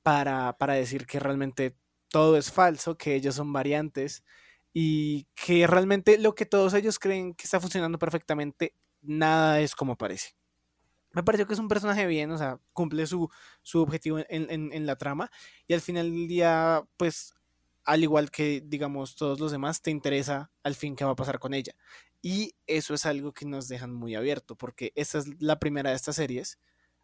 para, 0.03 0.57
para 0.57 0.73
decir 0.73 1.05
que 1.05 1.19
realmente 1.19 1.77
todo 2.15 2.37
es 2.37 2.49
falso, 2.49 2.97
que 2.97 3.13
ellos 3.13 3.35
son 3.35 3.51
variantes 3.51 4.23
y 4.71 5.27
que 5.35 5.67
realmente 5.67 6.17
lo 6.17 6.33
que 6.33 6.45
todos 6.45 6.73
ellos 6.73 6.97
creen 6.97 7.33
que 7.33 7.43
está 7.43 7.59
funcionando 7.59 7.99
perfectamente, 7.99 8.73
nada 9.01 9.59
es 9.59 9.75
como 9.75 9.97
parece. 9.97 10.33
Me 11.11 11.23
pareció 11.23 11.45
que 11.45 11.55
es 11.55 11.59
un 11.59 11.67
personaje 11.67 12.07
bien, 12.07 12.31
o 12.31 12.37
sea, 12.37 12.57
cumple 12.71 13.05
su, 13.05 13.29
su 13.63 13.81
objetivo 13.81 14.19
en, 14.29 14.49
en, 14.49 14.85
la 14.85 14.95
trama 14.95 15.29
y 15.67 15.73
al 15.73 15.81
final 15.81 16.09
del 16.09 16.29
día, 16.29 16.87
pues 16.95 17.35
al 17.83 18.01
igual 18.01 18.31
que, 18.31 18.63
digamos, 18.65 19.17
todos 19.17 19.37
los 19.37 19.51
demás, 19.51 19.81
te 19.81 19.91
interesa 19.91 20.49
al 20.63 20.75
fin 20.75 20.95
qué 20.95 21.03
va 21.03 21.11
a 21.11 21.15
pasar 21.17 21.37
con 21.37 21.53
ella. 21.53 21.75
Y 22.21 22.55
eso 22.65 22.93
es 22.93 23.05
algo 23.05 23.33
que 23.33 23.45
nos 23.45 23.67
dejan 23.67 23.93
muy 23.93 24.15
abierto, 24.15 24.55
porque 24.55 24.93
esta 24.95 25.17
es 25.17 25.41
la 25.41 25.59
primera 25.59 25.89
de 25.89 25.97
estas 25.97 26.15
series, 26.15 26.59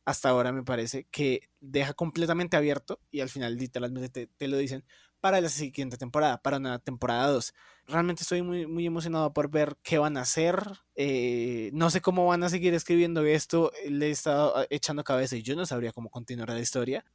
hasta 0.06 0.30
ahora 0.30 0.52
me 0.52 0.64
parece, 0.64 1.08
que 1.12 1.49
deja 1.60 1.93
completamente 1.93 2.58
abierto 2.58 2.99
y 3.12 3.22
al 3.22 3.30
final 3.30 3.58
literalmente 3.58 4.28
te, 4.28 4.47
lo 4.47 4.58
dicen 4.58 4.84
para 5.20 5.39
la 5.39 5.49
siguiente 5.49 5.97
temporada, 5.97 6.41
para 6.41 6.58
una 6.58 6.80
temporada 6.80 7.28
2. 7.28 7.54
Realmente 7.88 8.24
estoy 8.24 8.41
muy, 8.41 8.66
muy 8.66 8.86
emocionado 8.86 9.34
por 9.34 9.49
ver 9.49 9.78
qué 9.84 9.99
van 9.99 10.18
a 10.18 10.22
hacer. 10.22 10.64
Eh, 10.95 11.70
no 11.74 11.89
sé 11.91 12.02
cómo 12.02 12.26
van 12.26 12.43
a 12.43 12.49
seguir 12.49 12.74
escribiendo 12.74 13.24
esto. 13.24 13.72
Le 13.88 14.08
he 14.08 14.12
estado 14.12 14.58
ah, 14.58 14.66
echando 14.70 15.04
cabeza 15.04 15.36
y 15.36 15.43
yo 15.43 15.56
no 15.56 15.66
sabría 15.66 15.91
cómo 15.91 16.10
continuar 16.10 16.49
la 16.49 16.60
historia 16.60 17.06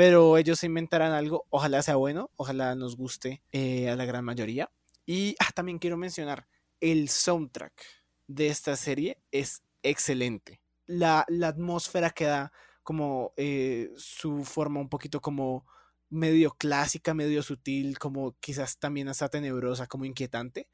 pero 0.00 0.38
ellos 0.38 0.64
inventarán 0.64 1.12
algo, 1.12 1.46
ojalá 1.50 1.82
sea 1.82 1.96
bueno, 1.96 2.30
ojalá 2.36 2.74
nos 2.74 2.96
guste 2.96 3.42
eh, 3.52 3.90
a 3.90 3.96
la 3.96 4.06
gran 4.06 4.24
mayoría. 4.24 4.70
Y 5.04 5.36
ah, 5.38 5.50
también 5.54 5.78
quiero 5.78 5.98
mencionar, 5.98 6.46
el 6.80 7.10
soundtrack 7.10 7.84
de 8.26 8.46
esta 8.46 8.76
serie 8.76 9.18
es 9.30 9.62
excelente. 9.82 10.62
La, 10.90 11.26
atmósfera 11.46 12.10
que 12.10 12.24
da 12.24 12.52
como 12.82 13.32
eh, 13.36 13.90
su 13.96 14.44
forma 14.44 14.80
un 14.80 14.88
poquito 14.88 15.20
como 15.20 15.64
medio 16.08 16.50
clásica, 16.50 17.14
medio 17.14 17.42
sutil, 17.42 17.98
como 17.98 18.32
quizás 18.40 18.78
también 18.78 19.08
hasta 19.08 19.28
tenebrosa, 19.28 19.86
como 19.86 20.04
inquietante. 20.04 20.68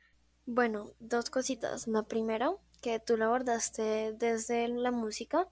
Bueno, 0.47 0.93
dos 0.99 1.29
cositas. 1.29 1.87
La 1.87 2.05
primera, 2.05 2.53
que 2.81 2.99
tú 3.01 3.17
lo 3.17 3.27
abordaste 3.27 4.14
desde 4.14 4.69
la 4.69 4.91
música, 4.91 5.49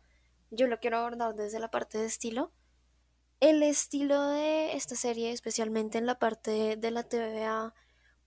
yo 0.50 0.66
lo 0.66 0.80
quiero 0.80 0.98
abordar 0.98 1.34
desde 1.34 1.58
la 1.58 1.70
parte 1.70 1.98
de 1.98 2.06
estilo. 2.06 2.52
El 3.40 3.62
estilo 3.62 4.28
de 4.28 4.74
esta 4.74 4.94
serie, 4.96 5.32
especialmente 5.32 5.98
en 5.98 6.06
la 6.06 6.18
parte 6.18 6.76
de 6.76 6.90
la 6.90 7.02
TVA, 7.02 7.74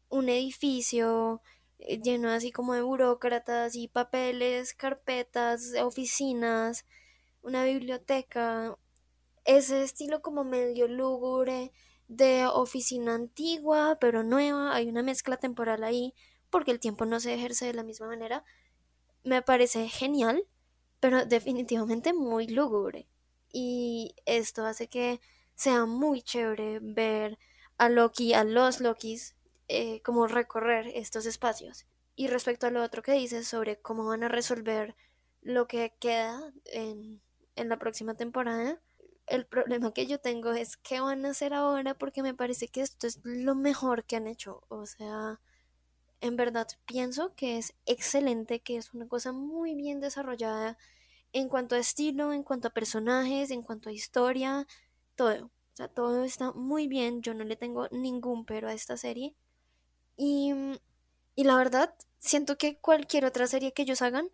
un 0.09 0.29
edificio 0.29 1.41
lleno 1.79 2.29
así 2.29 2.51
como 2.51 2.73
de 2.73 2.81
burócratas 2.81 3.75
y 3.75 3.87
papeles, 3.87 4.73
carpetas, 4.73 5.73
oficinas, 5.81 6.85
una 7.41 7.63
biblioteca, 7.63 8.77
ese 9.45 9.83
estilo 9.83 10.21
como 10.21 10.43
medio 10.43 10.87
lúgubre 10.87 11.71
de 12.07 12.45
oficina 12.47 13.15
antigua 13.15 13.97
pero 13.99 14.23
nueva, 14.23 14.73
hay 14.75 14.87
una 14.87 15.03
mezcla 15.03 15.37
temporal 15.37 15.83
ahí 15.83 16.13
porque 16.49 16.71
el 16.71 16.79
tiempo 16.79 17.05
no 17.05 17.19
se 17.19 17.33
ejerce 17.33 17.65
de 17.65 17.73
la 17.73 17.83
misma 17.83 18.07
manera, 18.07 18.43
me 19.23 19.41
parece 19.41 19.87
genial, 19.89 20.45
pero 20.99 21.25
definitivamente 21.25 22.13
muy 22.13 22.47
lúgubre. 22.47 23.07
Y 23.51 24.15
esto 24.25 24.65
hace 24.65 24.87
que 24.87 25.19
sea 25.55 25.85
muy 25.85 26.21
chévere 26.21 26.79
ver 26.81 27.37
a 27.77 27.89
Loki, 27.89 28.33
a 28.33 28.43
los 28.43 28.79
Lokis, 28.79 29.35
eh, 29.67 30.01
como 30.01 30.27
recorrer 30.27 30.87
estos 30.95 31.25
espacios. 31.25 31.85
Y 32.15 32.27
respecto 32.27 32.67
a 32.67 32.71
lo 32.71 32.83
otro 32.83 33.01
que 33.03 33.13
dices 33.13 33.47
sobre 33.47 33.79
cómo 33.79 34.05
van 34.05 34.23
a 34.23 34.29
resolver 34.29 34.95
lo 35.41 35.67
que 35.67 35.93
queda 35.99 36.51
en, 36.65 37.21
en 37.55 37.69
la 37.69 37.77
próxima 37.77 38.15
temporada, 38.15 38.81
el 39.27 39.45
problema 39.45 39.93
que 39.93 40.07
yo 40.07 40.19
tengo 40.19 40.53
es 40.53 40.77
qué 40.77 40.99
van 41.01 41.25
a 41.25 41.31
hacer 41.31 41.53
ahora 41.53 41.93
porque 41.95 42.23
me 42.23 42.33
parece 42.33 42.69
que 42.69 42.81
esto 42.81 43.07
es 43.07 43.19
lo 43.23 43.55
mejor 43.55 44.05
que 44.05 44.15
han 44.15 44.27
hecho. 44.27 44.63
O 44.69 44.85
sea, 44.85 45.39
en 46.21 46.35
verdad 46.37 46.67
pienso 46.85 47.35
que 47.35 47.57
es 47.57 47.75
excelente, 47.85 48.61
que 48.61 48.77
es 48.77 48.93
una 48.93 49.07
cosa 49.07 49.31
muy 49.31 49.75
bien 49.75 49.99
desarrollada 49.99 50.77
en 51.33 51.49
cuanto 51.49 51.75
a 51.75 51.79
estilo, 51.79 52.33
en 52.33 52.43
cuanto 52.43 52.69
a 52.69 52.73
personajes, 52.73 53.51
en 53.51 53.61
cuanto 53.61 53.89
a 53.89 53.93
historia, 53.93 54.65
todo. 55.15 55.45
O 55.45 55.75
sea, 55.77 55.87
todo 55.89 56.23
está 56.23 56.51
muy 56.53 56.87
bien. 56.87 57.21
Yo 57.21 57.33
no 57.33 57.43
le 57.43 57.55
tengo 57.55 57.87
ningún 57.91 58.45
pero 58.45 58.69
a 58.69 58.73
esta 58.73 58.97
serie. 58.97 59.35
Y, 60.17 60.53
y 61.35 61.43
la 61.43 61.55
verdad, 61.55 61.95
siento 62.17 62.57
que 62.57 62.79
cualquier 62.79 63.25
otra 63.25 63.47
serie 63.47 63.73
que 63.73 63.83
ellos 63.83 64.01
hagan 64.01 64.29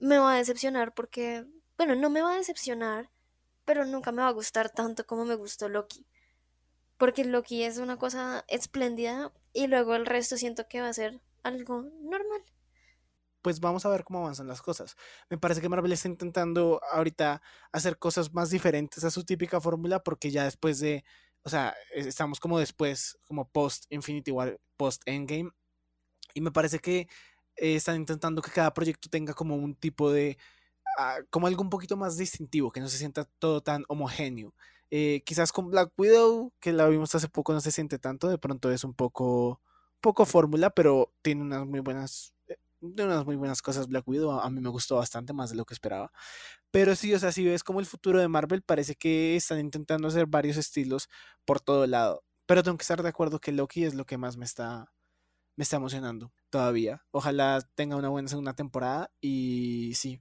me 0.00 0.18
va 0.18 0.34
a 0.34 0.36
decepcionar 0.38 0.94
porque, 0.94 1.44
bueno, 1.76 1.94
no 1.96 2.10
me 2.10 2.22
va 2.22 2.32
a 2.32 2.36
decepcionar, 2.36 3.10
pero 3.64 3.84
nunca 3.84 4.12
me 4.12 4.22
va 4.22 4.28
a 4.28 4.32
gustar 4.32 4.70
tanto 4.70 5.06
como 5.06 5.24
me 5.24 5.34
gustó 5.34 5.68
Loki. 5.68 6.06
Porque 6.96 7.24
Loki 7.24 7.64
es 7.64 7.78
una 7.78 7.98
cosa 7.98 8.44
espléndida 8.48 9.32
y 9.52 9.66
luego 9.66 9.96
el 9.96 10.06
resto 10.06 10.36
siento 10.36 10.68
que 10.68 10.80
va 10.80 10.88
a 10.88 10.94
ser 10.94 11.20
algo 11.42 11.82
normal 12.00 12.42
pues 13.44 13.60
vamos 13.60 13.84
a 13.84 13.90
ver 13.90 14.04
cómo 14.04 14.20
avanzan 14.20 14.48
las 14.48 14.62
cosas. 14.62 14.96
Me 15.28 15.36
parece 15.36 15.60
que 15.60 15.68
Marvel 15.68 15.92
está 15.92 16.08
intentando 16.08 16.80
ahorita 16.90 17.42
hacer 17.72 17.98
cosas 17.98 18.32
más 18.32 18.48
diferentes 18.48 19.04
a 19.04 19.10
su 19.10 19.22
típica 19.22 19.60
fórmula 19.60 20.02
porque 20.02 20.30
ya 20.30 20.44
después 20.44 20.80
de, 20.80 21.04
o 21.44 21.48
sea, 21.50 21.74
estamos 21.94 22.40
como 22.40 22.58
después, 22.58 23.18
como 23.26 23.48
post 23.48 23.84
Infinity 23.90 24.30
War, 24.30 24.58
post 24.76 25.02
Endgame, 25.06 25.50
y 26.34 26.40
me 26.40 26.50
parece 26.50 26.78
que 26.78 27.08
eh, 27.56 27.76
están 27.76 27.96
intentando 27.96 28.42
que 28.42 28.50
cada 28.50 28.74
proyecto 28.74 29.08
tenga 29.08 29.34
como 29.34 29.56
un 29.56 29.74
tipo 29.74 30.10
de, 30.10 30.38
ah, 30.98 31.18
como 31.30 31.46
algo 31.46 31.62
un 31.62 31.70
poquito 31.70 31.96
más 31.96 32.16
distintivo, 32.16 32.72
que 32.72 32.80
no 32.80 32.88
se 32.88 32.98
sienta 32.98 33.24
todo 33.38 33.62
tan 33.62 33.84
homogéneo. 33.88 34.54
Eh, 34.90 35.22
quizás 35.24 35.52
con 35.52 35.70
Black 35.70 35.92
Widow, 35.96 36.52
que 36.60 36.72
la 36.72 36.88
vimos 36.88 37.14
hace 37.14 37.28
poco, 37.28 37.52
no 37.52 37.60
se 37.60 37.72
siente 37.72 37.98
tanto, 37.98 38.28
de 38.28 38.38
pronto 38.38 38.70
es 38.72 38.84
un 38.84 38.94
poco, 38.94 39.60
poco 40.00 40.26
fórmula, 40.26 40.70
pero 40.70 41.12
tiene 41.22 41.42
unas 41.42 41.66
muy 41.66 41.80
buenas 41.80 42.34
de 42.84 43.04
unas 43.04 43.24
muy 43.24 43.36
buenas 43.36 43.62
cosas 43.62 43.88
Black 43.88 44.06
Widow, 44.06 44.32
a, 44.32 44.50
mí 44.50 44.60
me 44.60 44.68
gustó 44.68 44.96
bastante 44.96 45.32
más 45.32 45.50
de 45.50 45.56
lo 45.56 45.64
que 45.64 45.74
esperaba. 45.74 46.12
Pero 46.74 46.96
sí, 46.96 47.14
o 47.14 47.18
sea, 47.20 47.30
si 47.30 47.44
ves 47.44 47.62
como 47.62 47.78
el 47.78 47.86
futuro 47.86 48.18
de 48.18 48.26
Marvel, 48.26 48.62
parece 48.62 48.96
que 48.96 49.36
están 49.36 49.60
intentando 49.60 50.08
hacer 50.08 50.26
varios 50.26 50.56
estilos 50.56 51.08
por 51.44 51.60
todo 51.60 51.86
lado. 51.86 52.24
Pero 52.46 52.64
tengo 52.64 52.76
que 52.76 52.82
estar 52.82 53.00
de 53.00 53.08
acuerdo 53.08 53.38
que 53.38 53.52
Loki 53.52 53.84
es 53.84 53.94
lo 53.94 54.06
que 54.06 54.18
más 54.18 54.36
me 54.36 54.44
está 54.44 54.92
me 55.54 55.62
está 55.62 55.76
emocionando 55.76 56.32
todavía. 56.50 57.04
Ojalá 57.12 57.60
tenga 57.76 57.94
una 57.94 58.08
buena 58.08 58.26
segunda 58.26 58.54
temporada 58.54 59.12
y 59.20 59.92
sí, 59.94 60.20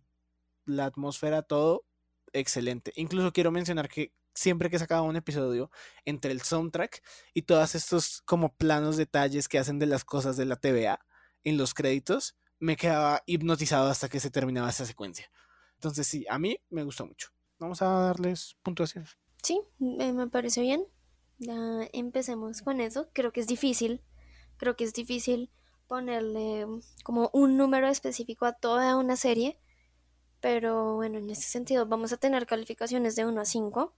la 0.66 0.86
atmósfera, 0.86 1.41
todo 1.41 1.86
excelente. 2.34 2.93
Incluso 2.97 3.34
quiero 3.34 3.49
mencionar 3.49 3.89
que 3.89 4.14
siempre 4.36 4.70
que 4.70 4.78
sacaba 4.78 5.01
un 5.01 5.16
episodio, 5.16 5.72
entre 6.06 6.32
el 6.34 6.41
soundtrack 6.41 7.01
y 7.34 7.41
todos 7.41 7.74
estos 7.74 8.22
como 8.26 8.56
planos 8.56 8.95
detalles 8.95 9.47
que 9.47 9.58
hacen 9.58 9.80
de 9.80 9.88
las 9.88 10.06
cosas 10.06 10.38
de 10.38 10.45
la 10.45 10.58
TVA 10.58 10.99
en 11.43 11.58
los 11.58 11.74
créditos, 11.74 12.36
me 12.60 12.78
quedaba 12.78 13.24
hipnotizado 13.26 13.89
hasta 13.89 14.08
que 14.08 14.20
se 14.20 14.30
terminaba 14.30 14.70
esa 14.70 14.86
secuencia. 14.86 15.32
Entonces 15.84 16.08
sí, 16.08 16.26
a 16.30 16.40
mí 16.40 16.58
me 16.70 16.86
gustó 16.86 17.06
mucho. 17.06 17.28
Vamos 17.60 17.82
a 17.82 17.88
darles 17.88 18.56
puntuación. 18.64 19.06
Sí, 19.44 19.60
me 19.80 20.28
parece 20.30 20.62
bien. 20.62 20.88
Ya 21.40 21.90
empecemos 21.92 22.62
con 22.62 22.80
eso. 22.80 23.10
Creo 23.12 23.34
que 23.34 23.42
es 23.42 23.48
difícil. 23.48 24.02
Creo 24.56 24.78
que 24.78 24.86
es 24.86 24.94
difícil 24.94 25.52
ponerle 25.90 26.66
como 27.04 27.30
un 27.34 27.58
número 27.58 27.90
específico 27.90 28.46
a 28.46 28.54
toda 28.54 28.96
una 28.96 29.18
serie. 29.18 29.60
Pero 30.40 30.96
bueno, 30.96 31.18
en 31.18 31.30
ese 31.30 31.50
sentido 31.50 31.86
vamos 31.86 32.14
a 32.14 32.18
tener 32.18 32.46
calificaciones 32.46 33.18
de 33.18 33.26
1 33.26 33.42
a 33.42 33.46
5. 33.46 33.94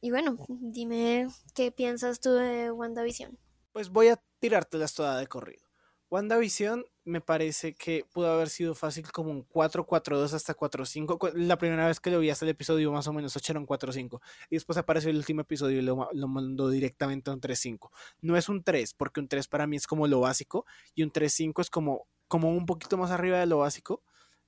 Y 0.00 0.10
bueno, 0.10 0.44
dime 0.48 1.28
qué 1.54 1.70
piensas 1.70 2.18
tú 2.18 2.32
de 2.32 2.72
WandaVision. 2.72 3.38
Pues 3.70 3.90
voy 3.90 4.08
a 4.08 4.20
tirártelas 4.40 4.92
toda 4.92 5.16
de 5.20 5.28
corrido. 5.28 5.67
WandaVision 6.10 6.86
me 7.04 7.20
parece 7.20 7.74
que 7.74 8.04
pudo 8.12 8.32
haber 8.32 8.48
sido 8.48 8.74
fácil 8.74 9.10
como 9.12 9.30
un 9.30 9.46
4-4-2 9.46 10.32
hasta 10.32 10.54
4-5. 10.56 11.32
La 11.34 11.58
primera 11.58 11.86
vez 11.86 12.00
que 12.00 12.10
lo 12.10 12.18
vi 12.18 12.30
hasta 12.30 12.44
el 12.44 12.50
episodio 12.50 12.92
más 12.92 13.06
o 13.08 13.12
menos 13.12 13.36
8 13.36 13.52
era 13.52 13.60
un 13.60 13.66
4-5. 13.66 14.20
Y 14.50 14.56
después 14.56 14.78
apareció 14.78 15.10
el 15.10 15.16
último 15.16 15.42
episodio 15.42 15.78
y 15.78 15.82
lo, 15.82 16.08
lo 16.12 16.28
mandó 16.28 16.70
directamente 16.70 17.30
a 17.30 17.34
un 17.34 17.40
3-5. 17.40 17.90
No 18.22 18.36
es 18.36 18.48
un 18.48 18.62
3, 18.62 18.94
porque 18.94 19.20
un 19.20 19.28
3 19.28 19.48
para 19.48 19.66
mí 19.66 19.76
es 19.76 19.86
como 19.86 20.06
lo 20.06 20.20
básico. 20.20 20.66
Y 20.94 21.02
un 21.02 21.12
3-5 21.12 21.60
es 21.60 21.70
como, 21.70 22.06
como 22.26 22.50
un 22.50 22.66
poquito 22.66 22.96
más 22.96 23.10
arriba 23.10 23.38
de 23.38 23.46
lo 23.46 23.58
básico. 23.58 24.02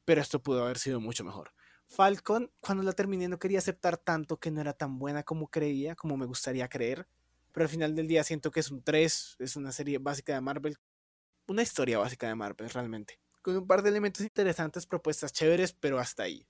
Pero 0.05 0.21
esto 0.21 0.43
pudo 0.43 0.65
haber 0.65 0.79
sido 0.79 1.01
mucho 1.01 1.25
mejor. 1.25 1.53
Falcon, 1.87 2.51
cuando 2.61 2.85
la 2.85 2.93
terminé, 2.93 3.29
no 3.29 3.39
quería 3.39 3.59
aceptar 3.59 3.99
tanto 3.99 4.39
que 4.39 4.51
no 4.51 4.61
era 4.61 4.73
tan 4.73 4.99
buena 4.99 5.25
como 5.25 5.49
creía, 5.49 5.95
como 5.95 6.17
me 6.17 6.27
gustaría 6.27 6.69
creer. 6.69 7.07
Pero 7.53 7.65
al 7.65 7.71
final 7.71 7.95
del 7.95 8.07
día 8.07 8.23
siento 8.23 8.51
que 8.51 8.61
es 8.61 8.71
un 8.71 8.83
3, 8.83 9.37
es 9.41 9.57
una 9.57 9.73
serie 9.73 9.99
básica 9.99 10.35
de 10.35 10.41
Marvel. 10.41 10.79
Una 11.51 11.63
historia 11.63 11.99
básica 11.99 12.29
de 12.29 12.37
Marvel, 12.37 12.71
realmente. 12.71 13.19
Con 13.43 13.57
un 13.57 13.67
par 13.67 13.83
de 13.83 13.91
elementos 13.91 14.23
interesantes, 14.23 14.87
propuestas 14.87 15.33
chéveres, 15.33 15.73
pero 15.73 15.99
hasta 15.99 16.23
ahí. 16.23 16.47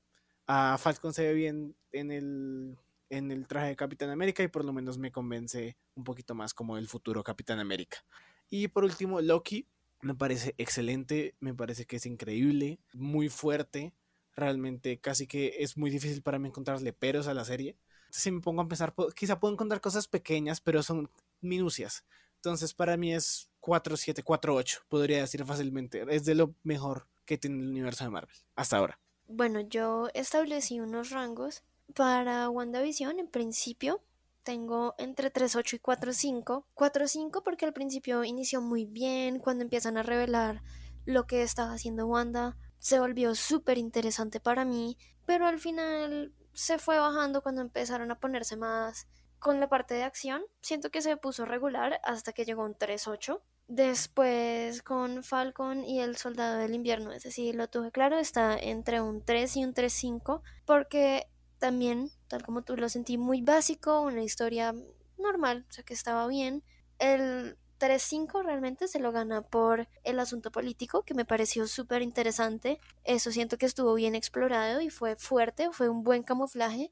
A 0.47 0.77
Falcon 0.77 1.15
se 1.15 1.23
ve 1.23 1.33
bien 1.33 1.75
en 1.91 2.11
el, 2.11 2.77
en 3.09 3.31
el 3.31 3.47
traje 3.47 3.69
de 3.69 3.77
Capitán 3.77 4.11
América 4.11 4.43
y 4.43 4.49
por 4.49 4.63
lo 4.63 4.75
menos 4.75 4.99
me 4.99 5.11
convence 5.11 5.79
un 5.95 6.05
poquito 6.05 6.35
más 6.35 6.53
como 6.53 6.77
el 6.77 6.87
futuro 6.87 7.25
Capitán 7.25 7.61
América. 7.61 8.05
Y 8.51 8.69
por 8.69 8.85
último, 8.85 9.23
Loki. 9.23 9.67
Me 10.03 10.15
parece 10.15 10.55
excelente, 10.59 11.35
me 11.41 11.55
parece 11.55 11.87
que 11.87 11.97
es 11.97 12.05
increíble, 12.05 12.79
muy 12.93 13.31
fuerte, 13.31 13.95
realmente 14.37 15.01
casi 15.01 15.27
que 15.27 15.57
es 15.61 15.79
muy 15.79 15.91
difícil 15.91 16.21
para 16.21 16.39
mí 16.39 16.49
encontrarle 16.49 16.93
peros 16.93 17.27
a 17.27 17.33
la 17.33 17.47
serie. 17.47 17.75
Si 18.11 18.31
me 18.31 18.43
pongo 18.43 18.61
a 18.61 18.69
pensar, 18.69 18.95
quizá 19.17 19.41
puedo 19.41 19.55
encontrar 19.55 19.81
cosas 19.81 20.09
pequeñas, 20.09 20.61
pero 20.61 20.83
son 20.83 21.09
minucias. 21.41 22.05
Entonces 22.37 22.75
para 22.75 22.99
mí 22.99 23.15
es 23.15 23.50
4-7, 23.61 24.25
4-8, 24.25 24.81
podría 24.89 25.21
decir 25.21 25.45
fácilmente. 25.45 26.05
Es 26.09 26.25
de 26.25 26.35
lo 26.35 26.55
mejor 26.63 27.07
que 27.25 27.39
tiene 27.39 27.63
el 27.63 27.69
universo 27.69 28.05
de 28.05 28.11
Marvel 28.11 28.37
hasta 28.57 28.77
ahora. 28.79 28.99
Bueno, 29.29 29.61
yo 29.61 30.09
establecí 30.15 30.81
unos 30.81 31.11
rangos 31.11 31.63
para 31.95 32.49
WandaVision. 32.51 33.21
En 33.21 33.29
principio 33.29 34.03
tengo 34.43 34.95
entre 34.99 35.33
3-8 35.33 35.75
y 35.75 35.79
4-5. 35.79 36.65
4-5 36.75 37.43
porque 37.45 37.67
al 37.67 37.73
principio 37.73 38.25
inició 38.25 38.61
muy 38.61 38.87
bien, 38.87 39.39
cuando 39.39 39.63
empiezan 39.63 39.97
a 39.97 40.03
revelar 40.03 40.63
lo 41.05 41.27
que 41.27 41.43
estaba 41.43 41.73
haciendo 41.73 42.07
Wanda 42.07 42.57
se 42.79 42.99
volvió 42.99 43.35
súper 43.35 43.79
interesante 43.79 44.41
para 44.41 44.65
mí, 44.65 44.97
pero 45.27 45.47
al 45.47 45.59
final 45.59 46.33
se 46.53 46.79
fue 46.79 46.99
bajando 46.99 47.43
cuando 47.43 47.61
empezaron 47.61 48.11
a 48.11 48.19
ponerse 48.19 48.57
más 48.57 49.07
con 49.41 49.59
la 49.59 49.69
parte 49.69 49.95
de 49.95 50.05
acción. 50.05 50.43
Siento 50.61 50.91
que 50.91 51.03
se 51.03 51.17
puso 51.17 51.45
regular 51.45 52.01
hasta 52.05 52.33
que 52.33 52.45
llegó 52.45 52.65
un 52.65 52.75
3-8. 52.75 53.41
Después 53.67 54.83
con 54.83 55.23
Falcon 55.23 55.85
y 55.85 56.01
el 56.01 56.17
Soldado 56.17 56.59
del 56.59 56.75
Invierno, 56.75 57.13
es 57.13 57.23
decir, 57.23 57.55
lo 57.55 57.69
tuve 57.69 57.93
claro, 57.93 58.19
está 58.19 58.59
entre 58.59 59.01
un 59.01 59.25
3 59.25 59.57
y 59.57 59.65
un 59.65 59.75
3-5, 59.75 60.43
porque 60.65 61.29
también, 61.59 62.11
tal 62.27 62.43
como 62.43 62.63
tú 62.63 62.77
lo 62.77 62.89
sentí, 62.89 63.17
muy 63.17 63.43
básico, 63.43 64.01
una 64.01 64.23
historia 64.23 64.75
normal, 65.19 65.67
o 65.69 65.73
sea 65.73 65.85
que 65.85 65.95
estaba 65.95 66.27
bien. 66.27 66.65
El 66.99 67.59
3-5 67.79 68.43
realmente 68.43 68.89
se 68.89 68.99
lo 68.99 69.13
gana 69.13 69.43
por 69.43 69.89
el 70.03 70.19
asunto 70.19 70.51
político, 70.51 71.05
que 71.05 71.15
me 71.15 71.25
pareció 71.25 71.69
súper 71.69 72.03
interesante. 72.03 72.81
Eso 73.05 73.31
siento 73.31 73.57
que 73.57 73.67
estuvo 73.67 73.95
bien 73.95 74.17
explorado 74.17 74.81
y 74.81 74.91
fue 74.91 75.15
fuerte, 75.15 75.71
fue 75.71 75.89
un 75.89 76.03
buen 76.03 76.25
camuflaje 76.25 76.91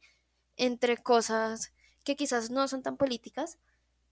entre 0.57 0.97
cosas 0.97 1.73
que 2.05 2.17
quizás 2.17 2.51
no 2.51 2.69
son 2.69 2.83
tan 2.83 2.97
políticas. 2.97 3.59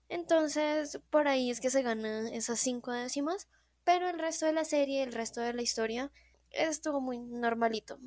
Entonces, 0.08 1.00
por 1.10 1.28
ahí 1.28 1.50
es 1.50 1.60
que 1.60 1.70
se 1.70 1.82
gana 1.82 2.28
esas 2.30 2.60
5 2.60 2.92
décimas, 2.92 3.48
pero 3.84 4.08
el 4.08 4.18
resto 4.18 4.46
de 4.46 4.52
la 4.52 4.64
serie, 4.64 5.02
el 5.02 5.12
resto 5.12 5.40
de 5.40 5.52
la 5.52 5.62
historia, 5.62 6.10
estuvo 6.50 7.00
muy 7.00 7.18
normalito. 7.18 7.98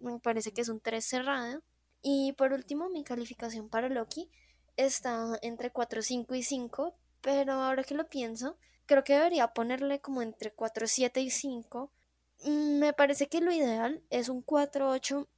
Me 0.00 0.18
parece 0.20 0.52
que 0.52 0.60
es 0.60 0.68
un 0.68 0.80
3 0.80 1.04
cerrado. 1.04 1.62
Y 2.02 2.32
por 2.34 2.52
último, 2.52 2.88
mi 2.88 3.04
calificación 3.04 3.68
para 3.68 3.88
Loki 3.88 4.30
está 4.76 5.38
entre 5.42 5.70
4, 5.70 6.02
5 6.02 6.34
y 6.34 6.42
5, 6.42 6.94
pero 7.20 7.54
ahora 7.54 7.82
que 7.82 7.94
lo 7.94 8.08
pienso, 8.08 8.56
creo 8.86 9.04
que 9.04 9.14
debería 9.14 9.48
ponerle 9.48 10.00
como 10.00 10.22
entre 10.22 10.52
4, 10.52 10.86
7 10.86 11.20
y 11.20 11.30
5. 11.30 11.90
Mm, 12.44 12.78
me 12.78 12.92
parece 12.92 13.28
que 13.28 13.40
lo 13.40 13.52
ideal 13.52 14.02
es 14.10 14.28
un 14.28 14.42
4, 14.42 14.88
8, 14.88 15.28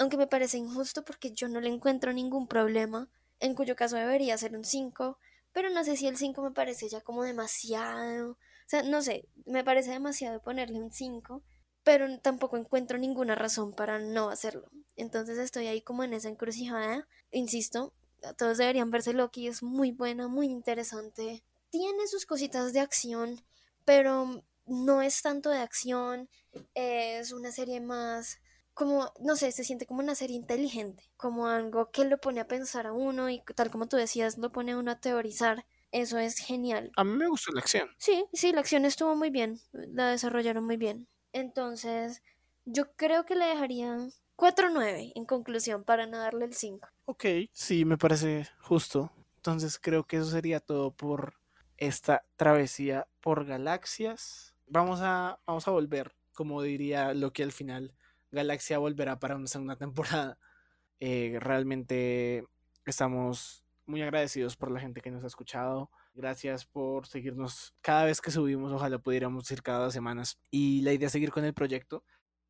aunque 0.00 0.16
me 0.16 0.26
parece 0.26 0.56
injusto 0.56 1.04
porque 1.04 1.32
yo 1.32 1.46
no 1.48 1.60
le 1.60 1.68
encuentro 1.68 2.14
ningún 2.14 2.48
problema, 2.48 3.10
en 3.38 3.54
cuyo 3.54 3.76
caso 3.76 3.96
debería 3.96 4.38
ser 4.38 4.56
un 4.56 4.64
5, 4.64 5.18
pero 5.52 5.68
no 5.68 5.84
sé 5.84 5.94
si 5.94 6.06
el 6.06 6.16
5 6.16 6.42
me 6.42 6.52
parece 6.52 6.88
ya 6.88 7.02
como 7.02 7.22
demasiado. 7.22 8.30
O 8.30 8.36
sea, 8.66 8.82
no 8.82 9.02
sé, 9.02 9.28
me 9.44 9.62
parece 9.62 9.90
demasiado 9.90 10.40
ponerle 10.40 10.80
un 10.80 10.90
5, 10.90 11.42
pero 11.84 12.18
tampoco 12.20 12.56
encuentro 12.56 12.96
ninguna 12.96 13.34
razón 13.34 13.74
para 13.74 13.98
no 13.98 14.30
hacerlo. 14.30 14.70
Entonces 14.96 15.36
estoy 15.36 15.66
ahí 15.66 15.82
como 15.82 16.02
en 16.02 16.14
esa 16.14 16.30
encrucijada. 16.30 17.06
Insisto, 17.30 17.92
todos 18.38 18.56
deberían 18.56 18.90
verse 18.90 19.12
Loki, 19.12 19.48
es 19.48 19.62
muy 19.62 19.92
buena, 19.92 20.28
muy 20.28 20.46
interesante. 20.46 21.44
Tiene 21.68 22.06
sus 22.06 22.24
cositas 22.24 22.72
de 22.72 22.80
acción, 22.80 23.44
pero 23.84 24.42
no 24.64 25.02
es 25.02 25.20
tanto 25.20 25.50
de 25.50 25.58
acción, 25.58 26.30
es 26.74 27.32
una 27.32 27.52
serie 27.52 27.82
más 27.82 28.38
como, 28.80 29.12
no 29.20 29.36
sé, 29.36 29.52
se 29.52 29.62
siente 29.62 29.84
como 29.84 30.00
una 30.00 30.14
serie 30.14 30.36
inteligente, 30.36 31.04
como 31.18 31.48
algo 31.48 31.90
que 31.90 32.06
lo 32.06 32.16
pone 32.16 32.40
a 32.40 32.48
pensar 32.48 32.86
a 32.86 32.94
uno 32.94 33.28
y 33.28 33.42
tal 33.54 33.70
como 33.70 33.88
tú 33.88 33.98
decías, 33.98 34.38
lo 34.38 34.52
pone 34.52 34.72
a 34.72 34.78
uno 34.78 34.90
a 34.90 34.98
teorizar. 34.98 35.66
Eso 35.92 36.18
es 36.18 36.38
genial. 36.38 36.90
A 36.96 37.04
mí 37.04 37.14
me 37.14 37.28
gustó 37.28 37.52
la 37.52 37.60
acción. 37.60 37.90
Sí, 37.98 38.24
sí, 38.32 38.52
la 38.52 38.60
acción 38.60 38.86
estuvo 38.86 39.14
muy 39.16 39.28
bien, 39.28 39.60
la 39.72 40.08
desarrollaron 40.08 40.64
muy 40.64 40.78
bien. 40.78 41.08
Entonces, 41.34 42.22
yo 42.64 42.90
creo 42.96 43.26
que 43.26 43.34
le 43.34 43.44
dejaría 43.44 43.98
4-9 44.34 45.12
en 45.14 45.26
conclusión 45.26 45.84
para 45.84 46.06
no 46.06 46.16
darle 46.16 46.46
el 46.46 46.54
5. 46.54 46.88
Ok, 47.04 47.26
sí, 47.52 47.84
me 47.84 47.98
parece 47.98 48.48
justo. 48.62 49.12
Entonces 49.36 49.78
creo 49.78 50.04
que 50.04 50.16
eso 50.16 50.30
sería 50.30 50.58
todo 50.58 50.90
por 50.90 51.34
esta 51.76 52.24
travesía 52.36 53.06
por 53.20 53.44
galaxias. 53.44 54.54
Vamos 54.66 55.00
a, 55.02 55.38
vamos 55.46 55.68
a 55.68 55.70
volver, 55.70 56.14
como 56.32 56.62
diría 56.62 57.12
Loki 57.12 57.42
al 57.42 57.52
final. 57.52 57.94
Galaxia 58.30 58.78
volverá 58.78 59.18
para 59.18 59.36
una 59.36 59.46
segunda 59.46 59.76
temporada. 59.76 60.38
Eh, 61.02 61.38
realmente 61.40 62.44
estamos 62.84 63.64
muy 63.86 64.02
agradecidos 64.02 64.54
por 64.54 64.70
la 64.70 64.80
gente 64.80 65.00
que 65.00 65.10
nos 65.10 65.24
ha 65.24 65.28
escuchado. 65.28 65.90
Gracias 66.12 66.66
por 66.66 67.06
seguirnos 67.06 67.74
cada 67.80 68.04
vez 68.04 68.20
que 68.20 68.30
subimos. 68.30 68.70
Ojalá 68.70 68.98
pudiéramos 68.98 69.50
ir 69.50 69.62
cada 69.62 69.84
dos 69.84 69.94
semanas. 69.94 70.38
Y 70.50 70.82
la 70.82 70.92
idea 70.92 71.06
es 71.06 71.12
seguir 71.12 71.30
con 71.30 71.46
el 71.46 71.54
proyecto. 71.54 72.04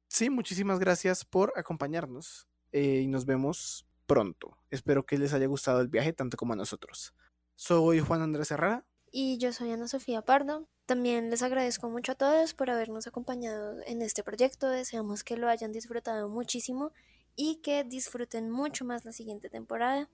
Sí, 0.09 0.31
muchísimas 0.31 0.81
gracias 0.81 1.25
por 1.25 1.53
acompañarnos 1.55 2.49
eh, 2.73 3.03
y 3.05 3.07
nos 3.07 3.25
vemos 3.25 3.87
pronto. 4.07 4.59
Espero 4.71 5.07
que 5.07 5.17
les 5.17 5.33
haya 5.33 5.47
gustado 5.47 5.81
el 5.81 5.87
viaje 5.87 6.13
tanto 6.13 6.37
como 6.37 6.55
a 6.55 6.57
nosotros. 6.57 7.15
Soy 7.55 8.01
Juan 8.01 8.23
Andrés 8.23 8.51
Herrera. 8.51 8.85
Y 9.11 9.39
yo 9.39 9.53
soy 9.53 9.73
Ana 9.73 9.89
Sofía 9.89 10.23
Pardo. 10.23 10.67
También 10.87 11.31
les 11.31 11.43
agradezco 11.43 11.89
mucho 11.89 12.13
a 12.13 12.15
todos 12.15 12.55
por 12.55 12.71
habernos 12.71 13.07
acompañado 13.07 13.77
en 13.87 14.03
este 14.03 14.23
proyecto. 14.23 14.69
Deseamos 14.69 15.25
que 15.25 15.37
lo 15.37 15.49
hayan 15.49 15.73
disfrutado 15.73 16.29
muchísimo 16.29 16.93
y 17.37 17.57
que 17.57 17.85
disfruten 17.85 18.51
mucho 18.51 18.85
más 18.85 19.05
la 19.05 19.13
siguiente 19.13 19.49
temporada. 19.49 20.09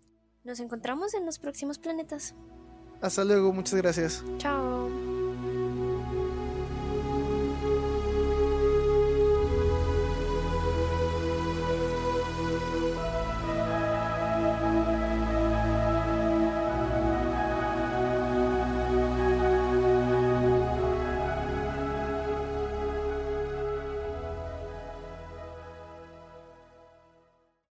Nos 0.44 0.60
encontramos 0.60 1.14
en 1.14 1.26
los 1.26 1.38
próximos 1.38 1.78
planetas. 1.78 2.34
Hasta 3.00 3.24
luego, 3.24 3.52
muchas 3.52 3.74
gracias. 3.74 4.24
Chao. 4.38 4.85